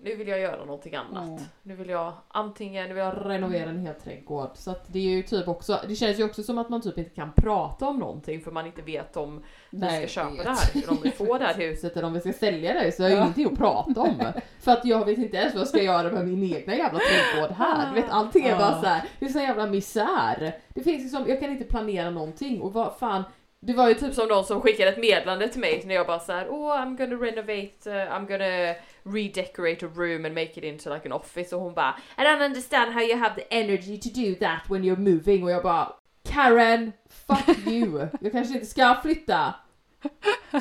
nu 0.00 0.14
vill 0.16 0.28
jag 0.28 0.40
göra 0.40 0.64
någonting 0.64 0.94
annat. 0.94 1.28
Mm. 1.28 1.40
Nu 1.62 1.74
vill 1.76 1.88
jag 1.88 2.12
antingen 2.28 2.88
nu 2.88 2.94
vill 2.94 3.04
jag 3.04 3.14
renovera 3.24 3.70
en 3.70 3.78
hel 3.78 3.94
trädgård. 3.94 4.50
Så 4.54 4.70
att 4.70 4.92
det 4.92 4.98
är 4.98 5.02
ju 5.02 5.22
typ 5.22 5.48
också, 5.48 5.80
det 5.88 5.94
känns 5.94 6.18
ju 6.18 6.24
också 6.24 6.42
som 6.42 6.58
att 6.58 6.68
man 6.68 6.80
typ 6.82 6.98
inte 6.98 7.10
kan 7.10 7.32
prata 7.32 7.86
om 7.88 7.98
någonting 7.98 8.40
för 8.40 8.50
man 8.50 8.66
inte 8.66 8.82
vet 8.82 9.16
om 9.16 9.42
vi 9.70 9.80
ska 9.80 10.06
köpa 10.06 10.42
det 10.42 10.48
här, 10.48 10.70
eller 10.74 10.90
om 10.90 10.98
vi 11.02 11.10
får 11.10 11.38
det 11.38 11.44
här 11.44 11.54
huset 11.54 11.96
eller 11.96 12.06
om 12.06 12.12
vi 12.12 12.20
ska 12.20 12.32
sälja 12.32 12.74
det. 12.74 12.92
Så 12.92 13.02
jag 13.02 13.06
har 13.06 13.10
ju 13.10 13.16
Ja. 13.16 13.22
ingenting 13.22 13.46
att 13.52 13.58
prata 13.58 14.00
om. 14.00 14.32
För 14.60 14.72
att 14.72 14.84
jag 14.84 15.04
vet 15.04 15.18
inte 15.18 15.36
ens 15.36 15.54
vad 15.54 15.60
jag 15.60 15.68
ska 15.68 15.82
göra 15.82 16.12
med 16.12 16.28
min 16.28 16.54
egna 16.54 16.76
jävla 16.76 16.98
trädgård 16.98 17.50
här. 17.56 17.94
Du 17.94 18.00
vet 18.00 18.10
allting 18.10 18.46
är 18.46 18.58
bara 18.58 18.80
så 18.80 18.86
här, 18.86 19.02
det 19.18 19.26
är 19.26 19.30
så 19.30 19.38
jävla 19.38 19.66
misär. 19.66 20.52
Det 20.68 20.80
finns 20.82 21.02
liksom, 21.02 21.24
jag 21.28 21.40
kan 21.40 21.50
inte 21.50 21.64
planera 21.64 22.10
någonting 22.10 22.60
och 22.60 22.72
vad 22.72 22.96
fan 22.98 23.24
Det 23.60 23.72
var 23.74 23.88
ju 23.88 23.94
typ 23.94 24.14
som 24.14 24.28
någon 24.28 24.44
som 24.44 24.60
skickade 24.60 24.90
ett 24.90 24.98
meddelande 24.98 25.48
till 25.48 25.60
mig 25.60 25.82
när 25.86 25.94
jag 25.94 26.06
bara 26.06 26.18
såhär 26.20 26.46
oh 26.48 26.70
I'm 26.76 26.96
gonna 26.96 27.16
renovate, 27.24 27.90
uh, 27.90 28.12
I'm 28.12 28.26
gonna 28.28 28.74
redecorate 29.16 29.86
a 29.86 29.88
room 29.94 30.24
and 30.24 30.34
make 30.34 30.52
it 30.52 30.64
into 30.64 30.94
like 30.94 31.08
an 31.08 31.12
office 31.12 31.56
och 31.56 31.62
hon 31.62 31.74
bara 31.74 31.96
I 32.18 32.20
don't 32.20 32.44
understand 32.46 32.92
how 32.92 33.02
you 33.02 33.16
have 33.18 33.34
the 33.34 33.44
energy 33.58 34.00
to 34.00 34.08
do 34.20 34.34
that 34.46 34.60
when 34.70 34.82
you're 34.84 35.12
moving 35.14 35.44
och 35.44 35.50
jag 35.50 35.62
bara 35.62 35.92
Karen, 36.28 36.92
fuck 37.26 37.58
you! 37.66 38.06
Jag 38.20 38.32
kanske 38.32 38.54
inte 38.54 38.66
ska 38.66 38.96
flytta! 39.02 39.54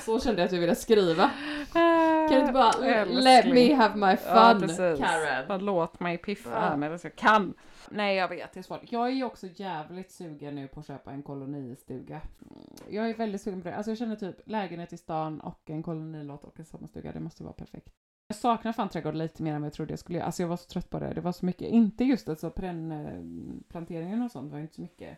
Så 0.05 0.19
kände 0.19 0.41
jag 0.41 0.45
att 0.45 0.51
jag 0.53 0.59
ville 0.59 0.75
skriva. 0.75 1.29
Kan 1.73 2.29
du 2.31 2.39
inte 2.39 2.53
bara 2.53 3.05
let 3.05 3.45
me 3.45 3.73
have 3.73 3.95
my 3.95 4.17
Ja, 4.25 4.49
fun 4.51 4.61
precis. 4.61 5.05
Karen? 5.05 5.47
Bara 5.47 5.57
låt 5.57 5.99
mig 5.99 6.17
piffa 6.17 6.49
Ja. 6.53 6.59
här 6.59 6.77
medan 6.77 6.99
jag 7.03 7.15
kan. 7.15 7.53
Nej 7.91 8.15
jag 8.15 8.27
vet, 8.29 8.53
det 8.53 8.59
är 8.59 8.63
svårt. 8.63 8.91
Jag 8.91 9.07
är 9.07 9.11
ju 9.11 9.23
också 9.23 9.47
jävligt 9.55 10.11
sugen 10.11 10.55
nu 10.55 10.67
på 10.67 10.79
att 10.79 10.87
köpa 10.87 11.11
en 11.11 11.23
kolonistuga. 11.23 12.21
Jag 12.89 13.09
är 13.09 13.13
väldigt 13.13 13.41
sugen 13.41 13.61
på 13.61 13.69
det. 13.69 13.75
Alltså 13.75 13.91
jag 13.91 13.97
känner 13.97 14.15
typ 14.15 14.35
lägenhet 14.45 14.93
i 14.93 14.97
stan 14.97 15.39
och 15.41 15.69
en 15.69 15.83
kolonilott 15.83 16.43
och 16.43 16.59
en 16.59 16.65
sommarstuga. 16.65 17.11
Det 17.11 17.19
måste 17.19 17.43
vara 17.43 17.53
perfekt. 17.53 17.89
Jag 18.27 18.37
saknar 18.37 18.73
fan 18.73 18.89
trädgård 18.89 19.15
lite 19.15 19.43
mer 19.43 19.53
än 19.53 19.61
vad 19.61 19.65
jag 19.65 19.73
trodde 19.73 19.91
jag 19.91 19.99
skulle 19.99 20.17
göra. 20.17 20.25
Alltså 20.25 20.43
jag 20.43 20.47
var 20.49 20.57
så 20.57 20.67
trött 20.69 20.89
på 20.89 20.99
det. 20.99 21.13
Det 21.13 21.21
var 21.21 21.31
så 21.31 21.45
mycket, 21.45 21.67
inte 21.67 22.03
just 22.03 22.29
alltså 22.29 22.51
planteringen 23.69 24.21
och 24.21 24.31
sånt 24.31 24.51
var 24.51 24.59
inte 24.59 24.73
så 24.75 24.81
mycket. 24.81 25.17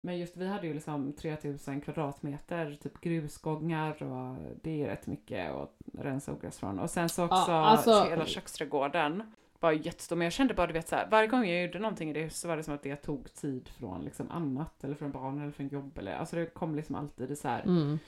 Men 0.00 0.18
just 0.18 0.36
vi 0.36 0.48
hade 0.48 0.66
ju 0.66 0.74
liksom 0.74 1.12
3000 1.12 1.80
kvadratmeter 1.80 2.78
typ 2.82 3.00
grusgångar 3.00 4.02
och 4.02 4.36
det 4.62 4.82
är 4.82 4.86
rätt 4.86 5.06
mycket 5.06 5.50
att 5.50 5.76
rensa 5.98 6.32
ogräs 6.32 6.58
från. 6.58 6.78
Och 6.78 6.90
sen 6.90 7.08
så 7.08 7.24
också 7.24 7.36
Ja, 7.50 7.66
alltså- 7.66 8.04
hela 8.04 8.26
köksträdgården 8.26 9.32
var 9.60 9.72
jättestor. 9.72 10.16
Men 10.16 10.24
jag 10.24 10.32
kände 10.32 10.54
bara 10.54 10.66
du 10.66 10.72
vet 10.72 10.88
så 10.88 10.96
här, 10.96 11.08
varje 11.10 11.28
gång 11.28 11.46
jag 11.46 11.62
gjorde 11.62 11.78
någonting 11.78 12.10
i 12.10 12.12
det 12.12 12.30
så 12.30 12.48
var 12.48 12.56
det 12.56 12.62
som 12.62 12.74
att 12.74 12.82
det 12.82 12.96
tog 12.96 13.34
tid 13.34 13.68
från 13.68 14.04
liksom 14.04 14.30
annat 14.30 14.84
eller 14.84 14.94
från 14.94 15.12
barn 15.12 15.42
eller 15.42 15.52
från 15.52 15.68
jobb 15.68 15.98
eller 15.98 16.14
alltså 16.14 16.36
det 16.36 16.46
kom 16.46 16.74
liksom 16.74 16.94
alltid 16.94 17.30
i 17.30 17.36
så 17.36 17.48
här. 17.48 17.62
Mm. 17.62 17.98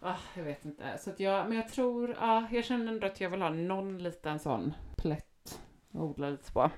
Ah, 0.00 0.16
jag 0.36 0.44
vet 0.44 0.64
inte. 0.64 0.98
Så 0.98 1.10
att 1.10 1.20
jag, 1.20 1.48
men 1.48 1.56
jag 1.56 1.68
tror, 1.68 2.16
ja, 2.20 2.46
jag 2.50 2.64
känner 2.64 2.92
ändå 2.92 3.06
att 3.06 3.20
jag 3.20 3.30
vill 3.30 3.42
ha 3.42 3.50
någon 3.50 3.98
liten 3.98 4.38
sån 4.38 4.74
plätt 4.96 5.60
att 5.92 6.00
odla 6.00 6.30
lite 6.30 6.52
på. 6.52 6.70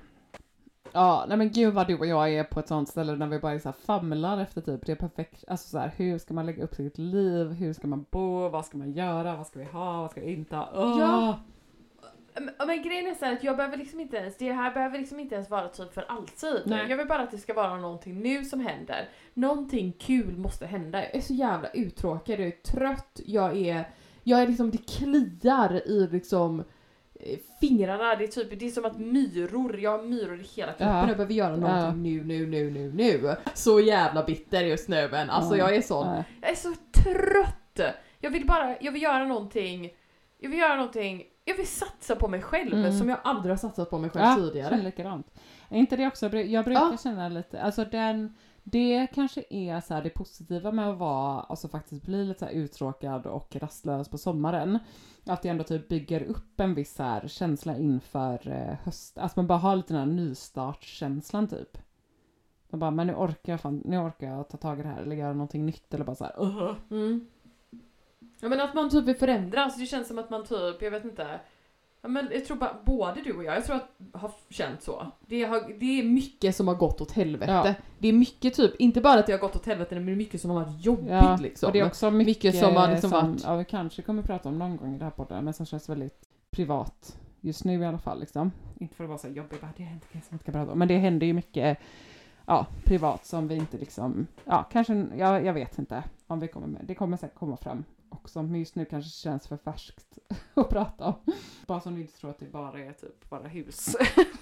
Ja, 0.91 1.25
nej 1.27 1.37
men 1.37 1.51
gud 1.51 1.73
vad 1.73 1.87
du 1.87 1.97
och 1.97 2.05
jag 2.05 2.33
är 2.33 2.43
på 2.43 2.59
ett 2.59 2.67
sånt 2.67 2.89
ställe 2.89 3.15
när 3.15 3.27
vi 3.27 3.39
bara 3.39 3.59
så 3.59 3.69
här 3.69 3.73
famlar 3.73 4.41
efter 4.41 4.61
typ 4.61 4.85
det 4.85 4.91
är 4.91 4.95
perfekt, 4.95 5.43
alltså 5.47 5.69
så 5.69 5.77
här, 5.77 5.91
hur 5.95 6.17
ska 6.17 6.33
man 6.33 6.45
lägga 6.45 6.63
upp 6.63 6.75
sitt 6.75 6.97
liv, 6.97 7.47
hur 7.47 7.73
ska 7.73 7.87
man 7.87 8.05
bo, 8.11 8.49
vad 8.49 8.65
ska 8.65 8.77
man 8.77 8.91
göra, 8.91 9.35
vad 9.35 9.47
ska 9.47 9.59
vi 9.59 9.65
ha, 9.65 10.01
vad 10.01 10.11
ska 10.11 10.21
vi 10.21 10.33
inte 10.33 10.55
ha? 10.55 10.69
Åh! 10.75 10.99
Ja. 10.99 11.39
Men, 12.67 12.81
grejen 12.83 13.07
är 13.07 13.13
så 13.13 13.25
att 13.25 13.43
jag 13.43 13.57
behöver 13.57 13.77
liksom 13.77 13.99
inte 13.99 14.17
ens, 14.17 14.37
det 14.37 14.51
här 14.51 14.73
behöver 14.73 14.99
liksom 14.99 15.19
inte 15.19 15.35
ens 15.35 15.49
vara 15.49 15.67
typ 15.67 15.93
för 15.93 16.05
alltid. 16.07 16.61
Nej. 16.65 16.85
Jag 16.89 16.97
vill 16.97 17.07
bara 17.07 17.21
att 17.21 17.31
det 17.31 17.37
ska 17.37 17.53
vara 17.53 17.77
någonting 17.77 18.19
nu 18.21 18.45
som 18.45 18.59
händer. 18.59 19.09
Någonting 19.33 19.91
kul 19.99 20.37
måste 20.37 20.65
hända. 20.65 21.03
Jag 21.03 21.15
är 21.15 21.21
så 21.21 21.33
jävla 21.33 21.69
uttråkad, 21.69 22.39
jag 22.39 22.47
är 22.47 22.51
trött, 22.51 23.19
jag 23.25 23.57
är, 23.57 23.89
jag 24.23 24.41
är 24.41 24.47
liksom, 24.47 24.71
det 24.71 24.77
kliar 24.89 25.87
i 25.87 26.07
liksom 26.11 26.63
eh, 27.19 27.39
fingrarna, 27.61 28.15
det 28.15 28.23
är 28.23 28.27
typ, 28.27 28.59
det 28.59 28.65
är 28.65 28.69
som 28.69 28.85
att 28.85 28.99
myror, 28.99 29.79
jag 29.79 29.97
har 29.97 30.03
myror 30.03 30.39
i 30.39 30.43
hela 30.55 30.71
kroppen 30.71 30.87
Ja. 30.87 31.07
jag 31.07 31.17
behöver 31.17 31.33
göra 31.33 31.55
någonting 31.55 32.03
nu, 32.03 32.23
nu, 32.23 32.45
nu, 32.47 32.71
nu, 32.71 32.91
nu. 32.93 33.35
Så 33.53 33.79
jävla 33.79 34.23
bitter 34.23 34.61
just 34.61 34.89
nu 34.89 35.09
men 35.11 35.29
alltså 35.29 35.57
Ja. 35.57 35.67
jag 35.69 35.75
är 35.75 35.81
sån. 35.81 36.07
Nej. 36.07 36.23
Jag 36.41 36.51
är 36.51 36.55
så 36.55 36.73
trött! 37.03 37.95
Jag 38.19 38.29
vill 38.31 38.47
bara, 38.47 38.75
jag 38.81 38.91
vill 38.91 39.01
göra 39.01 39.25
någonting, 39.25 39.89
jag 40.39 40.49
vill 40.49 40.59
göra 40.59 40.75
någonting, 40.75 41.23
jag 41.45 41.57
vill 41.57 41.67
satsa 41.67 42.15
på 42.15 42.27
mig 42.27 42.41
själv 42.41 42.73
Mm. 42.73 42.91
som 42.99 43.09
jag 43.09 43.17
aldrig 43.23 43.51
har 43.51 43.57
satsat 43.57 43.89
på 43.89 43.97
mig 43.99 44.09
själv 44.09 44.25
Ja, 44.25 44.35
tidigare. 44.35 44.69
känner 44.69 44.83
likadant. 44.83 45.31
Är 45.69 45.77
inte 45.77 45.95
det 45.95 46.07
också, 46.07 46.35
jag 46.37 46.65
brukar 46.65 46.81
Ja. 46.91 46.97
känna 47.03 47.29
lite, 47.29 47.61
alltså 47.61 47.85
den, 47.85 48.35
det 48.63 49.07
kanske 49.13 49.43
är 49.49 49.81
så 49.81 50.01
det 50.01 50.09
positiva 50.09 50.71
med 50.71 50.89
att 50.89 50.97
vara, 50.97 51.41
alltså 51.41 51.67
faktiskt 51.67 52.05
bli 52.05 52.25
lite 52.25 52.39
så 52.39 52.51
uttråkad 52.51 53.25
och 53.25 53.55
rastlös 53.55 54.09
på 54.09 54.17
sommaren. 54.17 54.79
Att 55.25 55.41
det 55.41 55.49
ändå 55.49 55.63
typ 55.63 55.87
bygger 55.87 56.23
upp 56.23 56.59
en 56.59 56.75
viss 56.75 56.95
så 56.95 57.19
känsla 57.27 57.77
inför 57.77 58.47
eh, 58.49 58.77
höst, 58.83 59.17
alltså 59.17 59.39
man 59.39 59.47
bara 59.47 59.59
har 59.59 59.75
lite 59.75 59.93
den 59.93 59.99
här 60.09 60.15
nystartskänslan 60.15 61.47
typ. 61.47 61.77
Man 62.69 62.79
bara, 62.79 62.91
men 62.91 63.07
nu 63.07 63.15
orkar 63.15 63.53
jag 63.53 63.61
fan, 63.61 63.81
nu 63.85 63.97
orkar 63.97 64.27
jag 64.27 64.49
ta 64.49 64.57
tag 64.57 64.79
i 64.79 64.83
det 64.83 64.87
här 64.89 65.01
eller 65.01 65.15
göra 65.15 65.33
någonting 65.33 65.65
nytt 65.65 65.93
eller 65.93 66.05
bara 66.05 66.15
så 66.15 66.23
här, 66.23 66.41
"Ugh." 66.41 66.75
Mm. 66.91 67.27
Ja 68.45 68.49
men 68.49 68.61
att 68.61 68.73
man 68.73 68.89
typ 68.89 69.05
vill 69.05 69.15
förändras, 69.15 69.77
det 69.77 69.85
känns 69.85 70.07
som 70.07 70.19
att 70.19 70.29
man 70.29 70.43
typ, 70.45 70.81
jag 70.81 70.91
vet 70.91 71.05
inte. 71.05 71.39
Ja, 72.01 72.07
men 72.09 72.27
jag 72.31 72.45
tror 72.45 72.57
bara, 72.57 72.75
både 72.85 73.21
du 73.21 73.33
och 73.33 73.43
jag, 73.43 73.55
jag 73.55 73.65
tror 73.65 73.75
att 73.75 73.89
har 74.13 74.31
känt 74.49 74.81
så. 74.83 75.11
Det, 75.27 75.43
har, 75.43 75.79
det 75.79 75.99
är 75.99 76.03
mycket 76.03 76.55
som 76.55 76.67
har 76.67 76.75
gått 76.75 77.01
åt 77.01 77.11
helvete. 77.11 77.51
Ja. 77.51 77.73
Det 77.99 78.07
är 78.07 78.13
mycket 78.13 78.53
typ, 78.53 78.75
inte 78.79 79.01
bara 79.01 79.19
att 79.19 79.25
det 79.25 79.31
har 79.31 79.39
gått 79.39 79.55
åt 79.55 79.65
helvete, 79.65 79.95
men 79.95 80.05
det 80.05 80.11
är 80.11 80.15
mycket 80.15 80.41
som 80.41 80.51
har 80.51 80.63
varit 80.63 80.85
jobbigt 80.85 81.09
Ja, 81.09 81.37
liksom. 81.41 81.67
och 81.67 81.73
det 81.73 81.79
är 81.79 81.85
också 81.85 82.11
mycket, 82.11 82.27
Mycket 82.43 82.59
som 82.59 82.75
har 82.75 82.91
liksom 82.91 83.09
varit- 83.09 83.43
ja, 83.43 83.55
vi 83.55 83.65
kanske 83.65 84.01
kommer 84.01 84.21
prata 84.23 84.49
om 84.49 84.59
någon 84.59 84.77
gång 84.77 84.95
i 84.95 84.97
det 84.97 85.03
här 85.03 85.11
podden, 85.11 85.45
men 85.45 85.53
som 85.53 85.65
känns 85.65 85.89
väldigt 85.89 86.23
privat 86.51 87.17
just 87.41 87.63
nu 87.65 87.81
i 87.81 87.85
alla 87.85 87.97
fall 87.99 88.19
liksom. 88.19 88.51
Inte 88.79 88.95
för 88.95 89.03
att 89.03 89.07
vara 89.09 89.19
så 89.19 89.27
jobbig, 89.27 89.59
bara 89.61 89.71
det 89.77 89.83
har 89.83 89.89
hänt 89.89 90.03
grejer 90.11 90.25
som 90.27 90.35
inte 90.35 90.43
ska 90.43 90.51
prata 90.51 90.71
om, 90.71 90.79
men 90.79 90.87
det 90.87 90.97
händer 90.97 91.27
ju 91.27 91.33
mycket 91.33 91.77
ja, 92.45 92.65
privat 92.83 93.25
som 93.25 93.47
vi 93.47 93.55
inte 93.55 93.77
liksom, 93.77 94.27
ja 94.45 94.63
kanske, 94.71 95.07
ja, 95.17 95.39
jag 95.39 95.53
vet 95.53 95.79
inte 95.79 96.03
om 96.27 96.39
vi 96.39 96.47
kommer 96.47 96.67
med, 96.67 96.81
det 96.85 96.95
kommer 96.95 97.17
säkert 97.17 97.37
komma 97.37 97.57
fram 97.57 97.83
också, 98.09 98.43
men 98.43 98.59
just 98.59 98.75
nu 98.75 98.85
kanske 98.85 99.09
känns 99.09 99.47
för 99.47 99.57
färskt 99.57 100.17
att 100.53 100.69
prata 100.69 101.05
om. 101.05 101.33
Bara 101.67 101.79
som 101.79 101.95
du 101.95 102.01
inte 102.01 102.17
tror 102.17 102.29
att 102.29 102.39
det 102.39 102.51
bara 102.51 102.79
är 102.79 102.91
typ 102.93 103.29
bara 103.29 103.47
hus 103.47 103.95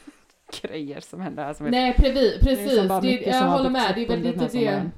grejer 0.61 0.99
som 0.99 1.21
händer 1.21 1.43
här 1.43 1.53
som 1.53 1.65
är 1.65 1.71
Nej 1.71 1.93
precis, 1.93 2.39
det 2.41 2.51
är 2.51 2.55
precis. 2.55 2.77
som 2.77 2.87
bara 2.87 3.01
Det, 3.01 3.21
jag 3.21 3.47
håller 3.47 3.69
med, 3.69 3.91
det 3.95 4.03
är 4.03 4.07
väl 4.07 4.19
lite 4.19 4.39
det. 4.39 4.49
sommaren. 4.49 4.91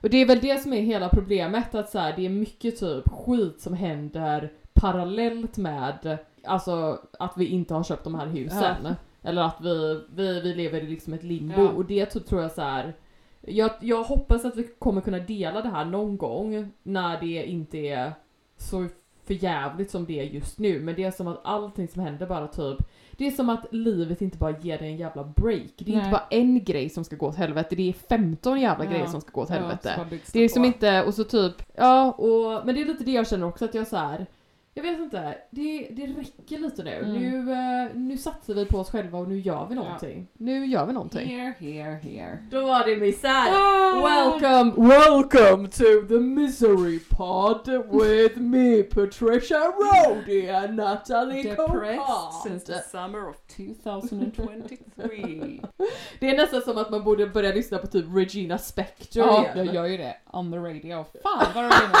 Och 0.00 0.10
det 0.10 0.16
är 0.16 0.26
väl 0.26 0.40
det 0.40 0.62
som 0.62 0.72
är 0.72 0.80
hela 0.80 1.08
problemet, 1.08 1.74
att 1.74 1.90
så 1.90 1.98
här, 1.98 2.16
det 2.16 2.26
är 2.26 2.30
mycket 2.30 2.80
typ 2.80 3.08
skit 3.08 3.60
som 3.60 3.74
händer 3.74 4.52
parallellt 4.72 5.56
med 5.56 6.18
alltså 6.44 6.98
att 7.18 7.32
vi 7.36 7.46
inte 7.46 7.74
har 7.74 7.82
köpt 7.84 8.04
de 8.04 8.14
här 8.14 8.26
husen. 8.26 8.94
Eller 9.22 9.42
att 9.42 9.56
vi, 9.60 10.00
vi, 10.14 10.40
vi 10.40 10.54
lever 10.54 10.80
i 10.80 10.86
liksom 10.86 11.12
ett 11.12 11.22
limbo. 11.24 11.62
Ja. 11.62 11.68
Och 11.68 11.84
det 11.84 12.06
typ 12.06 12.26
tror 12.26 12.42
jag 12.42 12.52
så 12.52 12.62
här. 12.62 12.94
Jag, 13.40 13.70
jag 13.80 14.02
hoppas 14.02 14.44
att 14.44 14.56
vi 14.56 14.68
kommer 14.78 15.00
kunna 15.00 15.18
dela 15.18 15.62
det 15.62 15.68
här 15.68 15.84
någon 15.84 16.16
gång 16.16 16.70
när 16.82 17.20
det 17.20 17.44
inte 17.46 17.78
är 17.78 18.12
så 18.56 18.86
för 19.24 19.34
jävligt 19.44 19.90
som 19.90 20.04
det 20.06 20.20
är 20.20 20.24
just 20.24 20.58
nu. 20.58 20.80
Men 20.80 20.94
det 20.94 21.04
är 21.04 21.10
som 21.10 21.26
att 21.28 21.40
allting 21.44 21.88
som 21.88 22.02
händer 22.02 22.26
bara 22.26 22.46
typ 22.48 22.78
det 23.16 23.26
är 23.26 23.30
som 23.30 23.48
att 23.48 23.66
livet 23.72 24.22
inte 24.22 24.38
bara 24.38 24.58
ger 24.58 24.78
dig 24.78 24.88
en 24.88 24.96
jävla 24.96 25.24
break. 25.24 25.72
Det 25.78 25.84
är 25.84 25.94
inte 25.94 26.02
Nej. 26.02 26.10
bara 26.10 26.26
en 26.30 26.64
grej 26.64 26.88
som 26.88 27.04
ska 27.04 27.16
gå 27.16 27.26
åt 27.26 27.36
helvete, 27.36 27.76
det 27.76 27.88
är 27.88 27.92
15 27.92 28.60
jävla 28.60 28.84
Ja. 28.84 28.90
grejer 28.90 29.06
som 29.06 29.20
ska 29.20 29.30
gå 29.32 29.40
åt 29.40 29.50
Ja, 29.50 29.54
helvete. 29.56 30.06
byggs 30.10 30.32
Det 30.32 30.38
är 30.38 30.42
liksom 30.42 30.62
på. 30.62 30.66
inte, 30.66 31.02
och 31.04 31.14
så 31.14 31.24
typ, 31.24 31.54
ja, 31.74 32.12
och, 32.12 32.66
men 32.66 32.74
det 32.74 32.80
är 32.82 32.86
lite 32.86 33.04
det 33.04 33.12
jag 33.12 33.28
känner 33.28 33.46
också 33.46 33.64
att 33.64 33.74
jag 33.74 33.86
så 33.86 33.96
här. 33.96 34.26
Jag 34.74 34.82
vet 34.82 34.98
inte, 34.98 35.38
det, 35.50 35.88
det 35.90 36.06
räcker 36.06 36.58
lite 36.58 36.82
nu. 36.82 36.94
Mm. 36.94 37.12
Nu, 37.12 37.52
eh, 37.52 37.88
nu 37.94 38.18
satsar 38.18 38.54
vi 38.54 38.66
på 38.66 38.78
oss 38.78 38.90
själva 38.90 39.18
och 39.18 39.28
nu 39.28 39.40
gör 39.40 39.66
vi 39.68 39.74
någonting. 39.74 40.28
Nu 40.32 40.66
gör 40.66 40.86
vi 40.86 40.92
någonting. 40.92 41.28
Here, 41.28 41.54
here, 41.58 41.94
here. 41.94 42.38
Då 42.50 42.66
var 42.66 42.86
det 42.86 42.96
mig 42.96 43.12
såhär. 43.12 43.52
Ah! 43.52 43.92
Welcome, 44.02 44.72
welcome 44.88 45.68
to 45.68 45.84
the 46.08 46.18
misery 46.20 46.98
pod 46.98 47.68
with 47.92 48.38
me 48.38 48.82
Patricia 48.82 49.58
Rody 49.58 50.48
and 50.48 50.76
Natalie 50.76 51.42
Depressed 51.42 52.32
since 52.42 52.66
the 52.66 52.78
summer 52.82 53.28
of 53.28 53.36
2023. 53.56 55.60
Det 56.20 56.30
är 56.30 56.36
nästan 56.36 56.62
som 56.62 56.78
att 56.78 56.90
man 56.90 57.04
borde 57.04 57.26
börja 57.26 57.54
lyssna 57.54 57.78
på 57.78 57.86
typ 57.86 58.04
Regina 58.14 58.58
Spektor 58.58 59.26
ja, 59.26 59.46
jag 59.54 59.74
gör 59.74 59.86
ju 59.86 59.96
det. 59.96 60.16
On 60.32 60.52
the 60.52 60.58
radio. 60.58 61.04
Fan 61.22 61.46
vad 61.54 61.64
roligt. 61.64 61.96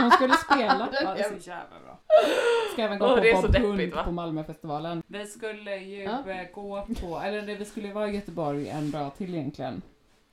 Hon 0.00 0.10
skulle 0.10 0.34
spela. 0.34 0.88
Ja, 0.92 1.14
det 1.14 1.20
är 1.20 1.40
så 1.40 1.50
jävla 1.50 1.80
bra. 1.84 1.98
Ska 2.72 2.82
även 2.82 2.98
gå 2.98 3.06
Åh, 3.06 3.14
på 3.14 3.20
det 3.20 3.32
Bob 3.42 3.56
Hund 3.78 3.92
på 4.04 4.12
Malmöfestivalen. 4.12 5.02
Vi 5.06 5.26
skulle 5.26 5.76
ju 5.76 6.02
Ja. 6.02 6.10
eh, 6.30 6.50
gå 6.54 6.86
på, 7.00 7.20
eller 7.24 7.42
det, 7.42 7.54
vi 7.54 7.64
skulle 7.64 7.92
vara 7.92 8.08
i 8.08 8.14
Göteborg 8.14 8.68
en 8.68 8.90
dag 8.90 9.14
till 9.16 9.34
egentligen. 9.34 9.82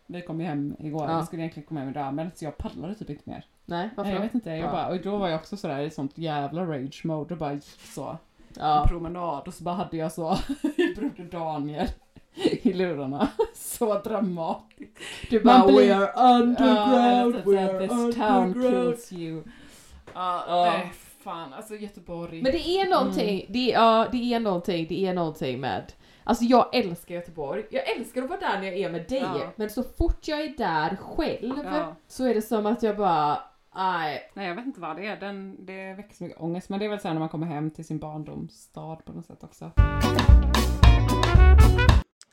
Vi 0.05 0.21
kom 0.21 0.41
ju 0.41 0.47
hem 0.47 0.75
igår, 0.79 1.05
Ja. 1.09 1.19
vi 1.19 1.25
skulle 1.25 1.41
egentligen 1.41 1.67
komma 1.67 1.79
hem 1.79 1.89
idag 1.89 2.13
men 2.13 2.31
så 2.35 2.45
jag 2.45 2.57
pallade 2.57 2.95
typ 2.95 3.09
inte 3.09 3.29
mer. 3.29 3.45
Nej, 3.65 3.89
varför 3.95 4.09
Nej, 4.11 4.15
jag 4.15 4.21
vet 4.25 4.33
inte, 4.33 4.49
jag 4.49 4.59
Ja. 4.59 4.71
bara, 4.71 4.87
och 4.87 5.01
då 5.01 5.17
var 5.17 5.27
jag 5.29 5.39
också 5.39 5.57
sådär 5.57 5.79
i 5.79 5.89
sånt 5.89 6.17
jävla 6.17 6.65
rage 6.65 7.01
mode 7.05 7.33
och 7.33 7.39
bara 7.39 7.53
gick 7.53 7.63
så. 7.95 8.17
Ja. 8.57 8.81
en 8.81 8.87
promenad 8.87 9.47
och 9.47 9.53
så 9.53 9.63
bara 9.63 9.75
hade 9.75 9.97
jag 9.97 10.11
så 10.11 10.37
Broder 10.95 11.27
Daniel 11.31 11.87
i 12.61 12.73
lurarna. 12.73 13.27
Så 13.53 13.99
dramatiskt. 13.99 14.97
Du 15.29 15.41
Man 15.43 15.59
bara 15.61 15.67
blir- 15.67 15.87
we 15.87 15.95
are 15.95 16.33
underground, 16.39 17.35
Ja, 17.35 17.41
we 17.51 17.59
are 17.69 17.79
This 17.87 18.15
town 18.15 18.43
underground. 18.43 18.85
kills 18.95 19.13
you. 19.13 19.43
Ja. 20.13 20.43
nej 20.71 20.91
fan 21.19 21.53
alltså 21.53 21.75
Göteborg. 21.75 22.41
Men 22.41 22.51
det 22.51 22.67
är 22.67 22.89
någonting, 22.89 23.45
det, 23.49 23.71
är, 23.71 23.73
ja, 23.73 24.07
det 24.11 24.33
är 24.33 24.39
någonting, 24.39 24.87
det 24.89 25.05
är 25.05 25.13
någonting 25.13 25.59
med 25.59 25.93
Alltså 26.23 26.43
jag 26.43 26.75
älskar 26.75 27.15
Göteborg. 27.15 27.65
Jag 27.69 27.89
älskar 27.97 28.23
att 28.23 28.29
vara 28.29 28.39
där 28.39 28.59
när 28.59 28.67
jag 28.67 28.79
är 28.79 28.89
med 28.91 29.07
dig. 29.09 29.19
Ja. 29.21 29.51
Men 29.55 29.69
så 29.69 29.83
fort 29.83 30.27
jag 30.27 30.41
är 30.41 30.57
där 30.57 30.95
själv 30.95 31.59
Ja. 31.63 31.95
så 32.07 32.25
är 32.25 32.33
det 32.33 32.41
som 32.41 32.65
att 32.65 32.83
jag 32.83 32.97
bara, 32.97 33.43
nej. 33.75 34.31
Nej 34.33 34.47
jag 34.47 34.55
vet 34.55 34.65
inte 34.65 34.79
vad 34.81 34.97
det 34.97 35.05
är, 35.05 35.19
Den, 35.19 35.65
det 35.65 35.93
väcker 35.93 36.15
så 36.15 36.23
mycket 36.23 36.41
ångest. 36.41 36.69
Men 36.69 36.79
det 36.79 36.85
är 36.85 36.89
väl 36.89 36.99
så 36.99 37.07
när 37.07 37.19
man 37.19 37.29
kommer 37.29 37.47
hem 37.47 37.71
till 37.71 37.85
sin 37.85 37.99
barndomsstad 37.99 38.95
på 38.95 39.13
något 39.13 39.25
sätt 39.25 39.43
också. 39.43 39.71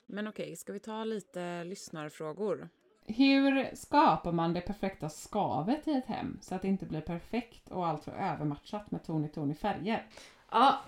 Men 0.06 0.26
okej, 0.28 0.56
ska 0.56 0.72
vi 0.72 0.80
ta 0.80 1.04
lite 1.04 1.64
lyssnarfrågor? 1.64 2.68
Hur 3.06 3.76
skapar 3.76 4.32
man 4.32 4.54
det 4.54 4.60
perfekta 4.60 5.08
skavet 5.08 5.88
i 5.88 5.92
ett 5.92 6.06
hem 6.06 6.38
så 6.40 6.54
att 6.54 6.62
det 6.62 6.68
inte 6.68 6.86
blir 6.86 7.00
perfekt 7.00 7.68
och 7.68 7.86
allt 7.86 8.04
för 8.04 8.12
övermatchat 8.12 8.90
med 8.90 9.04
ton 9.04 9.24
i 9.24 9.28
ton 9.28 9.50
i 9.50 9.54
färger? 9.54 10.06
Ja, 10.50 10.80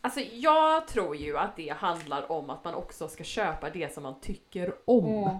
alltså 0.00 0.20
jag 0.20 0.88
tror 0.88 1.16
ju 1.16 1.38
att 1.38 1.56
det 1.56 1.68
handlar 1.68 2.32
om 2.32 2.50
att 2.50 2.64
man 2.64 2.74
också 2.74 3.08
ska 3.08 3.24
köpa 3.24 3.70
det 3.70 3.94
som 3.94 4.02
man 4.02 4.20
tycker 4.20 4.74
om. 4.84 5.06
Mm. 5.06 5.36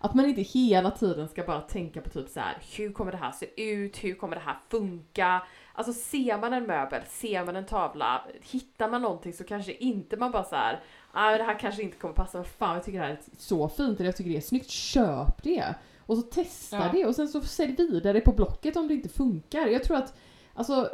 Att 0.00 0.14
man 0.14 0.24
inte 0.24 0.42
hela 0.42 0.90
tiden 0.90 1.28
ska 1.28 1.42
bara 1.42 1.60
tänka 1.60 2.00
på 2.00 2.10
typ 2.10 2.28
så 2.28 2.40
här: 2.40 2.58
hur 2.76 2.92
kommer 2.92 3.12
det 3.12 3.18
här 3.18 3.32
se 3.32 3.62
ut? 3.62 4.04
Hur 4.04 4.14
kommer 4.14 4.36
det 4.36 4.42
här 4.42 4.56
funka? 4.68 5.42
Alltså 5.74 5.92
ser 5.92 6.38
man 6.38 6.52
en 6.52 6.66
möbel, 6.66 7.02
ser 7.06 7.44
man 7.44 7.56
en 7.56 7.66
tavla, 7.66 8.24
hittar 8.42 8.90
man 8.90 9.02
någonting 9.02 9.32
så 9.32 9.44
kanske 9.44 9.72
inte 9.72 10.16
man 10.16 10.30
bara 10.30 10.44
så 10.44 10.56
här, 10.56 10.80
ah, 11.12 11.38
det 11.38 11.44
här 11.44 11.58
kanske 11.58 11.82
inte 11.82 11.96
kommer 11.96 12.14
passa, 12.14 12.38
men 12.38 12.44
fan 12.44 12.74
jag 12.74 12.84
tycker 12.84 12.98
det 12.98 13.04
här 13.04 13.12
är 13.12 13.20
så 13.38 13.68
fint 13.68 14.00
eller 14.00 14.08
jag 14.08 14.16
tycker 14.16 14.30
det 14.30 14.36
är 14.36 14.40
snyggt, 14.40 14.70
köp 14.70 15.42
det! 15.42 15.74
Och 16.06 16.16
så 16.16 16.22
testa 16.22 16.76
Ja. 16.76 16.88
det 16.92 17.06
och 17.06 17.14
sen 17.16 17.28
så 17.28 17.40
sälj 17.40 17.74
vidare 17.76 18.20
på 18.20 18.32
Blocket 18.32 18.76
om 18.76 18.88
det 18.88 18.94
inte 18.94 19.08
funkar. 19.08 19.66
Jag 19.66 19.84
tror 19.84 19.96
att, 19.96 20.14
alltså 20.54 20.90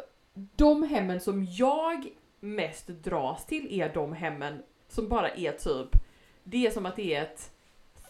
de 0.55 0.83
hemmen 0.83 1.19
som 1.19 1.45
jag 1.51 2.07
mest 2.39 2.87
dras 2.87 3.45
till 3.45 3.79
är 3.81 3.93
de 3.93 4.13
hemmen 4.13 4.63
som 4.89 5.07
bara 5.09 5.29
är 5.29 5.51
typ, 5.51 6.01
det 6.43 6.67
är 6.67 6.71
som 6.71 6.85
att 6.85 6.95
det 6.95 7.15
är 7.15 7.21
ett 7.23 7.51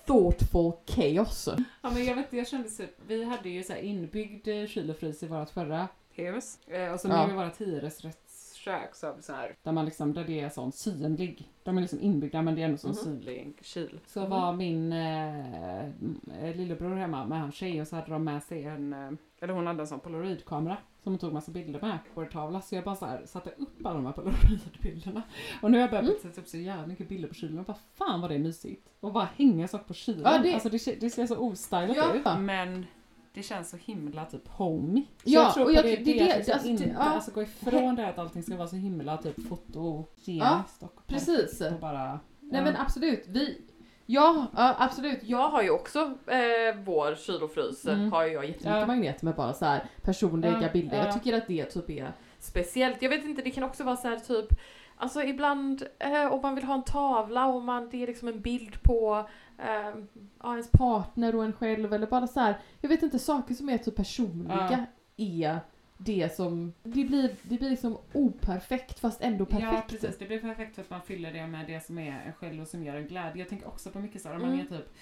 thoughtful 0.05 0.72
chaos. 0.88 1.49
Ja 1.82 1.89
men 1.89 2.05
jag 2.05 2.16
vet 2.16 2.34
jag 2.34 2.47
kände 2.47 2.70
så, 2.70 2.84
vi 3.07 3.24
hade 3.24 3.49
ju 3.49 3.64
så 3.64 3.74
här 3.74 3.80
inbyggd 3.80 4.47
kyl 4.70 4.89
och 4.89 4.97
frys 4.97 5.24
i 5.24 5.28
vårt 5.28 5.49
förra 5.49 5.88
hus. 6.12 6.57
Eh, 6.68 6.93
och 6.93 6.99
så 6.99 7.07
nu 7.07 7.14
Ja. 7.14 7.30
i 7.30 7.34
vårt 7.34 7.62
hyresrättskök 7.62 8.28
har 8.72 9.15
vi 9.15 9.22
så 9.22 9.34
här, 9.34 9.55
där 9.63 9.72
man 9.72 9.86
liksom, 9.86 10.13
där 10.13 10.24
det 10.24 10.39
är 10.39 10.49
sån 10.49 10.72
synlig. 10.72 11.51
De 11.63 11.78
är 11.78 11.82
liksom 11.82 11.99
inbyggda 12.01 12.41
men 12.41 12.55
det 12.55 12.61
är 12.61 12.65
ändå 12.65 12.78
sån 12.78 12.89
Mhm. 12.91 12.97
synlig 12.97 13.57
kyl. 13.61 13.99
Så 14.07 14.20
Mhm. 14.20 14.30
var 14.30 14.53
min 14.53 14.93
eh, 14.93 15.86
eh, 15.86 16.55
lillebror 16.55 16.95
hemma 16.95 17.26
med 17.26 17.39
hans 17.41 17.55
tjej 17.55 17.82
och 17.82 17.88
så 17.88 17.95
hade 17.95 18.11
de 18.11 18.24
med 18.24 18.43
sig 18.43 18.63
en, 18.65 18.93
eh, 18.93 19.11
eller 19.41 19.53
hon 19.53 19.67
hade 19.67 19.82
en 19.82 19.88
sån 19.88 19.99
polaroidkamera 19.99 20.78
som 21.03 21.11
hon 21.13 21.20
tog 21.20 21.34
massa 21.34 21.51
bilder 21.51 21.82
med 21.82 21.97
på 22.05 22.09
vår 22.22 22.26
tavla. 22.26 22.61
Så 22.61 22.76
jag 22.76 22.84
bara 22.84 22.95
så 22.95 23.05
här, 23.05 23.26
satte 23.26 23.49
upp 23.49 23.86
alla 23.86 23.95
de 23.95 24.05
här 24.05 24.13
polaroidbilderna. 24.13 25.22
Och 25.61 25.72
nu 25.72 25.78
har 25.78 25.82
jag 25.82 25.89
börjat 25.89 26.05
Mm. 26.05 26.17
sätta 26.22 26.41
upp 26.41 26.47
så 26.47 26.57
jävla 26.57 26.88
mycket 26.88 27.09
bilder 27.09 27.28
på 27.28 27.34
kylen 27.34 27.59
och 27.59 27.65
bara 27.65 27.78
fan 27.97 28.22
vad 28.22 28.30
det 28.32 28.36
är 28.36 28.39
mysigt. 28.39 28.88
Och 28.99 29.13
bara 29.13 29.30
hänga 29.36 29.67
saker 29.67 29.86
på 29.86 29.93
kylen. 29.93 30.22
Ja, 30.26 30.38
det- 30.43 30.53
Alltså 30.53 30.70
det, 30.70 30.80
ser- 30.80 30.95
det 30.99 31.09
ser 31.09 31.26
så 31.28 31.38
ostylat 31.38 31.95
Ja. 31.97 32.13
ut. 32.13 32.39
Men 32.39 32.86
det 33.34 33.43
känns 33.43 33.69
så 33.69 33.77
himla 33.77 34.25
typ 34.25 34.47
homey. 34.47 35.03
Så 35.03 35.09
Ja, 35.30 35.41
jag 35.41 35.53
tror 35.53 35.63
och 35.63 35.69
på 35.69 35.75
jag- 35.75 35.84
det, 35.86 35.95
det- 35.95 36.03
det, 36.03 36.13
det- 36.25 36.32
att 36.41 36.49
alltså, 36.49 36.67
inte, 36.67 36.84
det- 36.84 36.89
ja. 36.91 36.99
alltså 36.99 37.32
gå 37.32 37.41
ifrån 37.43 37.95
det 37.95 38.07
att 38.07 38.17
allting 38.19 38.43
ska 38.43 38.55
vara 38.55 38.67
så 38.67 38.75
himla 38.75 39.17
typ 39.17 39.47
fotogeniskt 39.49 40.84
och 40.84 41.07
precis. 41.07 41.61
och 41.61 41.80
bara... 41.80 42.19
Nej 42.39 42.61
men 42.63 42.75
absolut, 42.75 43.23
vi... 43.27 43.61
Ja, 44.05 44.45
ja, 44.55 44.75
absolut. 44.80 45.19
Jag 45.23 45.49
har 45.49 45.61
ju 45.63 45.69
också 45.69 45.99
eh, 46.27 46.75
vår 46.86 47.15
kyl 47.15 47.43
och 47.43 47.51
frys, 47.51 47.86
Mm. 47.86 48.11
har 48.11 48.25
ju 48.25 48.34
jag 48.34 48.45
jättemycket 48.45 48.80
Ja. 48.80 48.86
magneter 48.86 49.25
med 49.25 49.36
bara 49.36 49.53
så 49.53 49.65
här 49.65 49.84
personliga 50.01 50.59
Ja, 50.61 50.69
bilder. 50.73 50.97
ja. 50.97 51.05
Jag 51.05 51.13
tycker 51.13 51.38
att 51.38 51.47
det 51.47 51.65
typ 51.65 51.89
är 51.89 52.11
speciellt. 52.39 53.01
Jag 53.01 53.09
vet 53.09 53.25
inte, 53.25 53.41
det 53.41 53.51
kan 53.51 53.63
också 53.63 53.84
vara 53.84 53.95
så 53.95 54.07
här 54.07 54.17
typ 54.19 54.59
Alltså 55.01 55.21
ibland 55.23 55.84
eh, 55.99 56.34
om 56.34 56.41
man 56.41 56.55
vill 56.55 56.63
ha 56.63 56.73
en 56.73 56.84
tavla 56.84 57.45
och 57.45 57.61
man, 57.61 57.89
det 57.89 58.03
är 58.03 58.07
liksom 58.07 58.27
en 58.27 58.41
bild 58.41 58.84
på 58.84 59.30
eh, 59.64 59.95
ja, 60.39 60.51
ens 60.51 60.72
partner 60.72 61.36
och 61.36 61.43
en 61.45 61.53
själv 61.53 61.93
eller 61.93 62.07
bara 62.07 62.28
så 62.28 62.39
här. 62.39 62.57
Jag 62.82 62.89
vet 62.89 63.03
inte, 63.03 63.20
saker 63.20 63.53
som 63.53 63.70
är 63.70 63.78
typ 63.78 63.95
personliga 63.95 64.86
är 65.18 65.60
det 65.97 66.36
som, 66.36 66.74
det 66.84 67.03
blir, 67.03 67.36
det 67.43 67.57
blir 67.57 67.70
liksom 67.70 67.97
operfekt 68.14 68.99
fast 68.99 69.22
ändå 69.22 69.45
Ja 69.49 69.57
perfekt. 69.60 69.89
precis, 69.89 70.18
det 70.18 70.26
blir 70.26 70.39
perfekt 70.39 70.76
för 70.76 70.82
att 70.82 70.89
man 70.89 71.01
fyller 71.01 71.34
det 71.34 71.47
med 71.47 71.68
det 71.68 71.86
som 71.86 71.97
är 71.99 72.22
en 72.26 72.34
själv 72.34 72.62
och 72.62 72.68
som 72.68 72.84
gör 72.84 72.95
en 72.95 73.07
glädje. 73.07 73.41
Jag 73.41 73.49
tänker 73.49 73.68
också 73.68 73.89
på 73.89 73.99
mycket 73.99 74.22
så 74.22 74.28
här, 74.30 74.36
om 74.36 74.41
man 74.41 74.51
Mm. 74.53 74.66
är 74.66 74.78
typ 74.78 74.93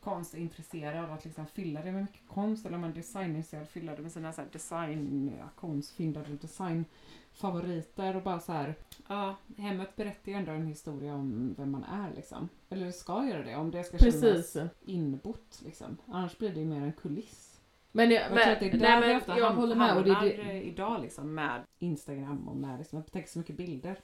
konstintresserad 0.00 1.04
av 1.04 1.12
att 1.12 1.24
liksom 1.24 1.46
fylla 1.46 1.82
det 1.82 1.92
med 1.92 2.02
mycket 2.02 2.28
konst 2.28 2.66
eller 2.66 2.74
om 2.74 2.80
man 2.80 2.90
är 2.90 2.94
designintresserad 2.94 3.68
fylla 3.68 3.94
det 3.96 4.02
med 4.02 4.12
sina 4.12 4.32
så 4.32 4.40
här 4.40 4.48
design, 4.52 5.32
ja, 5.38 5.48
konstfynd 5.56 6.16
eller 6.16 6.36
designfavoriter 7.32 8.16
och 8.16 8.22
bara 8.22 8.40
så 8.40 8.52
här. 8.52 8.74
Ja, 9.08 9.36
hemmet 9.58 9.96
berättar 9.96 10.32
ju 10.32 10.38
ändå 10.38 10.52
en 10.52 10.66
historia 10.66 11.14
om 11.14 11.54
vem 11.58 11.70
man 11.70 11.84
är 11.84 12.12
liksom. 12.16 12.48
Eller 12.70 12.90
ska 12.90 13.26
göra 13.26 13.42
det, 13.42 13.56
om 13.56 13.70
det 13.70 13.84
ska 13.84 13.96
Precis. 13.96 14.52
kännas 14.52 14.70
inbott 14.84 15.60
liksom. 15.64 15.96
Annars 16.06 16.38
blir 16.38 16.50
det 16.50 16.60
ju 16.60 16.66
mer 16.66 16.82
en 16.82 16.92
kuliss. 16.92 17.60
Men, 17.92 18.10
jag, 18.10 18.22
Jag 18.22 18.30
men, 18.34 18.42
tror 18.42 18.52
att 18.52 18.60
det 18.60 18.66
är 18.66 18.78
där 18.78 19.00
nej, 19.00 19.08
vi 19.14 19.20
ofta 19.20 19.38
jag 19.38 19.50
håller 19.50 19.76
med. 19.76 19.96
Och 19.96 20.04
det, 20.04 20.20
det, 20.20 20.32
eh, 20.32 20.68
idag 20.68 21.00
liksom 21.02 21.34
med 21.34 21.60
Instagram 21.78 22.48
och 22.48 22.56
med 22.56 22.78
liksom, 22.78 23.02
det 23.02 23.10
täcks 23.10 23.32
så 23.32 23.38
mycket 23.38 23.56
bilder. 23.56 23.96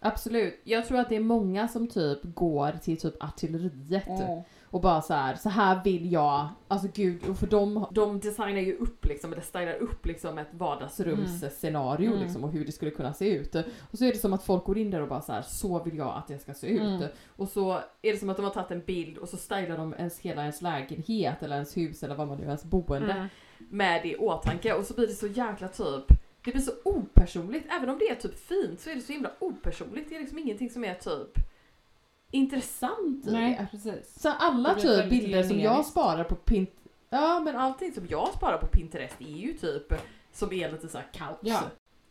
absolut. 0.00 0.60
Jag 0.64 0.86
tror 0.86 0.98
att 0.98 1.08
det 1.08 1.16
är 1.16 1.20
många 1.20 1.68
som 1.68 1.88
typ 1.88 2.18
går 2.22 2.72
till 2.72 3.00
typ 3.00 3.24
artilleriet 3.24 4.08
och 4.70 4.80
bara 4.80 5.02
så 5.02 5.14
här, 5.14 5.34
så 5.34 5.48
här 5.48 5.84
vill 5.84 6.12
jag, 6.12 6.48
alltså 6.68 6.88
gud, 6.94 7.28
och 7.28 7.36
för 7.38 7.46
de, 7.46 7.86
de 7.90 8.20
designar 8.20 8.60
ju 8.60 8.76
upp 8.76 9.06
liksom, 9.06 9.32
eller 9.32 9.42
stylar 9.42 9.74
upp 9.74 10.06
liksom 10.06 10.38
ett 10.38 10.48
vardagsrumsscenario 11.14 12.08
Mm. 12.10 12.20
liksom 12.22 12.44
och 12.44 12.52
hur 12.52 12.64
det 12.64 12.72
skulle 12.72 12.90
kunna 12.90 13.12
se 13.12 13.30
ut. 13.36 13.54
Och 13.90 13.98
så 13.98 14.04
är 14.04 14.12
det 14.12 14.18
som 14.18 14.32
att 14.32 14.42
folk 14.44 14.64
går 14.64 14.78
in 14.78 14.90
där 14.90 15.02
och 15.02 15.08
bara 15.08 15.20
så 15.20 15.32
här, 15.32 15.42
så 15.42 15.82
vill 15.84 15.96
jag 15.96 16.08
att 16.16 16.26
det 16.28 16.38
ska 16.38 16.54
se 16.54 16.66
ut. 16.66 16.80
Mm. 16.80 17.08
Och 17.36 17.48
så 17.48 17.72
är 18.02 18.12
det 18.12 18.18
som 18.18 18.30
att 18.30 18.36
de 18.36 18.44
har 18.44 18.52
tagit 18.52 18.70
en 18.70 18.82
bild 18.86 19.18
och 19.18 19.28
så 19.28 19.36
stylar 19.36 19.76
de 19.78 19.94
ens 19.98 20.18
hela 20.20 20.40
ens 20.42 20.62
lägenhet 20.62 21.42
eller 21.42 21.54
ens 21.54 21.76
hus 21.76 22.02
eller 22.02 22.14
vad 22.14 22.28
man 22.28 22.38
nu 22.38 22.44
ens 22.44 22.64
boende 22.64 23.12
Mm. 23.12 23.26
med 23.58 24.02
det 24.02 24.08
i 24.08 24.16
åtanke 24.16 24.74
och 24.74 24.84
så 24.84 24.94
blir 24.94 25.06
det 25.06 25.12
så 25.12 25.26
jäkla 25.26 25.68
typ 25.68 26.04
det 26.44 26.50
blir 26.52 26.62
så 26.62 26.72
opersonligt, 26.84 27.66
även 27.70 27.88
om 27.90 27.98
det 27.98 28.08
är 28.08 28.14
typ 28.14 28.38
fint 28.38 28.80
så 28.80 28.90
är 28.90 28.94
det 28.94 29.00
så 29.00 29.12
himla 29.12 29.30
opersonligt. 29.38 30.08
Det 30.08 30.16
är 30.16 30.20
liksom 30.20 30.38
ingenting 30.38 30.70
som 30.70 30.84
är 30.84 30.94
typ 30.94 31.38
intressant 32.30 33.26
i 33.26 33.32
Nej, 33.32 33.56
det. 33.60 33.66
precis. 33.70 34.20
Så 34.22 34.28
alla 34.28 34.68
Det 34.68 34.74
blir 34.74 34.82
typ 34.82 34.90
väldigt 35.00 35.20
bilder 35.20 35.42
som 35.42 35.58
jag 35.60 35.70
generiskt. 35.72 35.90
sparar 35.90 36.24
på 36.24 36.34
Pint... 36.34 36.70
Ja 37.10 37.40
men 37.40 37.56
allting 37.56 37.92
som 37.92 38.06
jag 38.10 38.28
sparar 38.34 38.58
på 38.58 38.66
Pinterest 38.66 39.20
är 39.20 39.24
ju 39.36 39.52
typ 39.52 39.92
som 40.32 40.52
är 40.52 40.72
lite 40.72 40.88
såhär 40.88 41.06
kaos. 41.12 41.38
Ja. 41.40 41.60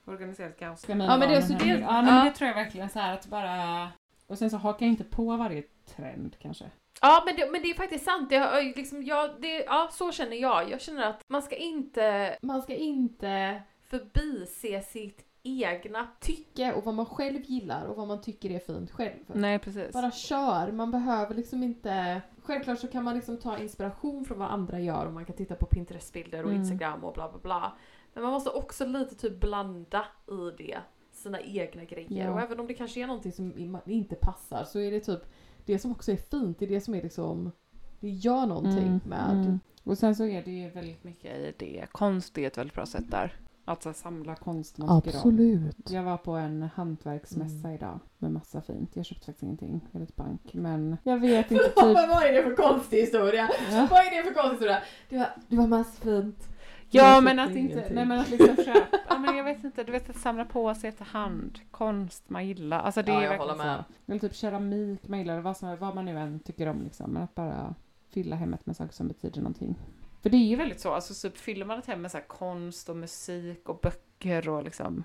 Organiserat 0.06 0.60
kaos. 0.60 0.86
Ja, 0.88 0.96
men 0.96 1.20
det 1.20 1.36
är 1.36 1.42
så 1.42 1.54
det- 1.54 1.66
ja, 1.66 1.76
nej, 1.92 2.04
men 2.04 2.18
ja. 2.18 2.24
det 2.24 2.32
tror 2.32 2.48
jag 2.48 2.56
verkligen 2.56 2.90
så 2.90 3.00
här 3.00 3.14
att 3.14 3.26
bara... 3.28 3.88
Och 4.28 4.38
sen 4.38 4.50
så 4.50 4.58
hakar 4.58 4.86
jag 4.86 4.92
inte 4.94 5.04
på 5.04 5.38
varje 5.38 5.64
trend 5.96 6.36
kanske. 6.42 6.66
Ja 7.02 7.24
men 7.26 7.36
det, 7.36 7.52
men 7.52 7.62
det 7.62 7.70
är 7.70 7.74
faktiskt 7.76 8.06
sant, 8.06 8.30
det, 8.30 8.38
har, 8.38 8.62
liksom, 8.78 9.04
ja, 9.04 9.30
det, 9.40 9.64
ja 9.64 9.90
så 9.92 10.12
känner 10.12 10.38
jag. 10.38 10.70
Jag 10.72 10.82
känner 10.82 11.04
att 11.10 11.22
man 11.30 11.42
ska 11.42 11.56
inte, 11.56 12.38
man 12.42 12.62
ska 12.62 12.76
inte 12.76 13.62
förbise 13.90 14.82
sitt 14.82 15.26
egna 15.50 16.08
tycke 16.20 16.74
och 16.74 16.86
vad 16.86 16.94
man 16.94 17.06
själv 17.06 17.42
gillar 17.46 17.86
och 17.86 17.96
vad 17.96 18.08
man 18.08 18.22
tycker 18.22 18.52
är 18.52 18.60
fint 18.60 18.92
själv. 18.92 19.20
Nej, 19.28 19.60
precis. 19.60 19.94
Bara 19.94 20.12
kör, 20.12 20.72
man 20.72 20.92
behöver 20.92 21.36
liksom 21.36 21.64
inte... 21.64 22.22
Självklart 22.44 22.80
så 22.80 22.88
kan 22.88 23.04
man 23.04 23.16
liksom 23.16 23.38
ta 23.38 23.58
inspiration 23.58 24.26
från 24.26 24.40
vad 24.40 24.52
andra 24.52 24.80
gör 24.80 25.06
och 25.06 25.14
man 25.14 25.26
kan 25.26 25.36
titta 25.36 25.56
på 25.56 25.66
Pinterest-bilder 25.66 26.44
och 26.44 26.50
Mm. 26.50 26.62
Instagram 26.62 27.04
och 27.04 27.14
bla 27.14 27.30
bla 27.30 27.40
bla. 27.40 27.74
Men 28.14 28.24
man 28.24 28.34
måste 28.34 28.50
också 28.50 28.86
lite 28.86 29.16
typ 29.16 29.40
blanda 29.40 30.06
i 30.28 30.64
det, 30.64 30.78
sina 31.12 31.42
egna 31.42 31.84
grejer. 31.84 32.26
Ja. 32.26 32.34
Och 32.34 32.40
även 32.42 32.60
om 32.60 32.68
det 32.68 32.74
kanske 32.74 33.00
är 33.04 33.08
någonting 33.08 33.32
som 33.32 33.78
inte 33.86 34.16
passar 34.16 34.64
så 34.64 34.80
är 34.80 34.92
det 34.92 35.00
typ 35.00 35.22
det 35.66 35.80
som 35.80 35.92
också 35.92 36.12
är 36.12 36.16
fint, 36.18 36.60
det 36.60 36.66
är 36.66 36.70
det 36.70 36.82
som 36.82 36.94
är 36.94 37.02
liksom... 37.04 37.52
Det 38.00 38.10
gör 38.10 38.46
någonting 38.46 38.88
Mm, 38.88 39.00
med... 39.06 39.32
mm. 39.46 39.60
Och 39.84 39.98
sen 39.98 40.16
så 40.16 40.26
är 40.26 40.44
det 40.44 40.52
ju 40.52 40.70
väldigt 40.70 41.04
mycket 41.04 41.32
i 41.38 41.54
det. 41.58 41.86
Konst 41.92 42.38
är 42.38 42.48
ett 42.48 42.58
väldigt 42.58 42.74
bra 42.76 42.86
sätt 42.86 43.12
där. 43.12 43.40
Att 43.70 43.84
så 43.84 43.90
här, 43.90 43.94
samla 43.94 44.36
konst 44.36 44.78
man 44.78 45.02
tycker 45.02 45.18
om. 45.18 45.20
Absolut. 45.20 45.90
Jag 45.92 46.04
var 46.04 46.18
på 46.18 46.32
en 46.32 46.70
hantverksmässa 46.76 47.60
Mm. 47.68 47.72
idag 47.76 48.00
med 48.18 48.32
massa 48.32 48.62
fint. 48.62 48.96
Jag 48.96 49.06
köpte 49.06 49.26
faktiskt 49.26 49.44
ingenting, 49.44 49.82
väldigt 49.92 50.16
bank. 50.16 50.54
Men 50.54 50.98
jag 51.04 51.18
vet 51.20 51.52
inte 51.52 51.64
typ... 51.68 51.76
vad 51.76 52.24
är 52.24 52.34
det 52.34 52.44
för 52.44 52.56
konstig 52.56 52.98
historia? 53.02 53.50
Ja. 53.72 53.88
Vad 53.92 54.00
är 54.00 54.18
det 54.18 54.24
för 54.24 54.34
konstig 54.34 54.52
historia? 54.52 54.82
Det 55.10 55.18
var, 55.18 55.28
det 55.48 55.56
var 55.56 55.68
massa 55.68 56.02
fint. 56.02 56.48
Ja 56.92 57.14
Jag 57.16 57.24
men 57.24 57.40
att 57.40 57.50
inte, 57.50 57.60
ingenting. 57.60 57.96
nej 57.96 58.06
men 58.06 58.20
att 58.20 58.30
liksom 58.30 58.56
köpa, 58.56 58.98
ja 59.10 59.18
men 59.18 59.38
jag 59.38 59.44
vet 59.44 59.64
inte, 59.64 59.84
du 59.84 59.92
vet 59.92 60.10
att 60.10 60.16
samla 60.18 60.46
på 60.46 60.76
sig 60.76 60.90
efterhand, 60.90 61.60
konst 61.72 62.30
man 62.30 62.48
gillar, 62.48 62.80
alltså 62.80 63.02
det 63.04 63.12
Ja, 63.12 63.18
är 63.18 63.22
jag 63.24 63.30
verkligen 63.30 63.50
håller 63.60 63.64
med. 63.66 63.84
så. 64.06 64.12
Eller 64.12 64.20
typ 64.20 64.36
keramik 64.36 65.08
man 65.08 65.20
gillar, 65.20 65.40
vad, 65.40 65.58
som, 65.58 65.78
vad 65.80 65.96
man 65.96 66.06
nu 66.06 66.20
än 66.20 66.40
tycker 66.40 66.68
om 66.68 66.82
liksom, 66.84 67.12
men 67.12 67.24
att 67.24 67.36
bara 67.36 67.76
fylla 68.10 68.36
hemmet 68.36 68.66
med 68.66 68.76
saker 68.76 68.94
som 68.94 69.08
betyder 69.08 69.38
någonting. 69.42 69.76
För 70.22 70.30
det 70.30 70.38
är 70.38 70.48
ju 70.48 70.56
väldigt 70.56 70.80
så, 70.80 70.94
alltså 70.94 71.30
typ 71.30 71.38
fyller 71.38 71.66
man 71.66 71.80
ett 71.80 71.86
hem 71.86 72.02
med 72.02 72.12
så 72.12 72.18
här 72.18 72.26
konst 72.28 72.90
och 72.90 72.96
musik 72.98 73.70
och 73.70 73.80
böcker 73.80 74.50
och 74.50 74.64
liksom, 74.64 75.04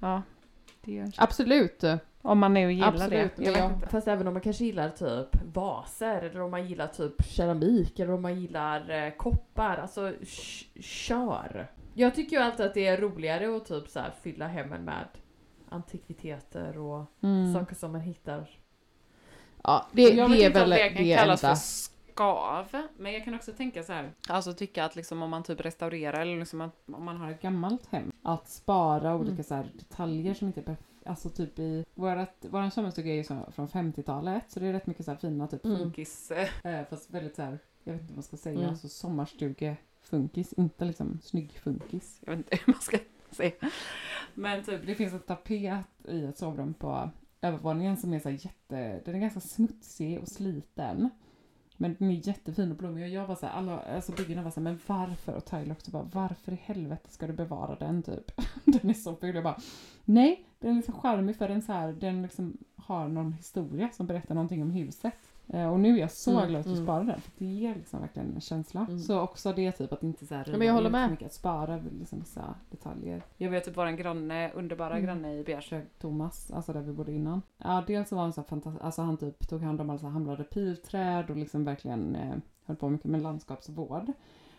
ja. 0.00 0.22
Det 0.80 1.12
Absolut. 1.16 1.84
om 2.22 2.38
man 2.38 2.54
nu 2.54 2.72
gillar 2.72 2.88
Absolut. 2.88 3.36
det. 3.36 3.44
Jag 3.44 3.72
inte. 3.72 3.88
fast 3.88 4.08
även 4.08 4.26
om 4.26 4.32
man 4.34 4.42
kanske 4.42 4.64
gillar 4.64 4.90
typ 4.90 5.42
vaser 5.54 6.22
eller 6.22 6.40
om 6.40 6.50
man 6.50 6.66
gillar 6.68 6.86
typ 6.86 7.24
keramik 7.26 7.98
eller 7.98 8.12
om 8.12 8.22
man 8.22 8.40
gillar 8.40 8.90
eh, 8.90 9.10
koppar. 9.10 9.76
Alltså 9.76 10.12
kör. 10.80 11.70
Jag 11.94 12.14
tycker 12.14 12.36
ju 12.36 12.42
alltid 12.42 12.66
att 12.66 12.74
det 12.74 12.86
är 12.86 12.96
roligare 13.00 13.56
att 13.56 13.66
typ 13.66 13.88
så 13.88 14.00
här 14.00 14.10
fylla 14.22 14.46
hemmen 14.48 14.84
med 14.84 15.06
antikviteter 15.68 16.78
och 16.78 17.04
Mm. 17.22 17.54
saker 17.54 17.74
som 17.74 17.92
man 17.92 18.00
hittar. 18.00 18.50
Ja, 19.62 19.86
det, 19.92 20.02
jag 20.02 20.28
vet 20.28 20.38
det 20.38 20.44
är 20.44 20.46
inte 20.46 20.60
väl 20.60 20.72
om 20.72 20.78
det 20.78 20.88
kan 20.88 21.04
det 21.04 21.16
kallas 21.16 21.44
enda. 21.44 21.56
Skav, 22.20 22.66
men 22.96 23.12
jag 23.12 23.24
kan 23.24 23.34
också 23.34 23.52
tänka 23.52 23.82
så 23.82 23.92
här, 23.92 24.12
alltså 24.28 24.52
tycka 24.52 24.84
att 24.84 24.96
liksom 24.96 25.22
om 25.22 25.30
man 25.30 25.42
typ 25.42 25.60
restaurerar 25.60 26.20
eller 26.20 26.38
liksom 26.38 26.60
att, 26.60 26.72
om 26.86 27.04
man 27.04 27.16
har 27.16 27.30
ett 27.30 27.42
gammalt 27.42 27.86
hem, 27.86 28.12
att 28.22 28.48
spara 28.48 29.14
olika 29.16 29.32
Mm. 29.32 29.44
så 29.44 29.54
här 29.54 29.70
detaljer 29.74 30.34
som 30.34 30.46
inte 30.46 30.60
är 30.60 30.64
perf- 30.64 30.76
Alltså 31.04 31.28
typ 31.30 31.58
i, 31.58 31.84
vårat, 31.94 32.46
våran 32.50 32.70
sommarstuga 32.70 33.12
är 33.12 33.16
ju 33.16 33.24
så, 33.24 33.38
från 33.52 33.68
50-talet 33.68 34.44
så 34.48 34.60
det 34.60 34.66
är 34.66 34.72
rätt 34.72 34.86
mycket 34.86 35.04
så 35.04 35.10
här 35.10 35.18
fina 35.18 35.46
typ 35.46 35.64
Mm. 35.64 35.78
funkis, 35.78 36.30
eh, 36.30 36.84
fast 36.90 37.10
väldigt 37.10 37.36
så 37.36 37.42
här 37.42 37.58
jag 37.84 37.92
vet 37.92 38.00
inte 38.02 38.12
vad 38.12 38.16
man 38.16 38.22
ska 38.22 38.36
säga, 38.36 38.58
Mm. 38.58 38.70
alltså 38.70 38.88
sommarstugefunkis, 38.88 40.52
inte 40.52 40.84
liksom 40.84 41.18
snyggfunkis. 41.22 42.20
Jag 42.26 42.30
vet 42.30 42.38
inte 42.38 42.56
hur 42.66 42.72
man 42.72 42.80
ska 42.82 42.98
säga. 43.30 43.52
Men 44.34 44.64
typ, 44.64 44.86
det 44.86 44.94
finns 44.94 45.12
en 45.12 45.20
tapet 45.20 45.86
i 46.08 46.24
ett 46.24 46.38
sovrum 46.38 46.74
på 46.74 47.10
övervåningen 47.40 47.96
som 47.96 48.12
är 48.12 48.20
så 48.20 48.30
jätte, 48.30 49.00
den 49.04 49.14
är 49.14 49.18
ganska 49.18 49.40
smutsig 49.40 50.18
och 50.20 50.28
sliten. 50.28 51.10
Men 51.76 51.96
den 51.98 52.10
är 52.10 52.28
jättefin 52.28 52.70
och 52.70 52.76
blommig 52.76 53.02
och 53.02 53.08
jag 53.08 53.26
var 53.26 53.34
så 53.34 53.46
här, 53.46 53.52
alla, 53.52 53.80
alltså 53.80 54.12
byggarna 54.12 54.42
var 54.42 54.50
så 54.50 54.60
här, 54.60 54.64
men 54.64 54.80
varför? 54.86 55.34
Och 55.34 55.44
Tyler 55.44 55.72
också 55.72 55.90
bara, 55.90 56.08
varför 56.12 56.52
i 56.52 56.60
helvete 56.64 57.10
ska 57.10 57.26
du 57.26 57.32
bevara 57.32 57.76
den 57.76 58.02
typ? 58.02 58.32
den 58.64 58.90
är 58.90 58.94
så 58.94 59.16
ful. 59.16 59.34
Jag 59.34 59.44
bara, 59.44 59.60
nej, 60.04 60.44
den 60.58 60.70
är 60.70 60.74
liksom 60.74 60.94
charmig 60.94 61.36
för 61.36 61.48
den 61.48 61.62
så 61.62 61.72
här, 61.72 61.92
den 61.92 62.22
liksom 62.22 62.58
har 62.76 63.08
någon 63.08 63.32
historia 63.32 63.88
som 63.92 64.06
berättar 64.06 64.34
någonting 64.34 64.62
om 64.62 64.70
huset. 64.70 65.18
Eh, 65.48 65.72
och 65.72 65.80
nu 65.80 65.94
är 65.96 66.00
jag 66.00 66.10
så 66.10 66.30
Mm, 66.30 66.48
glad 66.48 66.60
att 66.60 66.66
du 66.66 66.72
mm. 66.72 66.84
sparar 66.84 67.04
den, 67.04 67.20
för 67.20 67.32
det 67.38 67.44
ger 67.44 67.74
liksom 67.74 68.00
verkligen 68.00 68.34
en 68.34 68.40
känsla. 68.40 68.80
Mm. 68.88 68.98
Så 69.00 69.20
också 69.20 69.52
det 69.52 69.72
typ 69.72 69.92
att 69.92 70.02
inte 70.02 70.26
så 70.26 70.34
här 70.34 70.44
Ja, 70.52 70.58
men 70.58 70.66
jag 70.66 70.74
håller 70.74 70.90
med. 70.90 71.10
mycket, 71.10 71.26
att 71.26 71.32
spara 71.34 71.76
liksom 72.00 72.18
vissa 72.20 72.54
detaljer. 72.70 73.22
Jag 73.36 73.50
vet 73.50 73.64
typ 73.64 73.76
vår 73.76 73.86
granne, 73.96 74.50
underbara 74.52 74.92
Mm. 74.98 75.04
granne 75.06 75.34
i 75.34 75.44
Bjärsjö, 75.44 75.80
Thomas, 75.98 76.50
alltså 76.50 76.72
där 76.72 76.80
vi 76.80 76.92
bodde 76.92 77.12
innan. 77.12 77.42
Ja, 77.58 77.84
dels 77.86 78.08
så 78.08 78.16
var 78.16 78.22
han 78.22 78.32
så 78.32 78.42
fantastisk, 78.42 78.84
alltså 78.84 79.02
han 79.02 79.16
typ 79.16 79.48
tog 79.48 79.62
hand 79.62 79.80
om 79.80 79.90
alla 79.90 79.98
så 79.98 80.06
här 80.06 80.12
hamrade 80.12 80.44
pilträd 80.44 81.30
och 81.30 81.36
liksom 81.36 81.64
verkligen 81.64 82.16
eh, 82.16 82.34
höll 82.64 82.76
på 82.76 82.88
mycket 82.88 83.10
med 83.10 83.22
landskapsvård. 83.22 84.12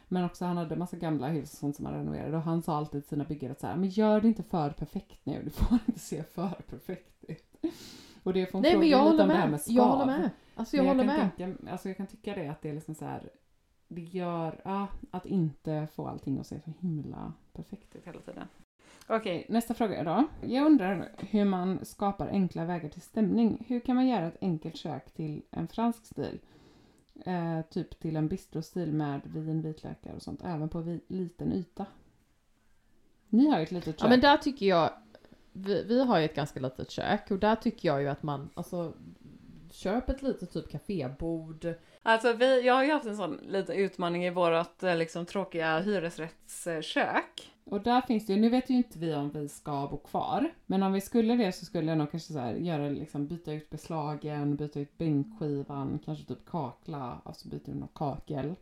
Men 0.09 0.25
också 0.25 0.45
han 0.45 0.57
hade 0.57 0.75
massa 0.75 0.97
gamla 0.97 1.27
hus 1.27 1.51
och 1.53 1.57
sånt 1.59 1.75
som 1.75 1.85
han 1.85 1.95
renoverade 1.95 2.37
och 2.37 2.43
han 2.43 2.61
sa 2.61 2.77
alltid 2.77 3.01
till 3.01 3.09
sina 3.09 3.23
byggare 3.23 3.51
att 3.51 3.59
så 3.59 3.67
här, 3.67 3.75
men 3.75 3.89
gör 3.89 4.21
det 4.21 4.27
inte 4.27 4.43
för 4.43 4.69
perfekt 4.69 5.19
nu, 5.25 5.41
det 5.43 5.49
får 5.49 5.77
inte 5.87 5.99
se 5.99 6.23
för 6.23 6.49
perfekt 6.69 7.23
ut. 7.27 7.55
Och 8.23 8.33
det 8.33 8.45
får 8.51 8.61
Nej 8.61 8.77
men 8.77 8.87
jag 8.89 8.99
lite 8.99 9.09
håller 9.11 9.23
om 9.23 9.29
det 9.29 9.35
här 9.35 9.41
med. 9.47 9.51
med 9.51 9.61
Jag 9.67 9.83
håller 9.83 10.13
skav. 10.13 10.19
med. 10.21 10.29
Alltså 10.57 10.75
jag 10.75 10.85
Men 10.85 10.97
håller 10.97 11.15
kan 11.15 11.19
med. 11.19 11.37
Tänka, 11.37 11.71
alltså 11.71 11.87
jag 11.87 11.97
kan 11.97 12.07
tycka 12.07 12.35
det 12.35 12.47
att 12.47 12.61
det 12.61 12.69
är 12.69 12.73
liksom 12.73 12.95
så 12.95 13.05
här. 13.05 13.29
Det 13.87 14.01
gör 14.01 14.61
ja, 14.65 14.87
att 15.11 15.25
inte 15.25 15.87
få 15.95 16.07
allting 16.07 16.39
att 16.39 16.47
se 16.47 16.61
så 16.61 16.71
himla 16.79 17.33
perfekt 17.53 17.95
ut 17.95 18.07
hela 18.07 18.19
tiden. 18.19 18.47
Okej, 19.07 19.45
nästa 19.49 19.73
fråga 19.73 20.03
då. 20.03 20.27
Jag 20.47 20.65
undrar 20.65 21.09
hur 21.17 21.45
man 21.45 21.85
skapar 21.85 22.27
enkla 22.27 22.65
vägar 22.65 22.89
till 22.89 23.01
stämning. 23.01 23.65
Hur 23.67 23.79
kan 23.79 23.95
man 23.95 24.07
göra 24.07 24.27
ett 24.27 24.37
enkelt 24.41 24.75
kök 24.75 25.13
till 25.13 25.41
en 25.51 25.67
fransk 25.67 26.05
stil? 26.05 26.39
Eh, 27.25 27.61
typ 27.61 27.99
till 27.99 28.15
en 28.15 28.27
bistrostil 28.27 28.93
med 28.93 29.21
vin, 29.23 29.61
vitlökar 29.61 30.13
och 30.13 30.21
sånt, 30.21 30.41
även 30.43 30.69
på 30.69 30.81
vi, 30.81 31.01
liten 31.07 31.53
yta. 31.53 31.85
Ni 33.29 33.47
har 33.47 33.57
ju 33.57 33.63
ett 33.63 33.71
litet 33.71 33.99
kök. 33.99 34.05
Ja 34.05 34.09
men 34.09 34.21
där 34.21 34.37
tycker 34.37 34.65
jag, 34.65 34.89
vi, 35.51 35.83
vi 35.83 36.03
har 36.03 36.19
ju 36.19 36.25
ett 36.25 36.35
ganska 36.35 36.59
litet 36.59 36.91
kök 36.91 37.31
och 37.31 37.39
där 37.39 37.55
tycker 37.55 37.89
jag 37.89 38.01
ju 38.01 38.07
att 38.07 38.23
man, 38.23 38.49
alltså 38.53 38.93
köp 39.73 40.09
ett 40.09 40.21
litet 40.21 40.53
typ 40.53 40.69
kafébord. 40.69 41.73
Alltså 42.03 42.33
vi, 42.33 42.65
jag 42.65 42.73
har 42.73 42.83
ju 42.83 42.91
haft 42.91 43.05
en 43.05 43.17
sån 43.17 43.39
liten 43.47 43.75
utmaning 43.75 44.25
i 44.25 44.29
vårat 44.29 44.83
eh, 44.83 44.97
liksom 44.97 45.25
tråkiga 45.25 45.79
hyresrättskök. 45.79 47.51
Och 47.63 47.81
där 47.81 48.01
finns 48.01 48.25
det 48.25 48.33
ju, 48.33 48.39
nu 48.39 48.49
vet 48.49 48.69
ju 48.69 48.73
inte 48.73 48.99
vi 48.99 49.13
om 49.13 49.29
vi 49.29 49.49
ska 49.49 49.87
bo 49.91 49.97
kvar. 49.97 50.49
Men 50.65 50.83
om 50.83 50.93
vi 50.93 51.01
skulle 51.01 51.35
det 51.35 51.51
så 51.51 51.65
skulle 51.65 51.91
jag 51.91 51.97
nog 51.97 52.11
kanske 52.11 52.33
så 52.33 52.39
här 52.39 52.53
göra 52.53 52.89
liksom 52.89 53.27
byta 53.27 53.53
ut 53.53 53.69
beslagen, 53.69 54.55
byta 54.55 54.79
ut 54.79 54.97
bänkskivan, 54.97 55.99
kanske 56.05 56.25
typ 56.25 56.45
kakla, 56.45 57.21
alltså 57.25 57.49
byta 57.49 57.71
ut 57.71 57.77
något 57.77 57.93
kakel. 57.93 58.55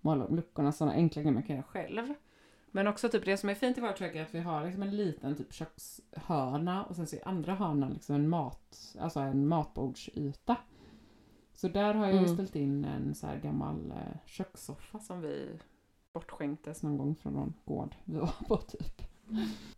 Måla 0.00 0.24
om 0.24 0.36
luckorna, 0.36 0.72
sådana 0.72 0.96
enkla 0.96 1.22
grejer 1.22 1.34
man 1.34 1.42
kan 1.42 1.56
göra 1.56 1.66
själv. 1.66 2.14
Men 2.76 2.86
också 2.88 3.08
typ 3.08 3.24
det 3.24 3.36
som 3.36 3.48
är 3.48 3.54
fint 3.54 3.78
i 3.78 3.80
vårt 3.80 3.98
kök 3.98 4.14
är 4.16 4.22
att 4.22 4.34
vi 4.34 4.40
har 4.40 4.64
liksom 4.64 4.82
en 4.82 4.96
liten 4.96 5.36
typ 5.36 5.52
kökshörna 5.54 6.84
och 6.84 6.96
sen 6.96 7.06
så 7.06 7.16
är 7.16 7.28
andra 7.28 7.54
hörnan 7.54 7.92
liksom 7.92 8.14
en 8.14 8.28
mat, 8.28 8.94
alltså 9.00 9.20
en 9.20 9.48
matbordsyta. 9.48 10.56
Så 11.54 11.68
där 11.68 11.94
har 11.94 12.06
jag 12.06 12.16
Mm. 12.16 12.34
ställt 12.34 12.56
in 12.56 12.84
en 12.84 13.14
så 13.14 13.26
här 13.26 13.36
gammal 13.36 13.90
eh, 13.90 14.16
kökssoffa 14.26 14.98
som 14.98 15.20
vi 15.20 15.48
bortskänktes 16.12 16.82
någon 16.82 16.98
gång 16.98 17.14
från 17.16 17.32
någon 17.32 17.54
gård 17.64 17.94
vi 18.04 18.16
var 18.18 18.32
på 18.48 18.56
typ. 18.56 19.02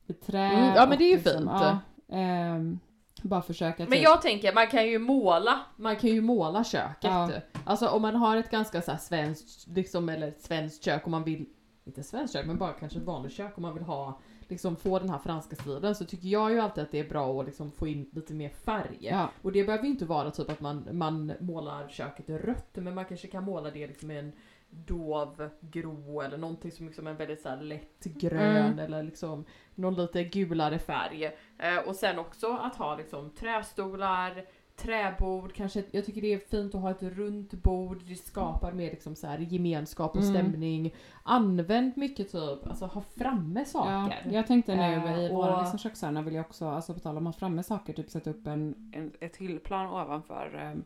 I 0.07 0.13
trä. 0.13 0.39
Mm, 0.53 0.75
ja, 0.77 0.87
men 0.89 0.99
det 0.99 1.05
är 1.05 1.11
ju 1.11 1.17
liksom, 1.17 1.33
fint. 1.39 1.51
Ja, 1.51 1.79
ehm, 2.17 2.79
bara 3.23 3.43
försöka 3.43 3.83
Men 3.83 3.93
typ. 3.93 4.03
jag 4.03 4.23
tänker, 4.23 4.55
man 4.55 4.67
kan 4.67 4.87
ju 4.89 4.99
måla, 4.99 5.61
man 5.77 5.97
kan 5.97 6.11
ju 6.11 6.21
måla 6.21 6.65
köket. 6.65 6.97
Ja. 7.11 7.31
Alltså 7.65 7.89
om 7.89 8.03
man 8.03 8.17
har 8.17 8.37
ett 8.37 8.51
ganska 8.51 8.83
så 8.83 8.91
här 8.91 8.99
svenskt, 8.99 9.67
liksom, 9.69 10.09
eller 10.09 10.29
ett 10.29 10.43
svenskt 10.43 10.85
kök 10.85 11.05
och 11.05 11.11
man 11.11 11.25
vill, 11.25 11.47
inte 11.87 12.03
svenskt 12.03 12.33
kök, 12.33 12.47
men 12.47 12.59
bara 12.59 12.73
kanske 12.73 12.99
ett 12.99 13.05
vanligt 13.05 13.33
kök 13.33 13.53
och 13.55 13.63
man 13.63 13.75
vill 13.75 13.83
ha, 13.83 14.21
liksom 14.49 14.77
få 14.77 14.99
den 14.99 15.11
här 15.11 15.19
franska 15.19 15.57
stilen 15.57 15.95
så 15.95 16.05
tycker 16.05 16.29
jag 16.29 16.53
ju 16.53 16.61
alltid 16.61 16.85
att 16.85 16.91
det 16.91 16.99
är 17.01 17.09
bra 17.09 17.41
att 17.41 17.47
liksom 17.47 17.71
få 17.71 17.87
in 17.87 18.11
lite 18.13 18.35
mer 18.35 18.49
färg. 18.49 18.97
Ja. 19.01 19.31
Och 19.43 19.53
det 19.53 19.65
behöver 19.65 19.85
ju 19.85 19.91
inte 19.91 20.05
vara 20.05 20.31
typ 20.31 20.51
att 20.51 20.61
man, 20.61 20.89
man 20.93 21.33
målar 21.41 21.89
köket 21.89 22.29
rött, 22.29 22.71
men 22.77 22.95
man 22.95 23.05
kanske 23.05 23.29
kan 23.29 23.45
måla 23.45 23.71
det 23.71 23.87
liksom 23.87 24.09
med 24.09 24.19
en 24.19 24.33
dov 24.71 25.51
grå 25.61 26.23
eller 26.23 26.37
någonting 26.39 26.73
som 26.73 26.87
liksom 26.87 27.07
är 27.07 27.13
väldigt 27.15 27.41
så 27.43 27.55
lätt 27.57 28.05
grön 28.05 28.67
Mm. 28.67 28.79
eller 28.79 29.03
liksom 29.03 29.45
någon 29.75 29.95
lite 29.95 30.25
gulare 30.25 30.79
färg. 30.79 31.25
Eh, 31.59 31.79
och 31.87 31.97
sen 31.97 32.19
också 32.19 32.53
att 32.53 32.77
ha 32.77 32.97
liksom 32.97 33.31
trästolar, 33.31 34.45
träbord, 34.77 35.53
kanske, 35.55 35.85
jag 35.91 36.05
tycker 36.05 36.21
det 36.21 36.33
är 36.33 36.39
fint 36.39 36.75
att 36.75 36.81
ha 36.81 36.91
ett 36.91 37.03
runt 37.03 37.53
bord, 37.53 38.03
det 38.09 38.15
skapar 38.17 38.73
mer 38.73 38.91
liksom 38.91 39.15
så 39.17 39.27
här 39.27 39.39
gemenskap 39.39 40.17
och 40.17 40.23
Mm. 40.23 40.35
stämning. 40.35 40.95
Använd 41.23 41.93
mycket 41.97 42.33
typ, 42.33 42.67
alltså 42.67 42.87
ha 42.87 43.01
framme 43.01 43.61
Ja, 43.61 43.65
saker. 43.65 44.31
jag 44.33 44.47
tänkte 44.47 44.77
nu 44.77 44.83
Eh, 44.83 45.21
i 45.25 45.29
och- 45.31 45.35
våra 45.37 45.61
liksom 45.61 45.79
kökshörna 45.79 46.23
vill 46.23 46.35
jag 46.35 46.47
också, 46.47 46.67
alltså 46.69 46.95
på 46.95 47.01
tal 47.01 47.17
om 47.17 47.27
att 47.27 47.35
ha 47.35 47.39
framme 47.39 47.63
saker, 47.63 47.93
typ 47.93 48.11
sätta 48.11 48.31
upp 48.31 48.47
en, 48.47 48.91
en, 48.95 49.13
ett 49.21 49.37
hyllplan 49.37 49.87
ovanför 49.87 50.71
um, 50.75 50.85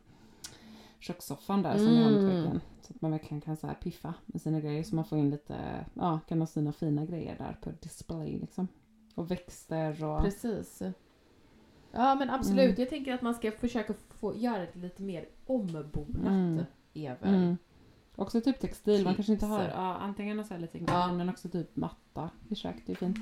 kökssoffan 0.99 1.61
där 1.63 1.77
som 1.77 1.87
är 1.87 1.91
Mm. 1.91 2.03
handväggen. 2.03 2.61
Så 2.81 2.93
att 2.93 3.01
man 3.01 3.11
verkligen 3.11 3.41
kan 3.41 3.57
så 3.57 3.67
här 3.67 3.73
piffa 3.73 4.13
med 4.25 4.41
sina 4.41 4.59
grejer 4.59 4.83
så 4.83 4.95
man 4.95 5.05
får 5.05 5.17
in 5.17 5.29
lite, 5.29 5.85
ja, 5.93 6.19
kan 6.27 6.39
ha 6.39 6.47
sina 6.47 6.71
fina 6.73 7.05
grejer 7.05 7.35
där 7.37 7.57
på 7.61 7.71
display 7.81 8.37
liksom. 8.39 8.67
Och 9.15 9.31
växter 9.31 10.03
och... 10.03 10.21
Precis. 10.21 10.81
Ja 11.91 12.15
men 12.15 12.29
absolut, 12.29 12.65
Mm. 12.69 12.75
jag 12.79 12.89
tänker 12.89 13.13
att 13.13 13.21
man 13.21 13.33
ska 13.33 13.51
försöka 13.51 13.93
få 14.19 14.35
göra 14.35 14.59
det 14.73 14.79
lite 14.79 15.01
mer 15.03 15.25
ombonat. 15.45 16.27
Mm. 16.27 16.65
Väl. 16.93 17.15
Mm. 17.23 17.57
Också 18.15 18.41
typ 18.41 18.59
textil, 18.59 19.03
man 19.03 19.15
kanske 19.15 19.33
inte 19.33 19.45
har, 19.45 19.63
ja, 19.63 19.95
antingen 19.95 20.45
så 20.45 20.53
här 20.53 20.61
lite 20.61 20.77
Ja. 20.87 21.13
men 21.13 21.29
också 21.29 21.49
typ 21.49 21.75
matta 21.75 22.29
i 22.49 22.55
köket, 22.55 22.81
det 22.85 22.91
är 22.91 22.95
fint. 22.95 23.17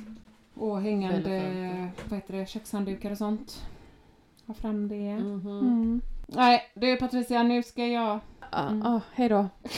Och 0.53 0.82
hängande, 0.82 1.91
vad 2.09 2.20
heter 2.20 2.34
det, 2.38 2.49
kökshanddukar 2.49 3.11
och 3.11 3.17
sånt. 3.17 3.65
Ha 4.45 4.53
fram 4.53 4.88
det. 4.88 5.15
Mhm. 5.20 5.59
Mm. 5.59 6.01
Nej, 6.28 6.61
du 6.74 6.95
Patricia, 6.97 7.43
nu 7.43 7.63
ska 7.63 7.88
jag... 7.88 8.20
Ah, 8.49 8.67
Mm. 8.70 8.86
ah, 8.86 9.01
hej 9.13 9.30
då. 9.30 9.47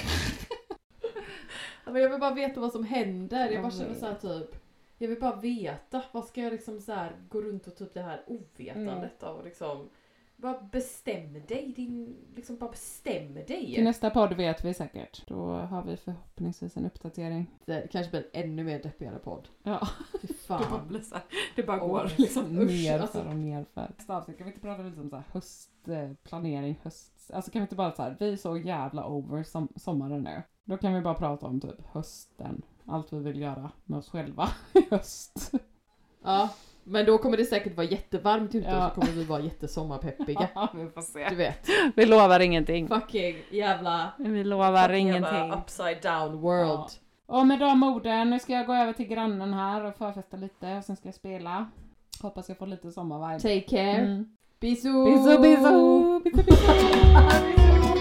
jag 1.85 1.93
vill 2.09 2.19
bara 2.19 2.33
veta 2.33 2.59
vad 2.61 2.71
som 2.71 2.83
händer. 2.83 3.51
Jag 3.51 3.61
bara 3.61 3.71
känner 3.71 3.89
men- 3.89 3.99
så 3.99 4.05
här 4.05 4.15
typ. 4.15 4.60
Jag 5.01 5.07
vill 5.07 5.19
bara 5.19 5.35
veta. 5.35 6.03
Vad 6.11 6.25
ska 6.25 6.41
jag 6.41 6.51
liksom 6.53 6.79
så 6.79 6.93
här 6.93 7.15
gå 7.29 7.41
runt 7.41 7.67
och 7.67 7.75
typ 7.75 7.93
det 7.93 8.01
här 8.01 8.23
ovetandet 8.27 9.23
av 9.23 9.45
liksom. 9.45 9.89
Bara 10.35 10.61
bestäm 10.71 11.33
dig. 11.33 11.73
Din, 11.75 12.17
liksom 12.35 12.57
bara 12.57 12.69
bestäm 12.69 13.33
dig. 13.33 13.45
Till 13.75 13.83
nästa 13.83 14.09
podd 14.09 14.33
vet 14.33 14.65
vi 14.65 14.73
säkert. 14.73 15.27
Då 15.27 15.53
har 15.53 15.83
vi 15.83 15.97
förhoppningsvis 15.97 16.77
en 16.77 16.85
uppdatering. 16.85 17.47
Det 17.65 17.91
kanske 17.91 18.11
blir 18.11 18.27
en 18.33 18.43
ännu 18.43 18.63
mer 18.63 18.83
deppigare 18.83 19.19
podd. 19.19 19.47
Ja, 19.63 19.87
Fy 20.21 20.27
det 20.27 20.47
bara, 20.47 20.59
fan. 20.59 20.87
blir 20.87 20.99
så 21.01 21.15
här, 21.15 21.23
det 21.55 21.63
bara 21.63 21.77
går 21.77 22.11
liksom 22.17 22.59
usch, 22.59 22.71
ner 22.71 22.99
alltså. 22.99 23.17
för 23.21 23.27
och 23.29 23.35
ner 23.35 23.65
för. 23.73 23.91
Nästa 23.97 24.17
avsnitt, 24.17 24.37
kan 24.37 24.45
vi 24.45 24.51
inte 24.51 24.61
prata 24.61 24.83
lite 24.83 24.99
om 25.01 25.09
så 25.09 25.15
här 25.15 25.25
höstplanering, 25.31 26.79
höst... 26.83 27.31
Alltså 27.33 27.51
kan 27.51 27.59
vi 27.59 27.63
inte 27.63 27.75
bara 27.75 27.91
så 27.91 28.03
här, 28.03 28.15
vi 28.19 28.31
är 28.31 28.37
så 28.37 28.57
jävla 28.57 29.07
over 29.07 29.43
som, 29.43 29.67
sommaren 29.75 30.23
nu. 30.23 30.41
Då 30.63 30.77
kan 30.77 30.93
vi 30.93 31.01
bara 31.01 31.13
prata 31.13 31.45
om 31.47 31.61
typ 31.61 31.87
hösten. 31.91 32.61
Allt 32.85 33.13
vi 33.13 33.19
vill 33.19 33.41
göra 33.41 33.71
med 33.85 33.99
oss 33.99 34.09
själva 34.09 34.49
i 34.73 34.85
höst. 34.91 35.51
Ja. 36.23 36.49
Men 36.83 37.05
då 37.05 37.17
kommer 37.17 37.37
det 37.37 37.45
säkert 37.45 37.77
vara 37.77 37.87
jättevarmt 37.87 38.55
ute 38.55 38.67
Ja. 38.69 38.87
och 38.87 38.93
så 38.95 39.01
kommer 39.01 39.13
vi 39.13 39.23
vara 39.23 39.41
jättesommarpeppiga. 39.41 40.47
Ja, 40.55 40.69
vi 40.75 40.89
får 40.89 41.01
se. 41.01 41.29
Du 41.29 41.35
vet. 41.35 41.67
Vi 41.95 42.05
lovar 42.05 42.39
ingenting. 42.39 42.87
Fucking 42.87 43.35
jävla... 43.51 44.11
Vi 44.17 44.43
lovar 44.43 44.89
ingenting. 44.89 45.33
Jävla 45.35 45.55
upside 45.61 46.01
down 46.01 46.41
world. 46.41 46.69
Ja. 46.69 46.89
Och 47.25 47.47
med 47.47 47.59
de 47.59 47.83
orden, 47.83 48.29
nu 48.29 48.39
ska 48.39 48.53
jag 48.53 48.65
gå 48.65 48.73
över 48.73 48.93
till 48.93 49.07
grannen 49.07 49.53
här 49.53 49.85
och 49.85 49.95
förfesta 49.95 50.37
lite 50.37 50.77
och 50.77 50.83
sen 50.83 50.95
ska 50.95 51.07
jag 51.07 51.15
spela. 51.15 51.69
Hoppas 52.21 52.49
jag 52.49 52.57
får 52.57 52.67
lite 52.67 52.91
sommarvibe. 52.91 53.39
Take 53.39 53.61
care. 53.77 53.97
Mm. 54.01 54.25
Bisous! 54.59 55.05
Bisous, 55.05 55.41
bisous! 55.41 56.23
Bisous, 56.23 56.45
bisous! 56.45 57.91